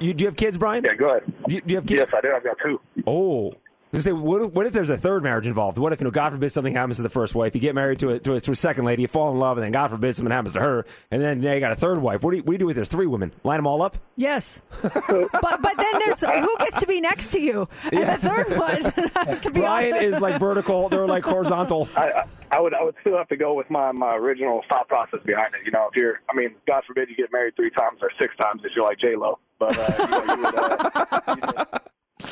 [0.00, 0.84] You do you have kids, Brian?
[0.84, 1.32] Yeah, go ahead.
[1.48, 1.98] Do you, do you have kids?
[1.98, 2.32] Yes, I do.
[2.34, 2.80] I've got two.
[3.06, 3.54] Oh.
[3.92, 5.76] I was gonna say, what if, what if there's a third marriage involved?
[5.76, 7.98] What if, you know, God forbid something happens to the first wife, you get married
[7.98, 9.90] to a, to a, to a second lady, you fall in love, and then God
[9.90, 12.22] forbid something happens to her, and then now you got a third wife.
[12.22, 13.32] What do you, what do, you do if there's three women?
[13.44, 13.98] Line them all up?
[14.16, 18.56] Yes, but but then there's who gets to be next to you, and the third
[18.56, 19.60] one has to be.
[19.60, 20.02] Brian on.
[20.02, 21.86] is like vertical, they're like horizontal.
[21.94, 24.86] I, I I would I would still have to go with my my original thought
[24.86, 25.64] process behind it.
[25.64, 28.36] You know, if you're, I mean, God forbid you get married three times or six
[28.36, 31.81] times if you're like J Lo, but uh, you, know, you, would, uh, you, just,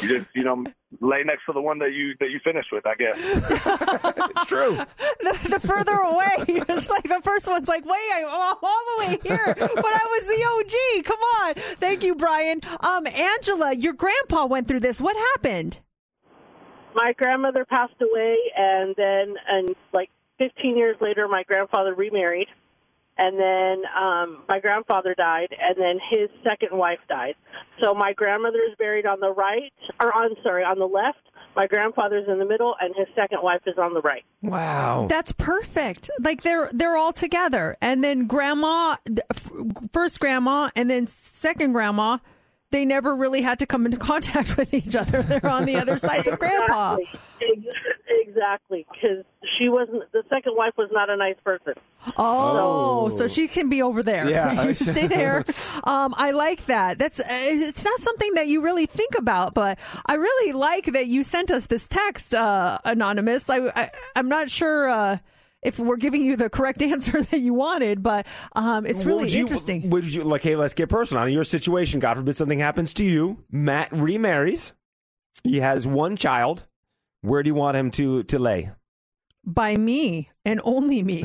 [0.03, 0.65] you just you know
[1.01, 2.87] lay next to the one that you that you finished with.
[2.87, 4.77] I guess it's true.
[4.77, 9.19] the, the further away, it's like the first one's like, wait, I'm all the way
[9.23, 11.05] here, but I was the OG.
[11.05, 12.61] Come on, thank you, Brian.
[12.81, 15.01] Um, Angela, your grandpa went through this.
[15.01, 15.81] What happened?
[16.95, 22.49] My grandmother passed away, and then, and like 15 years later, my grandfather remarried,
[23.21, 27.35] and then um, my grandfather died, and then his second wife died.
[27.81, 31.19] So my grandmother is buried on the right, or on sorry, on the left.
[31.55, 34.25] My grandfather's in the middle, and his second wife is on the right.
[34.41, 36.09] Wow, That's perfect.
[36.19, 38.97] Like they're they're all together, and then grandma,
[39.93, 42.19] first grandma, and then second grandma.
[42.73, 45.23] They never really had to come into contact with each other.
[45.23, 46.97] They're on the other sides of grandpa.
[47.41, 47.71] Exactly.
[48.41, 49.25] Ex- exactly because
[49.59, 50.11] she wasn't.
[50.13, 51.75] The second wife was not a nice person.
[52.17, 54.29] Oh, so she can be over there.
[54.29, 54.63] Yeah.
[54.67, 55.45] you stay there.
[55.85, 56.99] Um, I like that.
[56.99, 61.07] That's uh, it's not something that you really think about, but I really like that
[61.07, 63.51] you sent us this text, uh, anonymous.
[63.51, 64.89] I, I I'm not sure.
[64.89, 65.19] Uh,
[65.63, 69.33] if we're giving you the correct answer that you wanted, but um, it's really would
[69.33, 69.91] you- interesting.
[69.91, 70.43] Would you like?
[70.43, 71.25] Hey, let's get personal.
[71.25, 73.45] In your situation, God forbid something happens to you.
[73.51, 74.73] Matt remarries.
[75.45, 76.67] He has one child.
[77.23, 78.71] Where do you want him to to lay?
[79.45, 81.25] by me and only me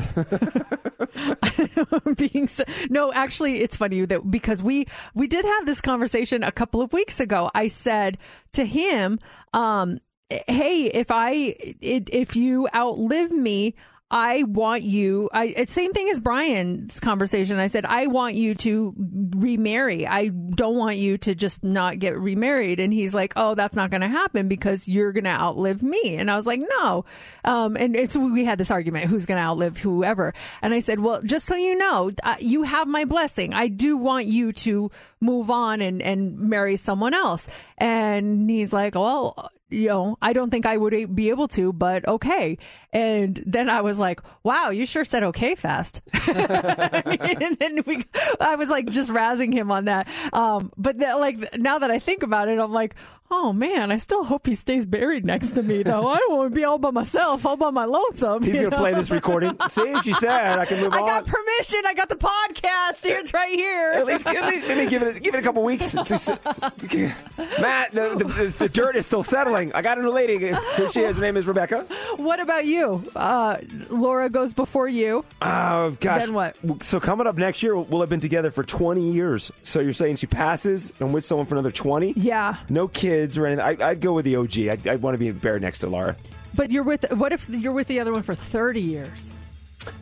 [2.16, 6.52] being so, no actually it's funny that because we we did have this conversation a
[6.52, 8.16] couple of weeks ago i said
[8.52, 9.18] to him
[9.52, 9.98] um
[10.30, 13.74] hey if i it, if you outlive me
[14.10, 15.28] I want you.
[15.32, 17.58] I same thing as Brian's conversation.
[17.58, 18.94] I said I want you to
[19.34, 20.06] remarry.
[20.06, 22.78] I don't want you to just not get remarried.
[22.78, 26.14] And he's like, "Oh, that's not going to happen because you're going to outlive me."
[26.14, 27.04] And I was like, "No."
[27.44, 30.34] Um, and it's we had this argument: who's going to outlive whoever?
[30.62, 33.54] And I said, "Well, just so you know, uh, you have my blessing.
[33.54, 34.88] I do want you to
[35.20, 40.50] move on and and marry someone else." And he's like, "Well." you know, I don't
[40.50, 42.58] think I would be able to, but okay.
[42.96, 46.00] And then I was like, wow, you sure said okay fast.
[46.26, 48.06] and then we,
[48.40, 50.08] I was like just razzing him on that.
[50.32, 52.94] Um, but that, like now that I think about it, I'm like,
[53.30, 56.08] oh man, I still hope he stays buried next to me though.
[56.08, 58.42] I don't want to be all by myself, all by my lonesome.
[58.42, 58.78] He's gonna know?
[58.78, 59.56] play this recording.
[59.68, 61.04] See, she said I can move I on.
[61.04, 61.82] I got permission.
[61.86, 63.04] I got the podcast.
[63.04, 63.92] It's right here.
[63.94, 65.94] At least, at least maybe give it give it a couple weeks.
[65.94, 69.72] Matt, the, the, the dirt is still settling.
[69.74, 70.38] I got a new lady.
[70.38, 71.16] Here she is.
[71.16, 71.82] Her name is Rebecca.
[72.16, 72.85] What about you?
[73.14, 73.58] Uh,
[73.90, 75.24] Laura goes before you.
[75.42, 76.20] Oh gosh.
[76.20, 76.56] Then what?
[76.82, 79.50] So coming up next year, we'll have been together for 20 years.
[79.62, 82.14] So you're saying she passes and with someone for another 20?
[82.16, 82.56] Yeah.
[82.68, 83.64] No kids or anything.
[83.64, 84.58] I, I'd go with the OG.
[84.58, 86.16] I'd, I'd want to be buried next to Laura.
[86.54, 87.12] But you're with.
[87.12, 89.34] What if you're with the other one for 30 years?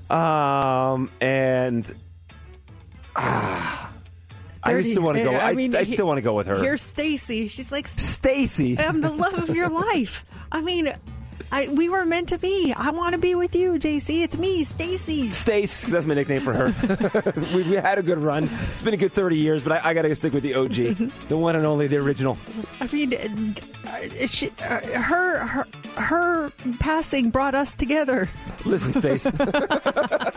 [0.09, 1.93] Um, and
[3.17, 3.93] ah,
[4.63, 5.35] I still want to go.
[5.35, 6.59] I, mean, I still want to go with her.
[6.59, 7.49] Here's Stacy.
[7.49, 8.79] She's like Stacy.
[8.79, 10.25] I'm the love of your life.
[10.53, 10.93] I mean,
[11.53, 12.73] I we were meant to be.
[12.77, 14.23] I want to be with you, JC.
[14.25, 15.31] It's me, Stacy.
[15.33, 16.75] Stace, 'cause that's my nickname for her.
[17.55, 18.51] we, we had a good run.
[18.73, 21.29] It's been a good 30 years, but I, I got to stick with the OG,
[21.29, 22.37] the one and only, the original.
[22.81, 25.67] I mean, uh, she, uh, her her
[25.97, 26.51] her
[26.81, 28.29] passing brought us together.
[28.65, 29.27] Listen, Stace.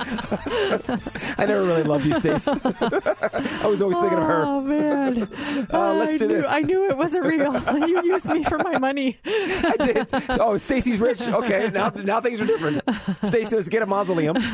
[0.09, 2.47] I never really loved you, Stace.
[2.51, 4.43] I was always thinking of her.
[4.45, 5.23] Oh man,
[5.71, 6.45] Uh, let's I do knew, this.
[6.47, 7.53] I knew it wasn't real.
[7.87, 9.17] you used me for my money.
[9.25, 10.07] I did.
[10.29, 10.57] Oh,
[10.87, 11.27] Stacy's rich.
[11.27, 12.81] Okay, now now things are different.
[13.23, 14.37] Stacy, let's get a mausoleum.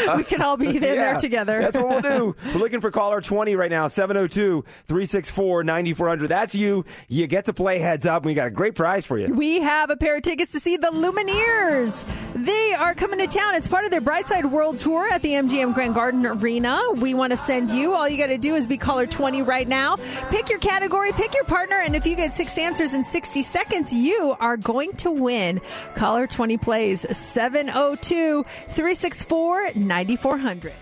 [0.00, 1.60] Uh, we can all be there, there together.
[1.60, 2.36] That's what we'll do.
[2.46, 6.28] We're looking for caller 20 right now, 702 364 9400.
[6.28, 6.84] That's you.
[7.08, 8.24] You get to play heads up.
[8.24, 9.32] We got a great prize for you.
[9.32, 12.06] We have a pair of tickets to see the Lumineers.
[12.34, 13.54] They are coming to town.
[13.56, 16.80] It's part of their Brightside World Tour at the MGM Grand Garden Arena.
[16.96, 17.94] We want to send you.
[17.94, 19.96] All you got to do is be caller 20 right now.
[20.30, 23.92] Pick your category, pick your partner, and if you get six answers in 60 seconds,
[23.92, 25.60] you are going to win.
[25.96, 30.72] Caller 20 plays 702 364 9400.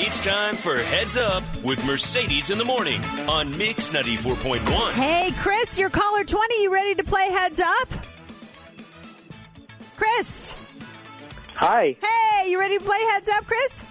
[0.00, 4.92] It's time for Heads Up with Mercedes in the Morning on Mix 94.1.
[4.92, 6.62] Hey, Chris, you're caller 20.
[6.62, 7.88] You ready to play Heads Up?
[9.96, 10.54] Chris.
[11.54, 13.84] Hi, Hey, you ready to play Heads Up, Chris?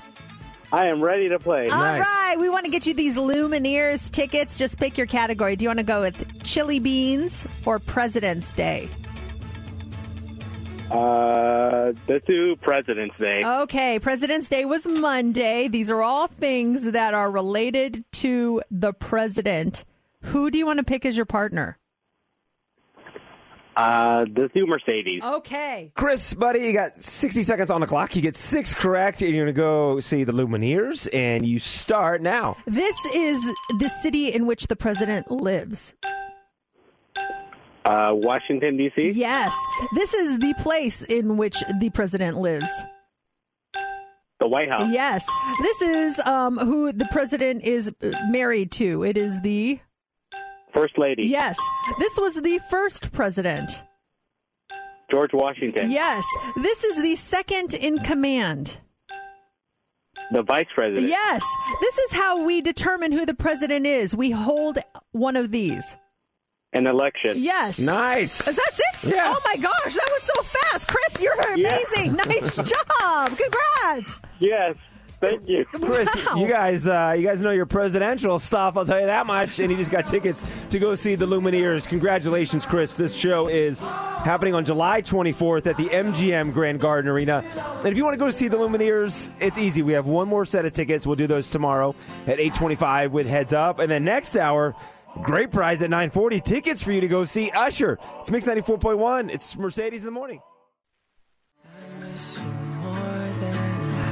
[0.71, 1.69] I am ready to play.
[1.69, 4.57] All right, we want to get you these Lumineers tickets.
[4.57, 5.55] Just pick your category.
[5.55, 8.89] Do you want to go with chili beans or President's Day?
[10.89, 13.43] Uh, let's do President's Day.
[13.43, 15.67] Okay, President's Day was Monday.
[15.67, 19.83] These are all things that are related to the president.
[20.21, 21.77] Who do you want to pick as your partner?
[23.75, 25.21] Uh, let's do Mercedes.
[25.23, 25.91] Okay.
[25.95, 28.15] Chris, buddy, you got 60 seconds on the clock.
[28.15, 32.21] You get six correct, and you're going to go see the Lumineers, and you start
[32.21, 32.57] now.
[32.65, 33.39] This is
[33.77, 35.93] the city in which the president lives.
[37.87, 39.11] Uh, Washington D.C.
[39.11, 39.55] Yes.
[39.95, 42.69] This is the place in which the president lives.
[44.41, 44.89] The White House.
[44.91, 45.25] Yes.
[45.61, 49.03] This is um, who the president is uh, married to.
[49.03, 49.79] It is the.
[50.75, 51.23] First Lady.
[51.23, 51.57] Yes.
[51.97, 53.83] This was the first president.
[55.09, 55.89] George Washington.
[55.89, 56.25] Yes.
[56.57, 58.79] This is the second in command.
[60.31, 61.07] The Vice President.
[61.07, 61.41] Yes.
[61.79, 64.13] This is how we determine who the president is.
[64.13, 64.77] We hold
[65.13, 65.95] one of these.
[66.73, 67.33] An election.
[67.37, 67.79] Yes.
[67.79, 68.45] Nice.
[68.47, 69.07] Is that six?
[69.07, 69.33] Yeah.
[69.35, 70.87] Oh my gosh, that was so fast.
[70.87, 71.69] Chris, you're Yeah.
[71.77, 72.13] amazing.
[72.27, 73.31] nice job.
[73.37, 74.21] Congrats.
[74.39, 74.75] Yes.
[75.19, 76.07] Thank you, Chris.
[76.35, 78.77] You guys, uh, you guys know your presidential stuff.
[78.77, 79.57] I'll tell you that much.
[79.59, 81.87] And he just got tickets to go see the Lumineers.
[81.87, 82.93] Congratulations, Chris.
[82.95, 87.43] This show is happening on July 24th at the MGM Grand Garden Arena.
[87.77, 89.81] And if you want to go see the Lumineers, it's easy.
[89.81, 91.07] We have one more set of tickets.
[91.07, 91.95] We'll do those tomorrow
[92.27, 94.75] at 8:25 with Heads Up, and then next hour.
[95.23, 96.41] Great prize at 940.
[96.41, 97.99] Tickets for you to go see Usher.
[98.19, 99.31] It's Mix 94.1.
[99.33, 100.41] It's Mercedes in the morning.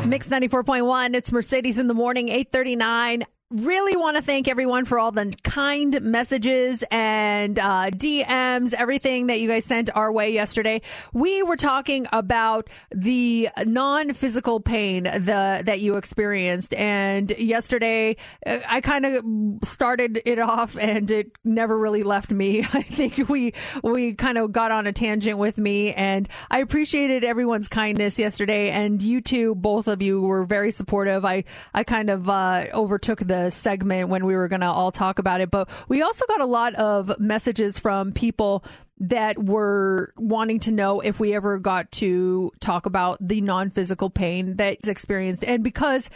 [0.06, 1.16] Mix 94.1.
[1.16, 3.26] It's Mercedes in the morning, 839.
[3.52, 9.40] Really want to thank everyone for all the kind messages and uh, DMs, everything that
[9.40, 10.82] you guys sent our way yesterday.
[11.14, 18.18] We were talking about the non-physical pain the, that you experienced, and yesterday
[18.48, 19.24] uh, I kind of
[19.64, 22.62] started it off, and it never really left me.
[22.74, 23.54] I think we
[23.84, 28.72] we kind of got on a tangent with me, and I appreciated everyone's kindness yesterday,
[28.72, 31.24] and you two, both of you, were very supportive.
[31.24, 31.44] I
[31.76, 35.42] I kind of uh, overtook the segment when we were going to all talk about
[35.42, 35.52] it.
[35.52, 38.64] But we also got a lot of messages from people
[39.00, 44.10] that were wanting to know if we ever got to talk about the non physical
[44.10, 45.44] pain that's experienced.
[45.44, 46.10] And because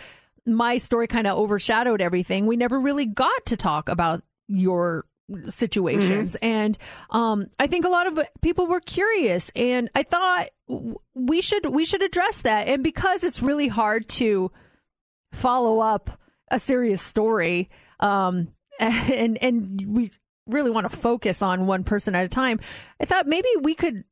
[0.45, 5.05] my story kind of overshadowed everything, we never really got to talk about your
[5.47, 6.47] situations Mhm.
[6.47, 6.77] and
[7.11, 11.67] um, I think a lot of people were curious and I thought w- we should
[11.67, 14.51] we should address that and because it's really hard to
[15.31, 16.18] follow up
[16.51, 17.69] a serious story
[17.99, 18.49] um,
[18.79, 20.11] and and we
[20.47, 22.59] really want to focus on one person at a time.
[22.99, 24.03] I thought maybe we could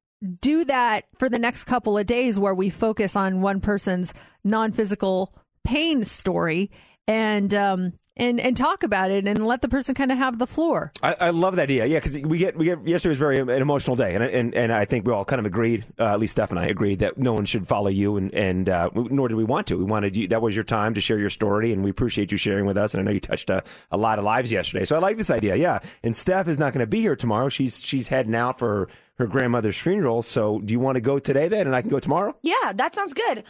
[0.42, 5.34] do that for the next couple of days where we focus on one person's non-physical
[5.64, 6.72] pain story.
[7.08, 10.48] And um and and talk about it and let the person kind of have the
[10.48, 11.86] floor I, I love that idea.
[11.86, 14.72] Yeah, because we get we get yesterday was very an emotional day, and and and
[14.72, 17.18] I think we all kind of agreed, uh, at least Steph and I agreed that
[17.18, 19.78] no one should follow you, and and uh, nor did we want to.
[19.78, 20.28] We wanted you.
[20.30, 22.94] That was your time to share your story, and we appreciate you sharing with us.
[22.94, 25.30] And I know you touched a, a lot of lives yesterday, so I like this
[25.30, 25.56] idea.
[25.56, 27.50] Yeah, and Steph is not going to be here tomorrow.
[27.50, 28.88] She's she's heading out for her,
[29.20, 30.24] her grandmother's funeral.
[30.24, 32.36] So do you want to go today then, and I can go tomorrow?
[32.42, 33.44] Yeah, that sounds good.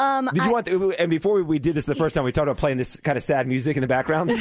[0.00, 0.66] Um, Did you I- want?
[0.66, 2.98] To, and before we, we did this the first time, we talked about playing this
[3.00, 4.30] kind of sad music in the background.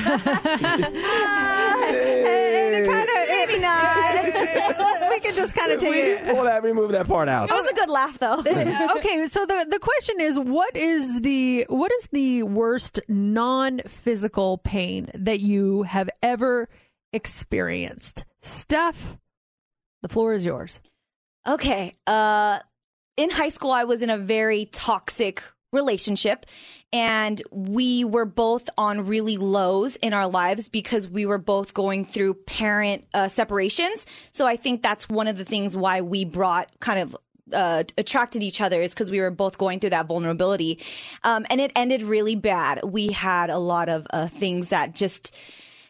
[1.92, 5.10] It kind of, Maybe not.
[5.10, 6.24] we can just kind of take We it.
[6.26, 7.50] pull that, remove that part out.
[7.50, 8.38] It was a good laugh, though.
[8.98, 14.60] okay, so the the question is, what is the what is the worst non physical
[14.60, 16.70] pain that you have ever
[17.12, 18.24] experienced?
[18.40, 19.18] Steph,
[20.02, 20.80] the floor is yours.
[21.48, 21.92] Okay.
[22.08, 22.60] Uh,
[23.20, 25.44] in high school, I was in a very toxic
[25.74, 26.46] relationship,
[26.94, 32.06] and we were both on really lows in our lives because we were both going
[32.06, 34.08] through parent uh, separations.
[34.32, 37.16] So I think that's one of the things why we brought kind of.
[37.52, 40.80] Uh, attracted each other is because we were both going through that vulnerability,
[41.24, 42.80] um, and it ended really bad.
[42.84, 45.36] We had a lot of uh, things that just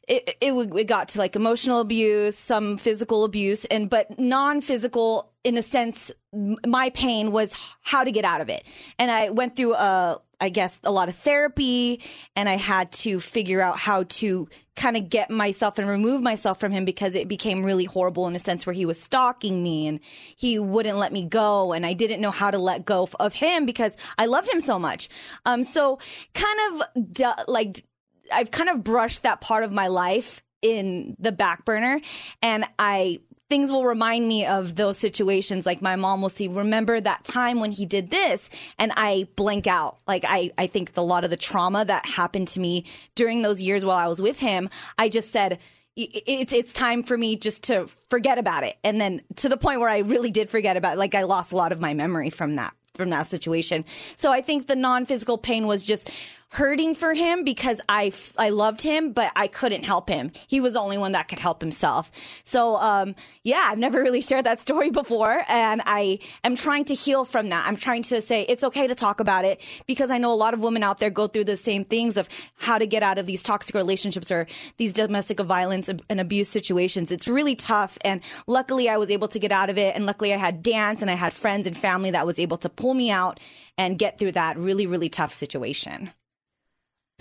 [0.09, 5.57] it, it it got to like emotional abuse, some physical abuse, and but non-physical in
[5.57, 6.11] a sense.
[6.33, 8.63] My pain was how to get out of it,
[8.97, 12.01] and I went through a, I guess, a lot of therapy,
[12.35, 16.59] and I had to figure out how to kind of get myself and remove myself
[16.59, 19.87] from him because it became really horrible in a sense where he was stalking me
[19.87, 19.99] and
[20.37, 23.65] he wouldn't let me go, and I didn't know how to let go of him
[23.65, 25.09] because I loved him so much.
[25.45, 25.99] Um, so
[26.33, 26.59] kind
[26.95, 27.83] of like
[28.31, 32.01] I've kind of brushed that part of my life in the back burner
[32.41, 33.19] and I
[33.49, 35.65] things will remind me of those situations.
[35.65, 38.49] Like my mom will see remember that time when he did this?
[38.77, 39.97] And I blank out.
[40.07, 42.85] Like I I think a lot of the trauma that happened to me
[43.15, 45.59] during those years while I was with him I just said
[45.95, 48.77] it's it's time for me just to forget about it.
[48.83, 51.51] And then to the point where I really did forget about it like I lost
[51.51, 53.85] a lot of my memory from that from that situation.
[54.15, 56.11] So I think the non-physical pain was just
[56.51, 60.31] hurting for him because I I loved him, but I couldn't help him.
[60.47, 62.11] He was the only one that could help himself.
[62.43, 66.95] So um, yeah, I've never really shared that story before, and I am trying to
[66.95, 67.67] heal from that.
[67.67, 70.53] I'm trying to say it's okay to talk about it because I know a lot
[70.53, 72.27] of women out there go through the same things of
[72.57, 74.47] how to get out of these toxic relationships or
[74.77, 77.11] these domestic violence and abuse situations.
[77.11, 80.33] It's really tough, and luckily I was able to get out of it, and luckily
[80.33, 83.11] I had dance and I had friends and family that was able to pull me
[83.11, 83.39] out
[83.77, 86.11] and get through that really really tough situation.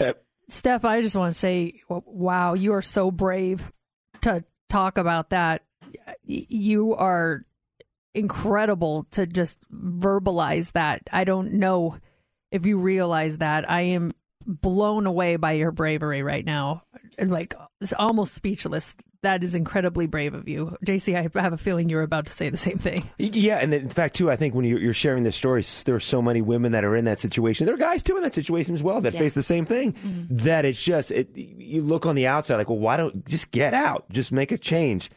[0.00, 0.12] Uh,
[0.48, 3.72] Steph, I just want to say, wow, you are so brave
[4.22, 5.62] to talk about that.
[6.24, 7.44] You are
[8.14, 11.02] incredible to just verbalize that.
[11.12, 11.96] I don't know
[12.50, 13.70] if you realize that.
[13.70, 14.12] I am
[14.46, 16.84] blown away by your bravery right now.
[17.18, 17.54] Like,
[17.98, 21.16] almost speechless that is incredibly brave of you, JC.
[21.16, 23.08] I have a feeling you're about to say the same thing.
[23.18, 26.00] Yeah, and in fact, too, I think when you're, you're sharing this story, there are
[26.00, 27.66] so many women that are in that situation.
[27.66, 29.18] There are guys too in that situation as well that Yeah.
[29.20, 29.92] face the same thing.
[29.94, 30.36] Mm-hmm.
[30.36, 33.74] That it's just it, you look on the outside like, well, why don't just get
[33.74, 35.10] out, just make a change,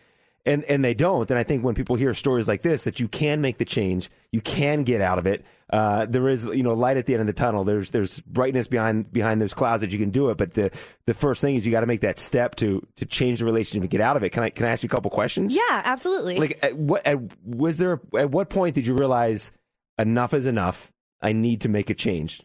[0.45, 1.30] and and they don't.
[1.30, 4.10] And I think when people hear stories like this, that you can make the change,
[4.32, 5.45] you can get out of it.
[5.72, 7.64] Uh, there is you know light at the end of the tunnel.
[7.64, 10.38] There's there's brightness behind behind those clouds that you can do it.
[10.38, 10.69] But the
[11.06, 13.84] the first thing is you got to make that step to to change the relationship
[13.84, 14.31] and get out of it.
[14.31, 15.56] Can I can I ask you a couple questions?
[15.56, 16.39] Yeah, absolutely.
[16.39, 18.02] Like, at what at, was there?
[18.18, 19.52] At what point did you realize
[19.98, 20.91] enough is enough?
[21.22, 22.41] I need to make a change.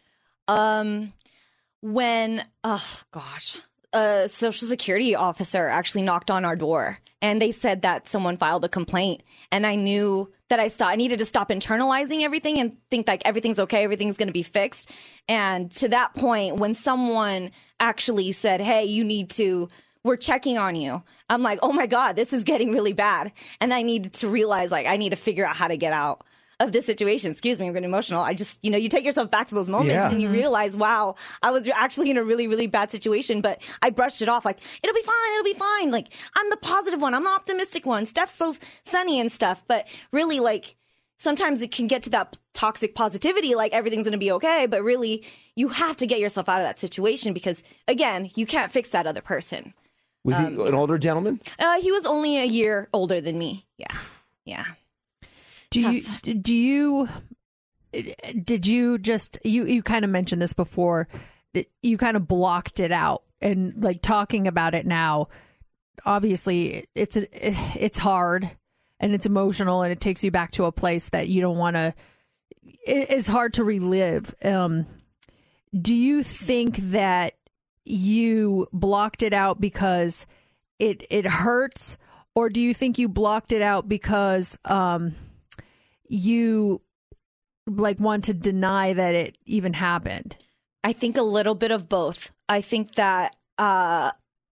[0.47, 1.11] Um,
[1.81, 3.57] when oh gosh,
[3.93, 8.65] a social security officer actually knocked on our door, and they said that someone filed
[8.65, 12.77] a complaint, and I knew that I st- I needed to stop internalizing everything and
[12.89, 14.91] think like everything's okay, everything's going to be fixed.
[15.27, 19.69] And to that point, when someone actually said, "Hey, you need to."
[20.03, 21.03] We're checking on you.
[21.29, 23.33] I'm like, oh my God, this is getting really bad.
[23.59, 26.25] And I needed to realize, like, I need to figure out how to get out
[26.59, 27.31] of this situation.
[27.31, 28.21] Excuse me, I'm getting emotional.
[28.23, 30.09] I just, you know, you take yourself back to those moments Yeah.
[30.11, 33.91] and you realize, wow, I was actually in a really, really bad situation, but I
[33.91, 35.91] brushed it off like, it'll be fine, it'll be fine.
[35.91, 38.05] Like, I'm the positive one, I'm the optimistic one.
[38.07, 38.53] Steph's so
[38.83, 40.75] sunny and stuff, but really, like,
[41.17, 45.23] sometimes it can get to that toxic positivity, like everything's gonna be okay, but really,
[45.55, 49.05] you have to get yourself out of that situation because, again, you can't fix that
[49.05, 49.73] other person.
[50.23, 51.39] Was Um, he an older gentleman?
[51.59, 53.65] Uh, he was only a year older than me.
[53.77, 53.87] Yeah.
[54.43, 54.63] Yeah.
[55.83, 57.09] Do you do you
[58.43, 61.07] did you just you you kind of mentioned this before
[61.81, 65.27] you kind of blocked it out and like talking about it now
[66.05, 68.49] obviously it's a, it's hard
[68.99, 71.75] and it's emotional and it takes you back to a place that you don't want
[71.75, 71.93] to
[72.85, 74.33] it's hard to relive.
[74.43, 74.85] Um
[75.79, 77.33] do you think that
[77.83, 80.25] you blocked it out because
[80.79, 81.97] it it hurts
[82.35, 85.15] or do you think you blocked it out because um
[86.09, 86.81] you
[87.65, 90.37] like want to deny that it even happened
[90.87, 92.31] I think a little bit of both.
[92.47, 94.11] I think that uh,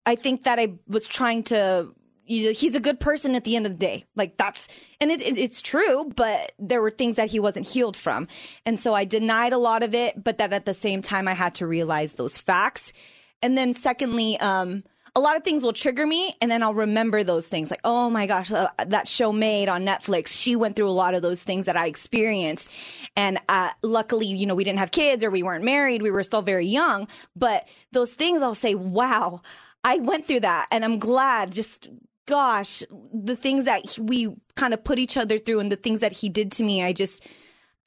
[0.05, 1.89] I think that I was trying to.
[2.23, 4.05] He's a good person at the end of the day.
[4.15, 4.67] Like that's,
[5.01, 6.11] and it, it, it's true.
[6.15, 8.27] But there were things that he wasn't healed from,
[8.63, 10.23] and so I denied a lot of it.
[10.23, 12.93] But that at the same time, I had to realize those facts.
[13.41, 14.83] And then secondly, um,
[15.15, 17.71] a lot of things will trigger me, and then I'll remember those things.
[17.71, 20.27] Like, oh my gosh, uh, that show Maid on Netflix.
[20.27, 22.69] She went through a lot of those things that I experienced,
[23.15, 26.01] and uh, luckily, you know, we didn't have kids or we weren't married.
[26.01, 29.41] We were still very young, but those things, I'll say, wow,
[29.83, 31.51] I went through that, and I'm glad.
[31.51, 31.89] Just
[32.25, 32.83] gosh,
[33.13, 36.29] the things that we kind of put each other through, and the things that he
[36.29, 37.27] did to me, I just.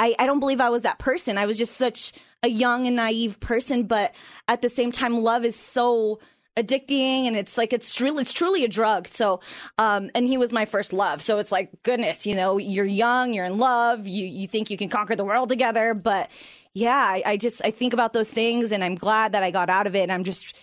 [0.00, 1.38] I, I don't believe I was that person.
[1.38, 2.12] I was just such
[2.42, 4.12] a young and naive person, but
[4.48, 6.18] at the same time, love is so
[6.56, 9.08] addicting and it's like it's truly it's truly a drug.
[9.08, 9.40] So
[9.78, 11.22] um and he was my first love.
[11.22, 14.76] So it's like goodness you know you're young you're in love you you think you
[14.76, 15.94] can conquer the world together.
[15.94, 16.30] But
[16.74, 19.68] yeah I, I just i think about those things and i'm glad that i got
[19.68, 20.56] out of it and i'm just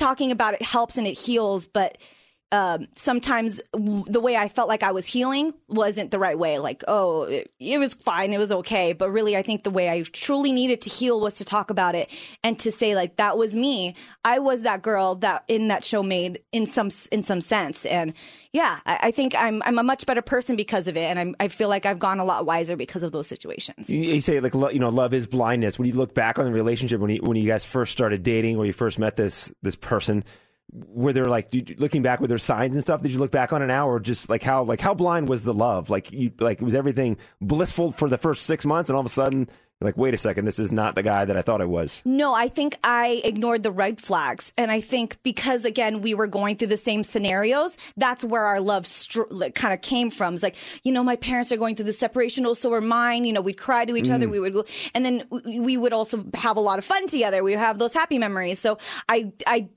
[0.00, 1.66] talking about it helps and it heals.
[1.66, 1.98] But
[2.52, 6.58] um, sometimes w- the way I felt like I was healing wasn't the right way.
[6.58, 8.92] Like, oh, it, it was fine, it was okay.
[8.92, 11.94] But really, I think the way I truly needed to heal was to talk about
[11.94, 12.10] it
[12.42, 13.94] and to say like that was me.
[14.24, 17.86] I was that girl that in that show made in some in some sense.
[17.86, 18.14] And
[18.52, 21.36] yeah, I, I think I'm I'm a much better person because of it, and I'm,
[21.38, 23.88] I feel like I've gone a lot wiser because of those situations.
[23.88, 25.78] You, you say like lo- you know, love is blindness.
[25.78, 28.56] When you look back on the relationship when you when you guys first started dating
[28.58, 30.24] or you first met this this person,
[30.72, 33.02] were there like did you- looking back, were there signs and stuff?
[33.02, 35.42] Did you look back on it now, or just like how like how blind was
[35.44, 35.90] the love?
[35.90, 39.10] Like you like was everything blissful for the first six months, and all of a
[39.10, 39.48] sudden
[39.82, 42.02] like, wait a second, this is not the guy that I thought I was.
[42.04, 44.52] No, I think I ignored the red flags.
[44.58, 48.60] And I think because, again, we were going through the same scenarios, that's where our
[48.60, 50.34] love str- like, kind of came from.
[50.34, 53.24] It's like, you know, my parents are going through the separation, also so are mine.
[53.24, 54.26] You know, we'd cry to each other.
[54.26, 54.30] Mm.
[54.32, 54.64] We would go,
[54.94, 57.42] and then we we would also have a lot of fun together.
[57.42, 58.58] We would have those happy memories.
[58.58, 58.76] So
[59.08, 59.70] I, I,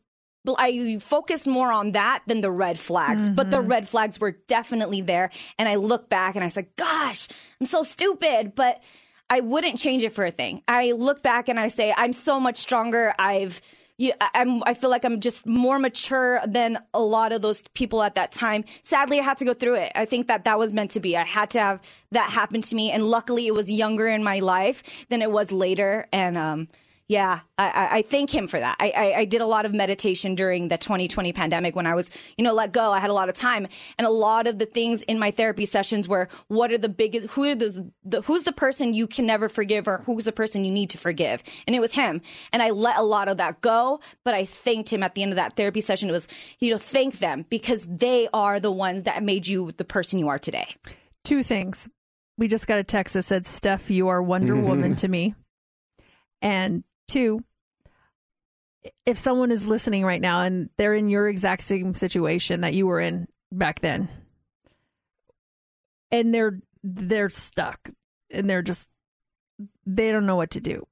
[0.57, 5.02] I focused more on that than the red flags, but the red flags were definitely
[5.02, 5.30] there.
[5.57, 7.28] And I look back and I said, gosh,
[7.60, 8.53] I'm so stupid.
[8.53, 8.82] But
[9.30, 10.61] I wouldn't change it for a thing.
[10.68, 13.14] I look back and I say, I'm so much stronger.
[13.18, 13.61] I've,
[13.98, 18.03] you, I'm, I feel like I'm just more mature than a lot of those people
[18.03, 18.65] at that time.
[18.84, 19.94] Sadly, I had to go through it.
[19.95, 21.15] I think that that was meant to be.
[21.15, 22.91] I had to have that happen to me.
[22.91, 26.07] And luckily, it was younger in my life than it was later.
[26.11, 26.68] And, um,
[27.14, 28.76] Yeah, I, I, I thank him for that.
[28.80, 32.10] I, I, I did a lot of meditation during the 2020 pandemic when I was,
[32.40, 32.91] you know, let go.
[32.91, 33.68] I had a lot of time,
[33.99, 37.27] and a lot of the things in my therapy sessions were, what are the biggest,
[37.27, 40.65] who are the, the who's the person you can never forgive, or who's the person
[40.65, 42.19] you need to forgive, and it was him.
[42.52, 45.34] And I let a lot of that go, but I thanked him at the end
[45.34, 46.10] of that therapy session.
[46.10, 46.27] It was,
[46.57, 50.30] you know, thank them because they are the ones that made you the person you
[50.30, 50.76] are today.
[51.23, 51.88] Two things.
[52.40, 54.95] We just got a text that said, Steph, you are Wonder Woman mm-hmm.
[54.95, 55.35] to me.
[56.41, 57.44] And two,
[59.06, 62.88] if someone is listening right now and they're in your exact same situation that you
[62.88, 64.10] were in back then,
[66.12, 67.90] and they're they're stuck
[68.32, 68.90] and they're just
[69.86, 70.86] they don't know what to do,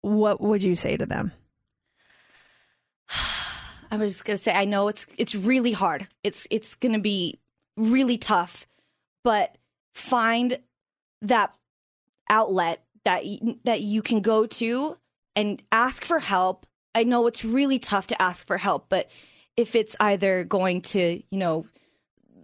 [0.00, 1.32] what would you say to them?
[3.90, 6.08] I was just gonna say, I know it's it's really hard.
[6.22, 7.38] It's it's gonna be
[7.76, 8.66] really tough,
[9.22, 9.56] but
[9.94, 10.58] find
[11.22, 11.56] that
[12.28, 13.24] outlet that
[13.64, 14.96] that you can go to
[15.36, 16.66] and ask for help.
[16.94, 19.10] I know it's really tough to ask for help, but
[19.56, 21.66] if it's either going to, you know,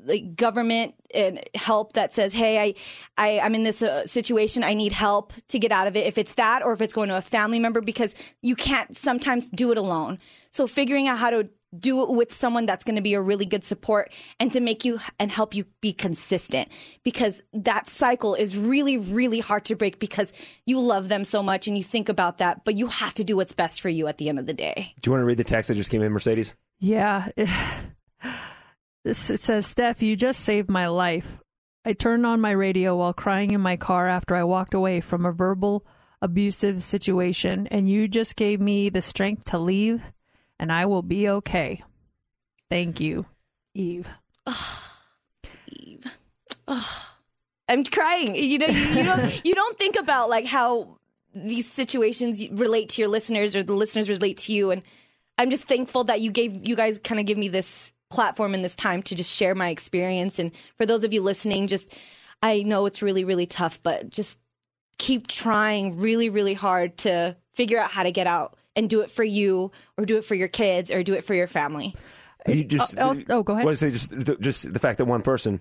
[0.04, 2.74] like government and help that says, "Hey, I,
[3.18, 4.64] I I'm in this uh, situation.
[4.64, 7.08] I need help to get out of it." If it's that, or if it's going
[7.10, 10.18] to a family member, because you can't sometimes do it alone.
[10.50, 11.48] So figuring out how to
[11.78, 14.84] do it with someone that's going to be a really good support and to make
[14.84, 16.68] you and help you be consistent
[17.04, 20.32] because that cycle is really really hard to break because
[20.66, 23.36] you love them so much and you think about that but you have to do
[23.36, 25.38] what's best for you at the end of the day Do you want to read
[25.38, 26.56] the text that just came in, Mercedes?
[26.80, 27.28] Yeah.
[29.04, 31.40] This- It says, Steph, you just saved my life.
[31.86, 35.24] I turned on my radio while crying in my car after I walked away from
[35.24, 35.86] a verbal
[36.20, 40.02] abusive situation, and you just gave me the strength to leave,
[40.60, 41.82] and I will be okay.
[42.68, 43.26] Thank you,
[43.74, 44.06] Eve.
[45.66, 46.04] Eve,
[47.68, 48.36] I'm crying.
[48.36, 50.98] You know, you, don't you don't think about like how
[51.34, 54.82] these situations relate to your listeners or the listeners relate to you, and
[55.38, 58.62] I'm just thankful that you gave you guys kind of give me this platform and
[58.62, 60.38] this time to just share my experience.
[60.38, 61.96] And for those of you listening, just
[62.42, 64.36] I know it's really really tough, but just
[64.98, 69.10] keep trying really really hard to figure out how to get out and do it
[69.10, 71.94] for you or do it for your kids or do it for your family.
[72.46, 73.64] You just Oh, oh, oh, go ahead.
[73.64, 73.90] What to say?
[73.90, 75.60] Just just the fact that one person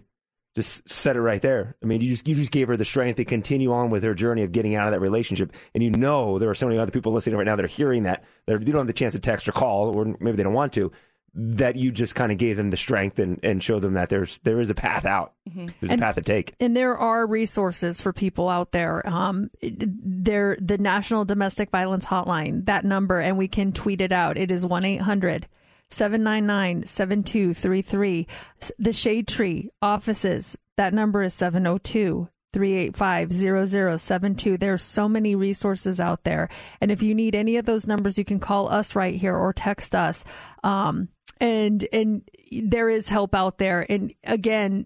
[0.56, 1.76] just said it right there.
[1.84, 4.15] I mean, you just you just gave her the strength to continue on with her
[4.15, 5.53] journey of getting out of that relationship.
[5.73, 8.03] And you know there are so many other people listening right now that are hearing
[8.03, 10.53] that that you don't have the chance to text or call, or maybe they don't
[10.53, 10.91] want to.
[11.34, 14.39] That you just kind of gave them the strength and, and showed them that there's
[14.39, 15.34] there is a path out.
[15.45, 16.53] There's And- a path to take.
[16.60, 19.07] And there are resources for people out there.
[19.07, 24.38] Um, there, the National Domestic Violence Hotline, that number, and we can tweet it out.
[24.38, 25.47] It is 1 800
[25.91, 28.27] 799 7233.
[28.77, 33.31] The Shade Tree offices, that number is 702 385
[33.99, 34.57] 0072.
[34.57, 36.49] There's so many resources out there.
[36.81, 39.53] And if you need any of those numbers, you can call us right here or
[39.53, 40.23] text us.
[40.64, 41.10] Um,
[41.40, 42.30] and, and
[42.64, 43.86] there is help out there.
[43.90, 44.86] And again,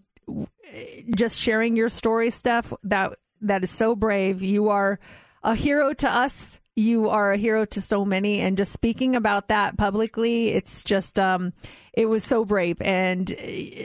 [1.16, 4.42] just sharing your story, Steph, that that is so brave.
[4.42, 5.00] You are
[5.44, 6.60] a hero to us.
[6.76, 11.20] You are a hero to so many, and just speaking about that publicly, it's just
[11.20, 11.54] um,
[11.94, 13.32] it was so brave, and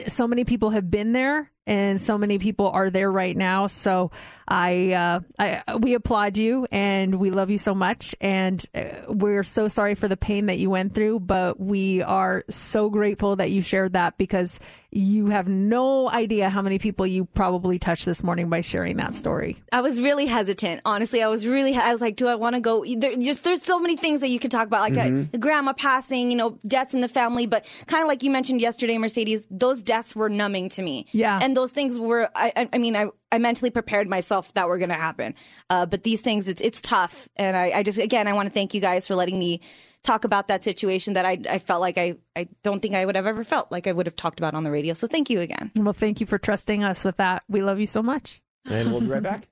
[0.07, 3.67] so many people have been there, and so many people are there right now.
[3.67, 4.09] So
[4.49, 9.43] I, uh, I we applaud you, and we love you so much, and uh, we're
[9.43, 13.51] so sorry for the pain that you went through, but we are so grateful that
[13.51, 14.59] you shared that because
[14.91, 19.13] you have no idea how many people you probably touched this morning by sharing that
[19.13, 19.61] story.
[19.71, 20.81] I was really hesitant.
[20.83, 21.75] Honestly, I was really.
[21.75, 22.83] I was like, do I want to go?
[22.83, 25.21] There, just there's so many things that you could talk about, like Mm-hmm.
[25.21, 27.45] uh, the grandma passing, you know, deaths in the family.
[27.45, 31.05] But kind of like you mentioned yesterday, Mercedes, those deaths were numbing to me.
[31.11, 31.37] Yeah.
[31.39, 32.29] and those things were.
[32.35, 35.35] I, I, I mean, I, I mentally prepared myself that were going to happen.
[35.69, 38.53] Uh, but these things, it's it's tough, and I, I just again, I want to
[38.53, 39.61] thank you guys for letting me
[40.03, 43.15] talk about that situation that I, I felt like I, I don't think I would
[43.15, 44.93] have ever felt like I would have talked about on the radio.
[44.93, 45.71] So thank you again.
[45.75, 47.43] Well, thank you for trusting us with that.
[47.49, 48.41] We love you so much.
[48.65, 49.47] And we'll be right back.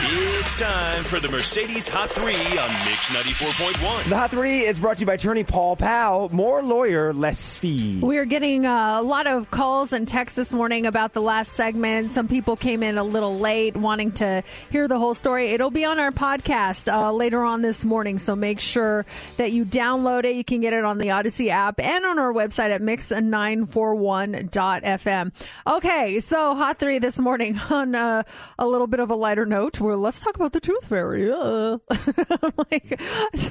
[0.00, 4.08] It's time for the Mercedes Hot 3 on Mix 94.1.
[4.08, 6.28] The Hot Three is brought to you by attorney Paul Powell.
[6.32, 7.98] More lawyer, less fee.
[8.00, 11.54] We are getting uh, a lot of calls and texts this morning about the last
[11.54, 12.14] segment.
[12.14, 15.48] Some people came in a little late wanting to hear the whole story.
[15.48, 19.04] It'll be on our podcast uh, later on this morning, so make sure
[19.36, 20.36] that you download it.
[20.36, 25.32] You can get it on the Audacy app and on our website at mix941.fm.
[25.66, 28.22] Okay, so Hot 3 this morning on uh,
[28.60, 29.80] a little bit of a lighter note.
[29.88, 31.30] Well, let's talk about the tooth fairy.
[31.30, 31.78] Uh.
[31.90, 33.00] I'm like,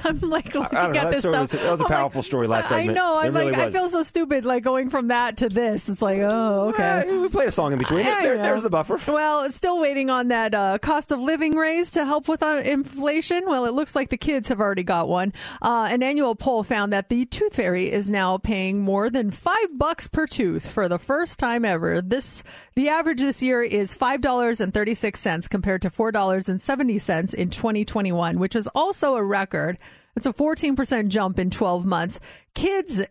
[0.04, 0.98] I'm like looking I know.
[1.00, 1.40] at this stuff.
[1.40, 2.98] was, that was a I'm like, powerful story last I segment.
[2.98, 3.18] I know.
[3.18, 5.88] I'm really like, I feel so stupid, like going from that to this.
[5.88, 7.04] It's like, oh, okay.
[7.08, 8.04] Eh, we played a song in between.
[8.18, 9.00] There- there's the buffer.
[9.10, 13.44] Well, still waiting on that uh, cost of living raise to help with uh, inflation.
[13.46, 15.32] Well, it looks like the kids have already got one.
[15.60, 19.68] Uh, an annual poll found that the Tooth Fairy is now paying more than five
[19.76, 22.00] bucks per tooth for the first time ever.
[22.00, 22.42] This
[22.74, 26.27] the average this year is five dollars and thirty six cents compared to four dollars
[26.48, 29.78] and seventy cents in 2021, which is also a record.
[30.16, 32.18] It's a 14% jump in 12 months.
[32.54, 33.04] Kids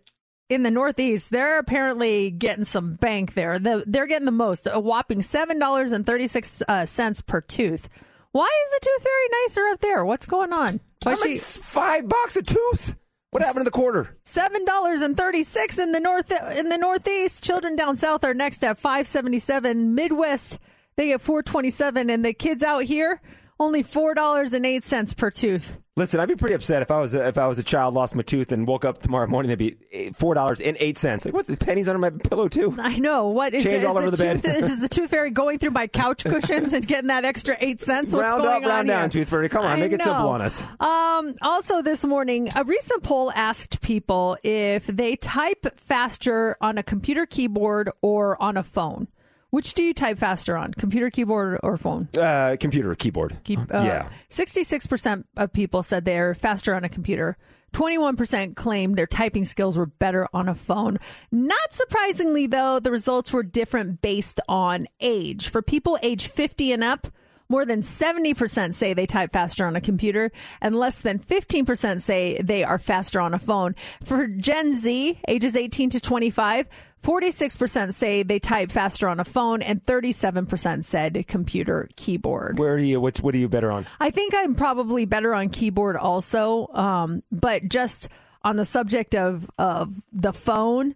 [0.50, 3.60] in the Northeast, they're apparently getting some bank there.
[3.60, 6.86] They're getting the most, a whopping seven dollars and thirty six uh,
[7.26, 7.90] per tooth.
[8.32, 10.06] Why is the tooth fairy nicer up there?
[10.06, 10.80] What's going on?
[11.04, 12.96] Why much- five bucks a tooth.
[13.32, 14.16] What happened to the quarter?
[14.24, 17.44] Seven dollars and thirty six in the north in the Northeast.
[17.44, 19.96] Children down south are next at five seventy seven.
[19.96, 20.60] Midwest
[20.98, 23.22] they get four twenty seven, and the kids out here
[23.60, 25.78] only four dollars and eight cents per tooth.
[25.96, 28.14] Listen, I'd be pretty upset if I was a, if I was a child, lost
[28.14, 29.50] my tooth, and woke up tomorrow morning.
[29.50, 31.26] It'd be four dollars and eight cents.
[31.26, 32.76] Like, what's the pennies under my pillow too?
[32.78, 34.44] I know what is, Change is all over the bed.
[34.44, 37.82] tooth, is the tooth fairy going through my couch cushions and getting that extra eight
[37.82, 38.14] cents?
[38.14, 39.50] What's round going up, round on down, tooth fairy.
[39.50, 40.62] Come on, I make it simple on us.
[40.80, 46.84] Um, also, this morning, a recent poll asked people if they type faster on a
[46.84, 49.08] computer keyboard or on a phone.
[49.50, 52.10] Which do you type faster on, computer keyboard or phone?
[52.18, 53.38] Uh, computer keyboard.
[53.46, 54.10] Keep, uh, yeah.
[54.30, 57.38] 66% of people said they're faster on a computer.
[57.74, 60.98] 21% claimed their typing skills were better on a phone.
[61.32, 65.50] Not surprisingly, though, the results were different based on age.
[65.50, 67.08] For people age 50 and up,
[67.50, 72.40] more than 70% say they type faster on a computer, and less than 15% say
[72.42, 73.76] they are faster on a phone.
[74.04, 76.68] For Gen Z, ages 18 to 25,
[77.02, 82.58] 46% say they type faster on a phone, and 37% said computer keyboard.
[82.60, 83.00] Where are you?
[83.00, 83.86] What's what are you better on?
[84.00, 88.10] I think I'm probably better on keyboard also, um, but just
[88.44, 90.96] on the subject of of the phone,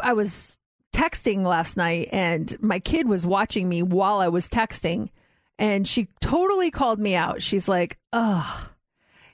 [0.00, 0.58] I was
[0.92, 5.10] texting last night, and my kid was watching me while I was texting,
[5.58, 7.42] and she totally called me out.
[7.42, 8.68] She's like, "Ugh,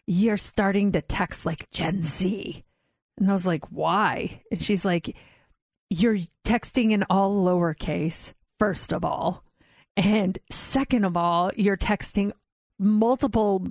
[0.06, 2.64] you're starting to text like Gen Z,"
[3.18, 5.16] and I was like, "Why?" And she's like,
[5.90, 9.42] "You're texting in all lowercase." First of all,
[9.96, 12.30] and second of all, you're texting
[12.78, 13.66] multiple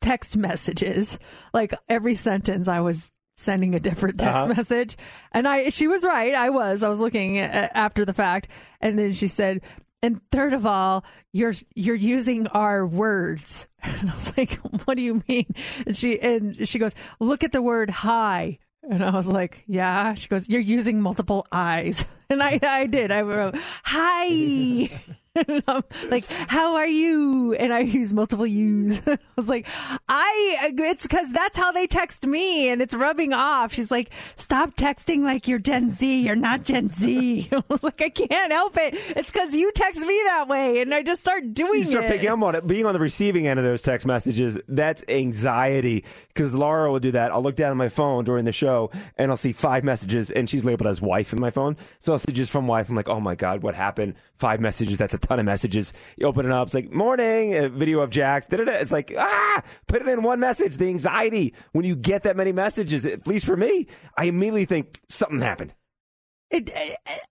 [0.00, 1.18] text messages.
[1.52, 4.54] Like every sentence, I was sending a different text Uh-huh.
[4.56, 4.96] message.
[5.32, 6.34] And I, she was right.
[6.34, 6.82] I was.
[6.82, 8.48] I was looking at, after the fact,
[8.80, 9.60] and then she said,
[10.04, 11.02] "And third of all,
[11.32, 14.52] you're you're using our words." And I was like,
[14.84, 15.46] "What do you mean?"
[15.86, 20.12] And she and she goes, "Look at the word hi." And I was like, "Yeah."
[20.12, 23.12] She goes, "You're using multiple eyes." And I I did.
[23.12, 23.54] I wrote,
[23.84, 24.90] "Hi."
[26.10, 27.54] Like, how are you?
[27.54, 29.00] And I use multiple U's.
[29.08, 29.66] I was like,
[30.08, 33.72] I, it's because that's how they text me and it's rubbing off.
[33.72, 36.22] She's like, stop texting like you're Gen Z.
[36.22, 37.48] You're not Gen Z.
[37.52, 38.94] I was like, I can't help it.
[39.16, 40.80] It's because you text me that way.
[40.80, 41.84] And I just start doing it.
[41.84, 42.12] You start it.
[42.12, 42.66] picking up on it.
[42.66, 46.04] Being on the receiving end of those text messages, that's anxiety.
[46.28, 47.32] Because Laura will do that.
[47.32, 50.48] I'll look down at my phone during the show and I'll see five messages, and
[50.48, 51.76] she's labeled as wife in my phone.
[52.00, 52.88] So I'll see just from wife.
[52.88, 54.14] I'm like, oh my God, what happened?
[54.36, 54.98] Five messages.
[54.98, 55.92] That's a ton of messages.
[56.16, 56.68] You open it up.
[56.68, 58.46] It's like, morning, a video of Jax.
[58.46, 58.72] Da-da-da.
[58.72, 60.76] It's like, ah, put it in one message.
[60.76, 63.86] The anxiety when you get that many messages, at least for me,
[64.16, 65.74] I immediately think something happened.
[66.50, 66.70] It,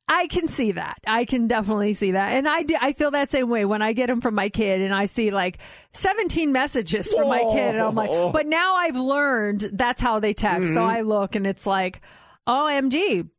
[0.09, 0.97] I can see that.
[1.07, 3.93] I can definitely see that, and I do, I feel that same way when I
[3.93, 5.59] get them from my kid, and I see like
[5.93, 10.33] 17 messages from my kid, and I'm like, but now I've learned that's how they
[10.33, 10.73] text.
[10.73, 10.89] So Mhm.
[10.89, 12.01] I look, and it's like,
[12.47, 13.29] OMG.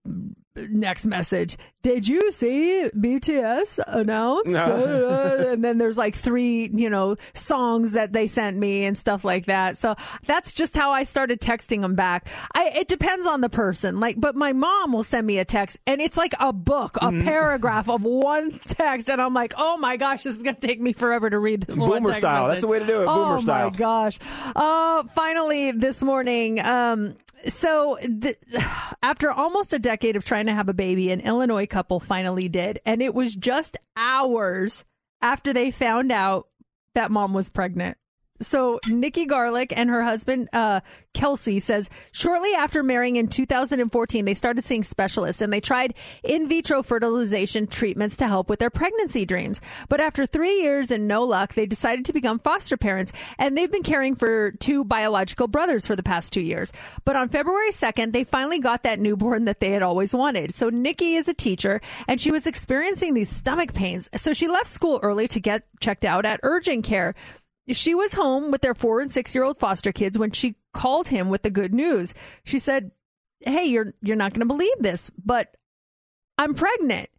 [0.56, 1.56] Next message.
[1.85, 4.47] Did you see BTS announced?
[4.55, 5.48] No.
[5.52, 9.44] And then there's like three, you know, songs that they sent me and stuff like
[9.47, 9.77] that.
[9.77, 9.94] So
[10.27, 12.27] that's just how I started texting them back.
[12.55, 14.01] I, it depends on the person.
[14.01, 17.11] Like, but my mom will send me a text and it's like a book, a
[17.11, 17.23] Mhm.
[17.23, 19.11] paragraph of one text.
[19.11, 21.61] And I'm like, oh my gosh, this is going to take me forever to read
[21.65, 22.44] this Boomer style.
[22.47, 22.55] message.
[22.55, 23.06] That's the way to do it.
[23.06, 23.70] Boomer oh style.
[23.70, 24.19] my gosh.
[24.56, 27.15] Uh, finally, this morning, um,
[27.47, 28.36] so th-
[29.02, 32.78] after almost a decade of trying to have a baby, an Illinois couple finally did,
[32.86, 34.84] and it was just hours
[35.20, 36.46] after they found out
[36.94, 37.98] that mom was pregnant.
[38.40, 40.81] So Nikki Garlic and her husband uh,
[41.15, 45.94] Kelsey says shortly after marrying in 2014, they started seeing specialists and they tried
[46.24, 49.61] in vitro fertilization treatments to help with their pregnancy dreams.
[49.89, 53.70] But after three years and no luck, they decided to become foster parents, and they've
[53.70, 56.73] been caring for two biological brothers for the past two years.
[57.05, 60.52] But on February 2nd, they finally got that newborn that they had always wanted.
[60.52, 64.66] So Nikki is a teacher, and she was experiencing these stomach pains, so she left
[64.66, 67.15] school early to get checked out at urgent care
[67.70, 71.09] she was home with their four and six year old foster kids when she called
[71.09, 72.15] him with the good news.
[72.45, 72.91] She said,
[73.41, 75.57] Hey, you're you're not gonna believe this, but
[76.39, 77.11] I'm pregnant.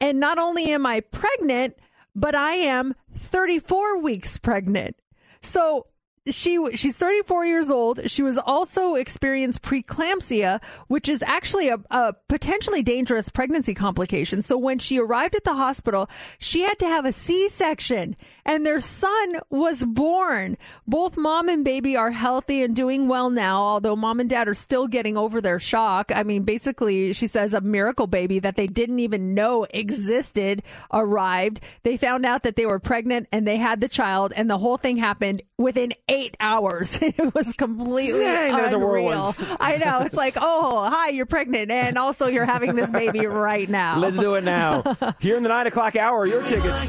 [0.00, 1.76] And not only am I pregnant,
[2.14, 4.96] but I am 34 weeks pregnant.
[5.40, 5.86] So
[6.28, 8.10] she she's 34 years old.
[8.10, 14.42] She was also experienced preeclampsia, which is actually a, a, potentially dangerous pregnancy complication.
[14.42, 16.08] So when she arrived at the hospital,
[16.38, 20.56] she had to have a C-section, and their son was born.
[20.86, 24.54] Both mom and baby are healthy and doing well now, although mom and dad are
[24.54, 26.10] still getting over their shock.
[26.14, 30.62] I mean, basically, she says a miracle baby that they didn't even know existed
[30.92, 31.60] arrived.
[31.84, 34.76] They found out that they were pregnant and they had the child, and the whole
[34.76, 36.98] thing happened within eight hours.
[37.16, 39.34] It was completely yeah, unreal.
[39.58, 40.00] I know.
[40.00, 43.98] It's like, oh, hi, you're pregnant, and also you're having this baby right now.
[43.98, 44.82] Let's do it now.
[45.20, 46.88] Here in the nine o'clock hour, your tickets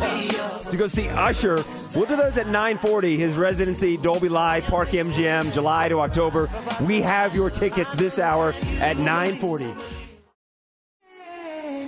[0.69, 1.64] to go see Usher.
[1.95, 3.18] We'll do those at 9:40.
[3.18, 6.49] His residency, Dolby Live, Park MGM, July to October.
[6.81, 8.49] We have your tickets this hour
[8.80, 10.07] at 9:40.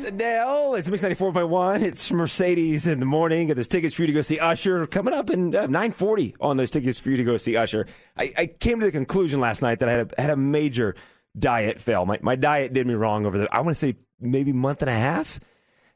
[0.02, 1.82] It's It's Mix 94.1.
[1.82, 3.48] It's Mercedes in the morning.
[3.48, 6.72] There's tickets for you to go see Usher coming up in uh, 940 on those
[6.72, 7.86] tickets for you to go see Usher.
[8.18, 10.96] I, I came to the conclusion last night that I had a, had a major
[11.38, 12.06] diet fail.
[12.06, 14.90] My, my diet did me wrong over the, I want to say maybe month and
[14.90, 15.40] a half.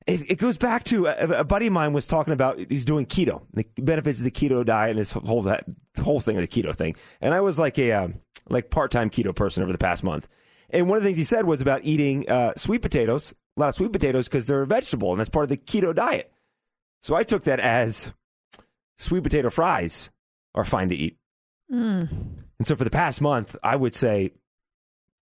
[0.05, 2.84] It, it goes back to uh, a, a, buddy of mine was talking about he's
[2.84, 5.63] doing keto, the benefits of the keto diet and this whole that
[6.01, 6.95] whole thing of the keto thing.
[7.21, 8.15] And I was like a um,
[8.49, 10.27] like part time keto person over the past month.
[10.71, 13.69] And one of the things he said was about eating uh, sweet potatoes a lot
[13.69, 16.31] of sweet potatoes because they're a vegetable and that's part of the keto diet.
[17.01, 18.11] So I took that as
[18.97, 20.09] sweet potato fries
[20.55, 21.17] are fine to eat.
[21.71, 22.09] Mm.
[22.59, 24.31] And so for the past month, I would say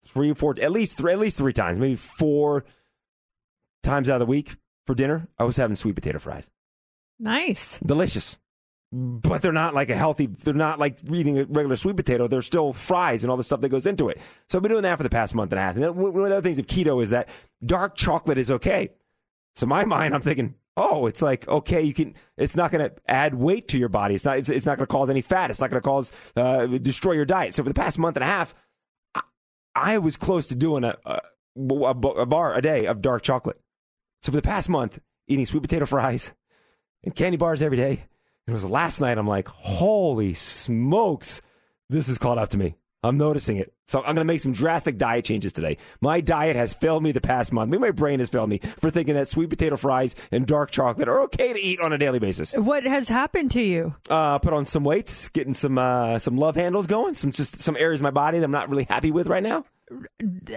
[0.07, 2.65] three or four, at least three, at least three times, maybe four
[3.83, 4.57] times out of the week
[4.87, 6.49] for dinner, I was having sweet potato fries.
[7.19, 7.79] Nice.
[7.81, 8.39] Delicious.
[8.91, 12.27] But they're not like a healthy, they're not like eating a regular sweet potato.
[12.27, 14.19] They're still fries and all the stuff that goes into it.
[14.49, 15.77] So I've been doing that for the past month and a half.
[15.77, 17.29] And one of the other things of keto is that
[17.65, 18.91] dark chocolate is okay.
[19.57, 22.95] So my mind, I'm thinking, oh, it's like, okay, you can, it's not going to
[23.07, 24.15] add weight to your body.
[24.15, 25.51] It's not, it's, it's not going to cause any fat.
[25.51, 27.53] It's not going to cause, uh, destroy your diet.
[27.53, 28.55] So for the past month and a half,
[29.15, 29.21] I,
[29.75, 31.21] I was close to doing a, a,
[31.57, 33.59] a bar a day of dark chocolate.
[34.23, 36.33] So for the past month, eating sweet potato fries
[37.05, 38.05] and candy bars every day.
[38.49, 39.19] It was last night.
[39.19, 41.43] I'm like, holy smokes,
[41.91, 42.77] this has caught up to me.
[43.03, 43.75] I'm noticing it.
[43.87, 45.77] So I'm going to make some drastic diet changes today.
[46.01, 47.71] My diet has failed me the past month.
[47.71, 51.09] Maybe my brain has failed me for thinking that sweet potato fries and dark chocolate
[51.09, 52.55] are okay to eat on a daily basis.
[52.55, 53.95] What has happened to you?
[54.09, 57.77] Uh, put on some weights, getting some uh, some love handles going, some just some
[57.77, 59.65] areas of my body that I'm not really happy with right now.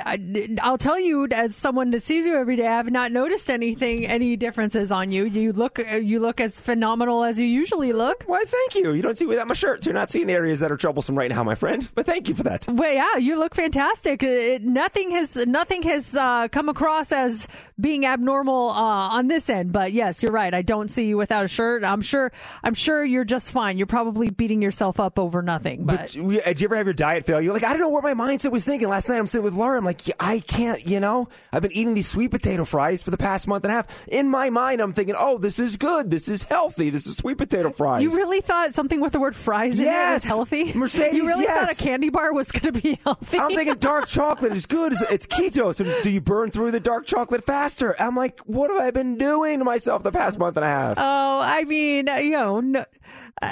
[0.05, 4.05] I, I'll tell you, as someone that sees you every day, I've not noticed anything,
[4.05, 5.25] any differences on you.
[5.25, 8.23] You look, you look as phenomenal as you usually look.
[8.25, 8.91] Why, thank you.
[8.93, 11.29] You don't see without my shirt, you're not seeing the areas that are troublesome right
[11.29, 11.87] now, my friend.
[11.95, 12.65] But thank you for that.
[12.67, 14.23] Well, yeah, you look fantastic.
[14.23, 17.47] It, nothing has, nothing has uh, come across as
[17.79, 19.71] being abnormal uh, on this end.
[19.71, 20.53] But yes, you're right.
[20.53, 21.83] I don't see you without a shirt.
[21.83, 22.31] I'm sure,
[22.63, 23.77] I'm sure you're just fine.
[23.77, 25.85] You're probably beating yourself up over nothing.
[25.85, 27.39] But, But we- did you ever have your diet fail?
[27.41, 28.89] You're like, I don't know what my mindset was thinking.
[28.89, 29.77] Last night I'm sitting with Laura.
[29.77, 33.11] I'm like, yeah, I can't, you know, I've been eating these sweet potato fries for
[33.11, 34.07] the past month and a half.
[34.07, 36.11] In my mind, I'm thinking, oh, this is good.
[36.11, 36.89] This is healthy.
[36.89, 38.03] This is sweet potato fries.
[38.03, 40.73] you really thought something with the word fries in it was healthy?
[40.73, 41.59] Mercedes, you really yes.
[41.59, 43.37] thought a candy bar was going to be healthy?
[43.37, 44.93] I'm thinking dark chocolate is good.
[44.93, 45.73] It's, it's keto.
[45.73, 47.95] So do you burn through the dark chocolate faster?
[48.01, 50.97] I'm like, what have I been doing to myself the past month and a half?
[50.97, 52.85] Oh, I mean, you know, no,
[53.41, 53.51] uh,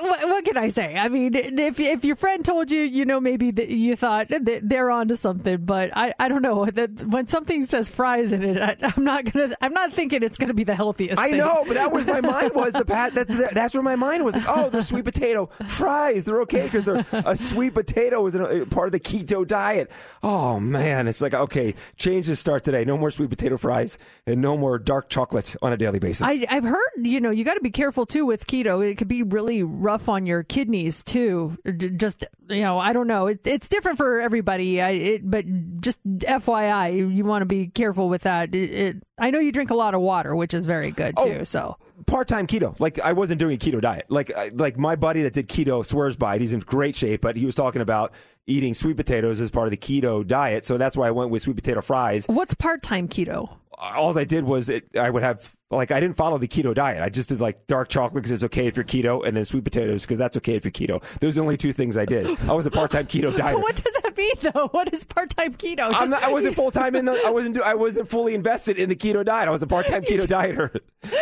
[0.00, 0.96] what, what can I say?
[0.96, 4.60] I mean, if if your friend told you, you know, maybe that you thought that
[4.62, 8.60] they're onto something, but I, I don't know that when something says fries in it,
[8.60, 11.18] I, I'm not gonna, I'm not thinking it's gonna be the healthiest.
[11.18, 11.38] I thing.
[11.38, 13.14] know, but that was my mind was the pat.
[13.14, 14.34] That's that's where my mind was.
[14.34, 16.24] Like, oh, they're sweet potato fries.
[16.24, 19.90] They're okay because they're a sweet potato is a, part of the keto diet.
[20.22, 22.84] Oh man, it's like okay, changes start today.
[22.84, 26.26] No more sweet potato fries and no more dark chocolate on a daily basis.
[26.26, 28.84] I, I've heard, you know, you got to be careful too with keto.
[28.84, 31.56] It could be really rough on your kidneys too.
[31.96, 33.28] Just, you know, I don't know.
[33.28, 34.80] It, it's different for everybody.
[34.80, 35.44] I, it, but
[35.80, 38.54] just FYI, you want to be careful with that.
[38.54, 41.38] It, I know you drink a lot of water, which is very good oh, too.
[41.40, 41.44] Oh.
[41.44, 42.78] So part time keto.
[42.80, 44.06] Like I wasn't doing a keto diet.
[44.08, 46.40] Like like my buddy that did keto swears by it.
[46.40, 48.12] He's in great shape, but he was talking about
[48.46, 50.64] eating sweet potatoes as part of the keto diet.
[50.64, 52.26] So that's why I went with sweet potato fries.
[52.26, 53.56] What's part time keto?
[53.78, 57.02] All I did was it, I would have like I didn't follow the keto diet.
[57.02, 59.64] I just did like dark chocolate because it's okay if you're keto, and then sweet
[59.64, 61.02] potatoes because that's okay if you're keto.
[61.20, 62.26] Those are the only two things I did.
[62.48, 63.50] I was a part time keto diet.
[63.54, 64.68] So what does that mean though?
[64.68, 65.80] What is part time keto?
[65.86, 67.20] I'm Just- not, I wasn't full time in the.
[67.26, 67.54] I wasn't.
[67.56, 69.48] Do, I wasn't fully invested in the keto diet.
[69.48, 70.78] I was a part time keto dieter.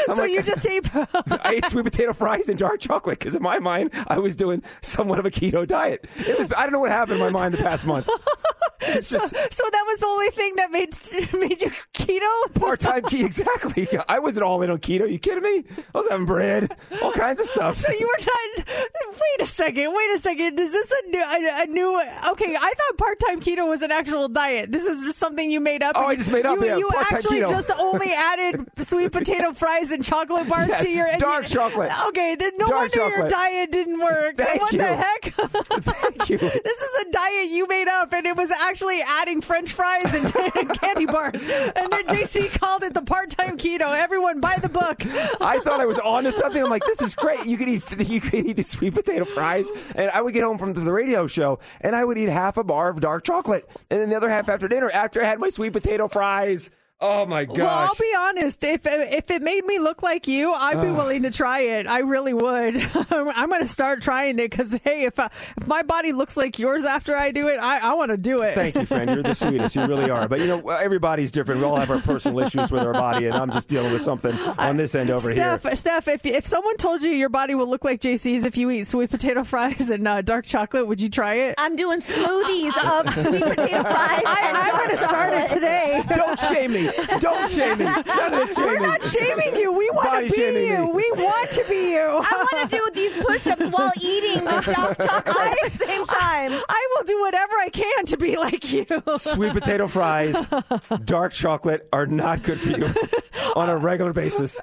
[0.08, 0.88] I'm so like- you just ate.
[0.94, 4.62] I ate sweet potato fries and dark chocolate because in my mind I was doing
[4.82, 6.06] somewhat of a keto diet.
[6.18, 6.52] It was.
[6.52, 8.08] I don't know what happened in my mind the past month.
[9.02, 10.90] So, just so that was the only thing that made
[11.40, 12.54] made you keto.
[12.60, 13.24] part time keto.
[13.26, 13.88] Exactly.
[14.08, 15.02] I wasn't all in on keto.
[15.02, 15.64] Are You kidding me?
[15.94, 17.76] I was having bread, all kinds of stuff.
[17.78, 18.66] So you were not.
[19.12, 19.92] Wait a second.
[19.94, 20.58] Wait a second.
[20.58, 21.20] Is this a new?
[21.20, 22.00] A, a new?
[22.32, 24.72] Okay, I thought part time keto was an actual diet.
[24.72, 25.92] This is just something you made up.
[25.96, 27.50] Oh, I just made up, You, yeah, you actually keto.
[27.50, 31.92] just only added sweet potato fries and chocolate bars Yes, to your dark you- chocolate.
[32.08, 34.36] Okay, then no Dark wonder your diet didn't work.
[34.36, 34.78] Thank what you.
[34.78, 35.22] the heck?
[35.34, 36.38] Thank you.
[36.38, 40.34] This is a diet you made up, and it was actually adding French fries and,
[40.56, 41.42] and candy bars.
[41.42, 43.94] And then JC called it the part-time keto.
[43.94, 45.04] Everyone, buy the book.
[45.40, 46.62] I thought I was on to something.
[46.62, 47.44] I'm like, this is great.
[47.46, 50.58] You could eat you could eat the sweet potato fries, and I would get home
[50.58, 54.00] from the radio show, and I would eat half a bar of dark chocolate, and
[54.00, 54.90] then the other half after dinner.
[54.90, 56.70] After I had my sweet potato fries.
[57.04, 57.58] Oh my gosh!
[57.58, 58.62] Well, I'll be honest.
[58.62, 60.96] If if it made me look like you, I'd be Ugh.
[60.96, 61.88] willing to try it.
[61.88, 62.76] I really would.
[63.10, 66.60] I'm going to start trying it because hey, if I, if my body looks like
[66.60, 68.54] yours after I do it, I, I want to do it.
[68.54, 69.10] Thank you, friend.
[69.10, 69.74] You're the sweetest.
[69.74, 70.28] You really are.
[70.28, 71.60] But you know, everybody's different.
[71.60, 74.36] We all have our personal issues with our body, and I'm just dealing with something
[74.58, 75.74] on this end over Steph, here.
[75.74, 78.86] Steph, if if someone told you your body will look like JC's if you eat
[78.86, 81.56] sweet potato fries and uh, dark chocolate, would you try it?
[81.58, 84.22] I'm doing smoothies of sweet potato fries.
[84.24, 86.04] I, and I'm going to start it today.
[86.14, 86.91] Don't shame me.
[87.20, 87.84] Don't shame me.
[87.84, 89.72] None of this We're not shaming you.
[89.72, 90.86] We want Body to be you.
[90.86, 90.92] me.
[90.92, 92.00] We want to be you.
[92.00, 96.50] I want to do these push-ups while eating the dark chocolate at the same time.
[96.68, 98.84] I will do whatever I can to be like you.
[99.16, 100.46] Sweet potato fries,
[101.04, 102.86] dark chocolate are not good for you
[103.56, 104.60] on a regular basis.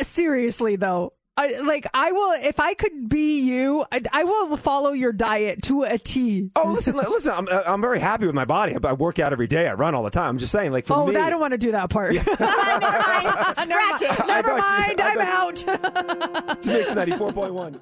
[0.00, 1.12] Seriously, though.
[1.42, 5.62] I, like I will if I could be you, I, I will follow your diet
[5.64, 6.50] to a T.
[6.56, 7.32] Oh, listen, listen.
[7.32, 8.76] I'm, uh, I'm very happy with my body.
[8.76, 9.68] I I work out every day.
[9.68, 10.28] I run all the time.
[10.30, 12.14] I'm just saying, like for Oh, me, I don't want to do that part.
[12.14, 12.36] Never mind.
[13.56, 14.26] Scratch it.
[14.26, 14.96] Never got you.
[14.96, 16.56] mind, I I'm got out.
[16.58, 17.80] it's Mix 94.1.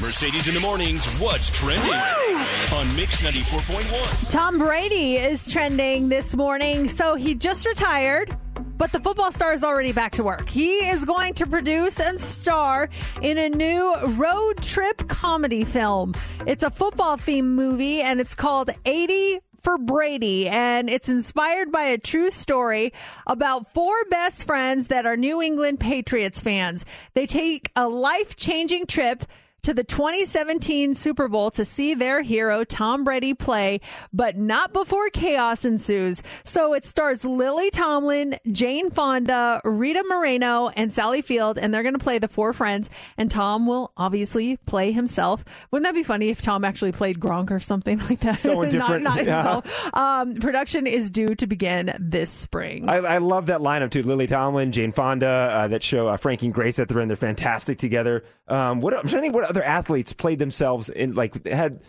[0.00, 1.06] Mercedes in the mornings.
[1.20, 4.30] What's trending on Mix 94.1?
[4.30, 6.88] Tom Brady is trending this morning.
[6.88, 8.34] So he just retired,
[8.80, 10.48] but the football star is already back to work.
[10.48, 12.88] He is going to produce and star
[13.20, 16.14] in a new road trip comedy film.
[16.46, 21.82] It's a football themed movie and it's called 80 for Brady, and it's inspired by
[21.82, 22.94] a true story
[23.26, 26.86] about four best friends that are New England Patriots fans.
[27.12, 29.24] They take a life changing trip
[29.62, 33.80] to the 2017 Super Bowl to see their hero Tom Brady play,
[34.12, 36.22] but not before chaos ensues.
[36.44, 41.94] So it stars Lily Tomlin, Jane Fonda, Rita Moreno, and Sally Field, and they're going
[41.94, 42.90] to play the four friends.
[43.16, 45.44] And Tom will obviously play himself.
[45.70, 48.38] Wouldn't that be funny if Tom actually played Gronk or something like that?
[48.38, 49.04] Someone different.
[49.04, 49.34] not, not Yeah.
[49.36, 49.94] himself.
[49.94, 52.88] Um, production is due to begin this spring.
[52.88, 54.02] I, I love that lineup too.
[54.02, 57.10] Lily Tomlin, Jane Fonda, uh, that show, uh, Frankie and Grace at the end.
[57.10, 58.24] They're fantastic together.
[58.50, 61.80] Um, what I'm trying to think, what other athletes played themselves in like had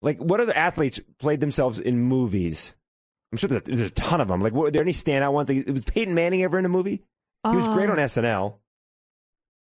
[0.00, 2.76] like what other athletes played themselves in movies?
[3.32, 4.40] I'm sure there's, there's a ton of them.
[4.40, 5.48] Like, were there any standout ones?
[5.50, 7.02] Like, was Peyton Manning ever in a movie?
[7.48, 8.54] He was great on SNL.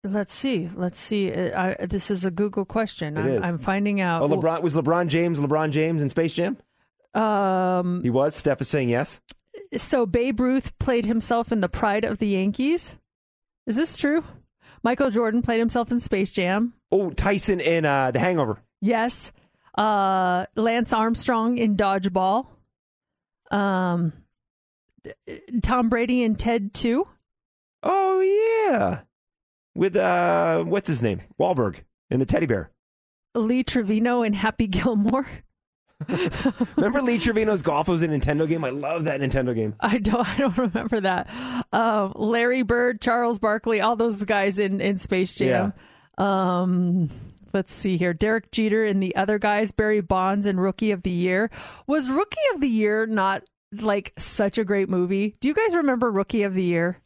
[0.04, 0.68] Let's see.
[0.74, 1.32] Let's see.
[1.32, 3.16] Uh, I, this is a Google question.
[3.16, 3.42] I'm.
[3.42, 4.22] I'm finding out.
[4.22, 5.38] Oh, LeBron was LeBron James.
[5.38, 6.56] LeBron James in Space Jam.
[7.14, 8.34] Um, He was.
[8.34, 9.20] Steph is saying yes.
[9.76, 12.96] so Babe Ruth played himself in The Pride of the Yankees.
[13.66, 14.24] Is this true?
[14.82, 16.74] Michael Jordan played himself in Space Jam.
[16.90, 18.58] Oh, Tyson in uh, The Hangover.
[18.80, 19.32] Yes.
[19.76, 22.46] Uh, Lance Armstrong in Dodgeball.
[23.50, 24.12] Um,
[25.62, 27.06] Tom Brady in Ted 2.
[27.84, 29.00] Oh yeah,
[29.74, 31.22] with uh, what's his name?
[31.38, 31.78] Wahlberg
[32.10, 32.70] in the Teddy Bear.
[33.34, 35.26] Lee Trevino in Happy Gilmore.
[36.76, 38.64] Remember Lee Trevino's golf was a Nintendo game?
[38.64, 39.74] I love that Nintendo game.
[39.80, 40.26] I don't.
[40.28, 41.28] I don't remember that.
[41.72, 45.72] Um, Larry Bird, Charles Barkley, all those guys in in Space Jam.
[46.18, 47.10] Um,
[47.52, 48.12] let's see here.
[48.14, 49.72] Derek Jeter and the other guys.
[49.72, 51.50] Barry Bonds and Rookie of the Year.
[51.86, 53.42] Was Rookie of the Year not
[53.72, 55.36] like such a great movie?
[55.40, 56.98] Do you guys remember Rookie of the Year?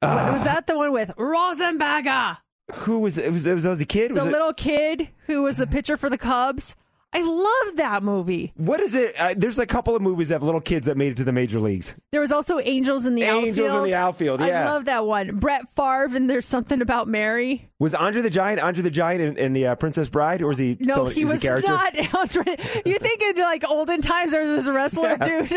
[0.00, 2.38] Uh, was that the one with Rosenberger,
[2.72, 3.32] Who was it?
[3.32, 4.10] Was it was, that the kid?
[4.12, 6.76] the Was it- little kid who was the pitcher for the Cubs?
[7.10, 8.52] I love that movie.
[8.56, 9.14] What is it?
[9.18, 11.32] Uh, there's a couple of movies that have little kids that made it to the
[11.32, 11.94] major leagues.
[12.12, 13.84] There was also Angels in the Angels Outfield.
[13.84, 14.62] in the Outfield, yeah.
[14.62, 15.36] I love that one.
[15.36, 17.70] Brett Favre and There's Something About Mary.
[17.78, 20.58] Was Andre the Giant Andre the Giant in, in the uh, Princess Bride, or is
[20.58, 20.76] he?
[20.80, 21.68] No, someone- he was a character?
[21.72, 22.56] not Andre.
[22.84, 25.48] You think in like olden times there was this wrestler dude?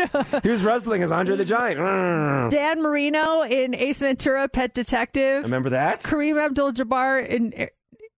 [0.42, 1.78] He was wrestling as Andre the Giant.
[2.50, 5.42] Dan Marino in Ace Ventura: Pet Detective.
[5.44, 6.02] Remember that?
[6.02, 7.68] Kareem Abdul-Jabbar in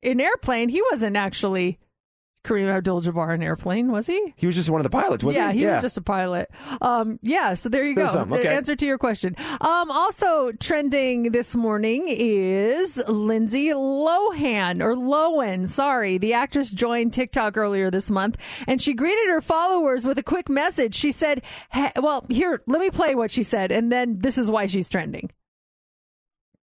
[0.03, 0.69] in Airplane.
[0.69, 1.79] He wasn't actually
[2.45, 4.35] Kareem Abdul-Jabbar in Airplane, was he?
[4.37, 5.47] He was just one of the pilots, wasn't he?
[5.47, 5.59] yeah, he?
[5.61, 6.51] he was just a pilot.
[6.83, 8.19] Um, yeah, so there you There's go.
[8.19, 8.55] some, The okay.
[8.55, 9.35] answer to your question.
[9.63, 15.67] Um, also trending this morning is Lindsay Lohan or Lohan.
[15.67, 20.23] Sorry, the actress joined TikTok earlier this month, and she greeted her followers with a
[20.23, 20.95] quick message.
[20.95, 21.43] She said,
[21.73, 24.91] "Hey- "Well, here, let me play what she said, and then this is why she's
[24.91, 25.31] trending."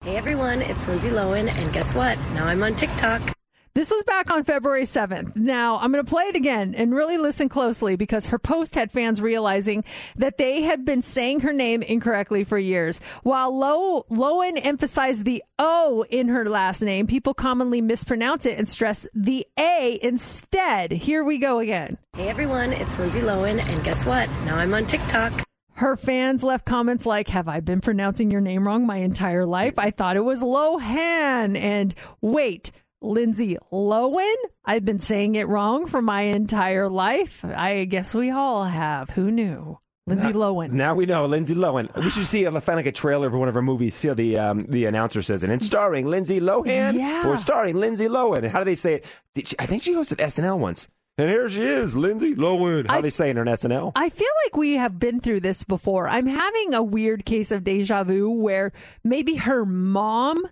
[0.03, 2.19] Hey everyone, it's Lindsay Lohan, and guess what?
[2.35, 3.33] Now I'm on TikTok.
[3.75, 5.35] This was back on February 7th.
[5.35, 8.93] Now, I'm going to play it again and really listen closely because her post had
[8.93, 9.83] fans realizing
[10.15, 13.01] that they had been saying her name incorrectly for years.
[13.25, 18.69] While Lo- Lowen emphasized the O in her last name, people commonly mispronounce it and
[18.69, 20.93] stress the A instead.
[20.93, 21.99] Here we go again.
[22.17, 24.29] Hey everyone, it's Lindsay Lohan, and guess what?
[24.45, 25.43] Now I'm on TikTok.
[25.73, 29.81] Her fans left comments like, Have I been pronouncing your name wrong my entire life?
[29.81, 31.59] I thought it was Lohan.
[31.59, 32.71] And wait,
[33.05, 34.35] Lindsay Lohan?
[34.65, 37.45] I've been saying it wrong for my entire life.
[37.45, 39.11] I guess we all have.
[39.11, 39.79] Who knew?
[40.07, 40.73] Lindsay Lohan.
[40.73, 41.95] Now we know Lindsay Lohan.
[42.03, 42.47] We should see.
[42.47, 43.95] I find like a trailer for one of her movies.
[43.95, 45.49] See how the um, the announcer says it.
[45.51, 47.27] And starring Lindsay Lohan, Yeah.
[47.27, 48.49] or starring Lindsay Lohan.
[48.51, 49.07] How do they say it?
[49.35, 50.89] Did she, I think she hosted SNL once.
[51.17, 52.87] And here she is, Lindsay Lohan.
[52.89, 53.93] How I- they say it on SNL?
[53.97, 56.07] I feel like we have been through this before.
[56.09, 58.73] I'm having a weird case of deja vu where
[59.05, 60.45] maybe her mom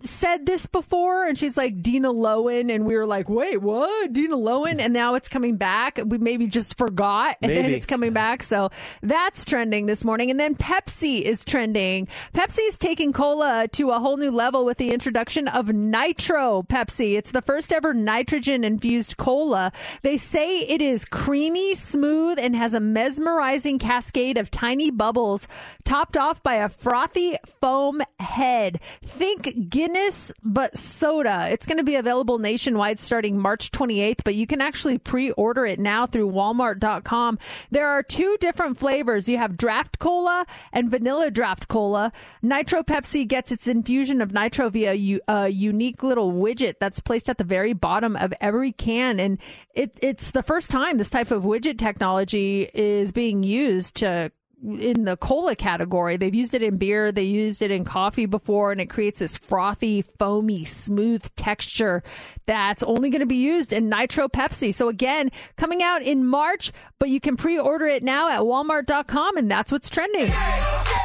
[0.00, 4.12] said this before and she's like Dina Lowen and we were like, wait, what?
[4.12, 4.80] Dina Lowen?
[4.80, 6.00] And now it's coming back.
[6.06, 8.42] We maybe just forgot and then it's coming back.
[8.42, 8.70] So
[9.02, 10.30] that's trending this morning.
[10.30, 12.08] And then Pepsi is trending.
[12.32, 17.16] Pepsi is taking cola to a whole new level with the introduction of Nitro Pepsi.
[17.16, 19.70] It's the first ever nitrogen infused cola.
[20.02, 25.46] They say it is creamy, smooth, and has a mesmerizing cascade of tiny bubbles
[25.84, 28.80] topped off by a frothy foam head.
[29.02, 31.48] Think Guinness, but soda.
[31.50, 35.66] It's going to be available nationwide starting March 28th, but you can actually pre order
[35.66, 37.40] it now through Walmart.com.
[37.72, 39.28] There are two different flavors.
[39.28, 42.12] You have draft cola and vanilla draft cola.
[42.40, 47.38] Nitro Pepsi gets its infusion of nitro via a unique little widget that's placed at
[47.38, 49.18] the very bottom of every can.
[49.18, 49.40] And
[49.74, 54.30] it, it's the first time this type of widget technology is being used to
[54.64, 56.16] in the cola category.
[56.16, 59.36] They've used it in beer, they used it in coffee before, and it creates this
[59.36, 62.02] frothy, foamy, smooth texture
[62.46, 64.72] that's only going to be used in Nitro Pepsi.
[64.72, 69.50] So again, coming out in March, but you can pre-order it now at walmart.com and
[69.50, 70.30] that's what's trending.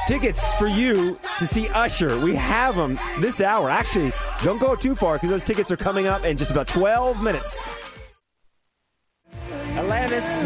[0.07, 2.19] Tickets for you to see Usher.
[2.19, 3.69] We have them this hour.
[3.69, 4.11] Actually,
[4.43, 7.68] don't go too far because those tickets are coming up in just about 12 minutes.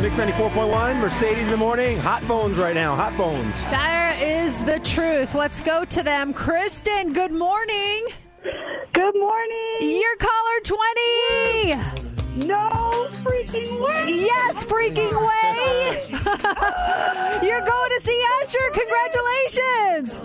[0.03, 1.97] Atlantis, Mix 94.1, Mercedes in the morning.
[1.99, 2.95] Hot phones right now.
[2.95, 3.61] Hot phones.
[3.63, 5.35] That is the truth.
[5.35, 6.33] Let's go to them.
[6.33, 8.07] Kristen, good morning.
[8.93, 9.77] Good morning.
[9.79, 12.02] You're caller 20.
[12.35, 12.69] No
[13.23, 14.05] freaking way.
[14.07, 16.09] Yes, freaking way.
[17.47, 18.69] You're going to see Usher.
[18.73, 20.17] Congratulations.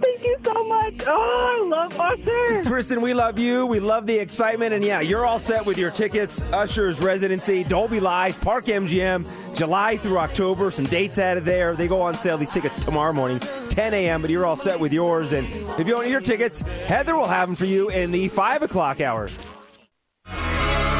[0.00, 0.94] Thank you so much.
[1.06, 2.64] Oh, I love Usher.
[2.64, 3.66] Kristen, we love you.
[3.66, 4.74] We love the excitement.
[4.74, 6.42] And yeah, you're all set with your tickets.
[6.52, 10.72] Usher's residency, Dolby Live, Park MGM, July through October.
[10.72, 11.76] Some dates out of there.
[11.76, 13.38] They go on sale, these tickets, tomorrow morning,
[13.70, 14.22] 10 a.m.
[14.22, 15.32] But you're all set with yours.
[15.32, 15.46] And
[15.78, 18.62] if you don't need your tickets, Heather will have them for you in the 5
[18.62, 19.28] o'clock hour.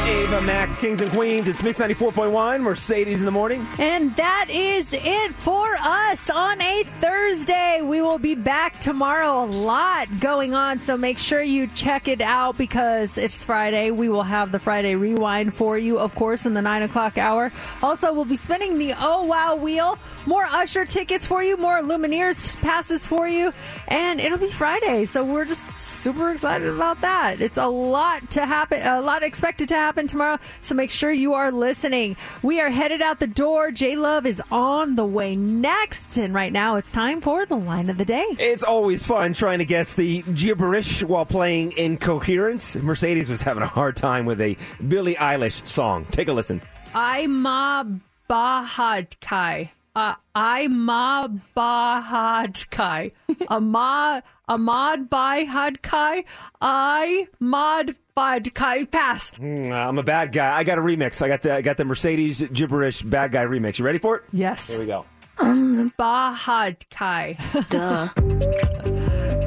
[0.06, 1.48] Ava Max, Kings and Queens.
[1.48, 3.66] It's Mix 94.1, Mercedes in the morning.
[3.80, 7.80] And that is it for us on a Thursday.
[7.82, 9.42] We will be back tomorrow.
[9.42, 13.90] A lot going on, so make sure you check it out because it's Friday.
[13.90, 17.50] We will have the Friday rewind for you, of course, in the nine o'clock hour.
[17.82, 19.98] Also, we'll be spinning the Oh Wow Wheel.
[20.24, 23.52] More Usher tickets for you, more Lumineers passes for you,
[23.88, 25.04] and it'll be Friday.
[25.04, 27.40] So we're just super excited about that.
[27.40, 30.38] It's a lot to happen, a lot expected to happen tomorrow.
[30.60, 32.16] So make sure you are listening.
[32.42, 33.70] We are headed out the door.
[33.70, 37.88] J Love is on the way next, and right now it's time for the line
[37.88, 38.26] of the day.
[38.38, 42.76] It's always fun trying to guess the gibberish while playing incoherence.
[42.76, 44.56] Mercedes was having a hard time with a
[44.86, 46.04] Billie Eilish song.
[46.10, 46.60] Take a listen.
[46.94, 47.84] I ma
[48.28, 49.70] bahadkai.
[49.94, 53.12] Uh, I ma bahad kai.
[53.28, 53.46] bahadkai.
[53.48, 56.24] Ahmad Ahmad bahadkai.
[56.60, 58.86] I mod vodka.
[58.90, 59.30] Pass.
[59.32, 60.56] Mm, I'm a bad guy.
[60.56, 61.22] I got a remix.
[61.22, 63.78] I got the I got the Mercedes gibberish bad guy remix.
[63.78, 64.24] You ready for it?
[64.32, 64.70] Yes.
[64.70, 65.04] Here we go.
[65.38, 67.68] Um, Bahadkai.
[67.68, 68.92] Duh.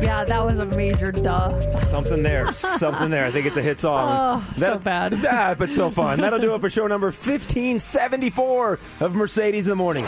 [0.02, 1.60] Yeah, that was a major duh.
[1.88, 2.52] Something there.
[2.54, 3.26] Something there.
[3.26, 4.42] I think it's a hit song.
[4.44, 5.14] Oh, so bad.
[5.32, 6.20] Ah, but so fun.
[6.22, 10.06] That'll do it for show number 1574 of Mercedes in the Morning.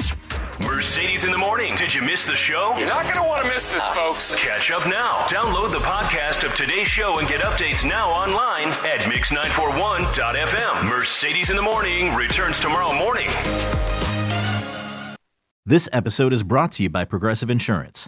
[0.62, 1.74] Mercedes in the morning.
[1.76, 2.76] Did you miss the show?
[2.78, 4.34] You're not going to want to miss this, folks.
[4.36, 5.26] Catch up now.
[5.28, 10.88] Download the podcast of today's show and get updates now online at mix941.fm.
[10.90, 13.30] Mercedes in the morning returns tomorrow morning.
[15.66, 18.08] This episode is brought to you by Progressive Insurance.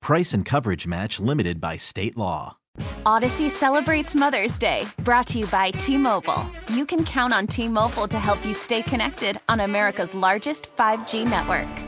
[0.00, 2.56] Price and coverage match limited by state law.
[3.04, 6.48] Audacy celebrates Mother's Day, brought to you by T Mobile.
[6.72, 11.28] You can count on T Mobile to help you stay connected on America's largest 5G
[11.28, 11.87] network.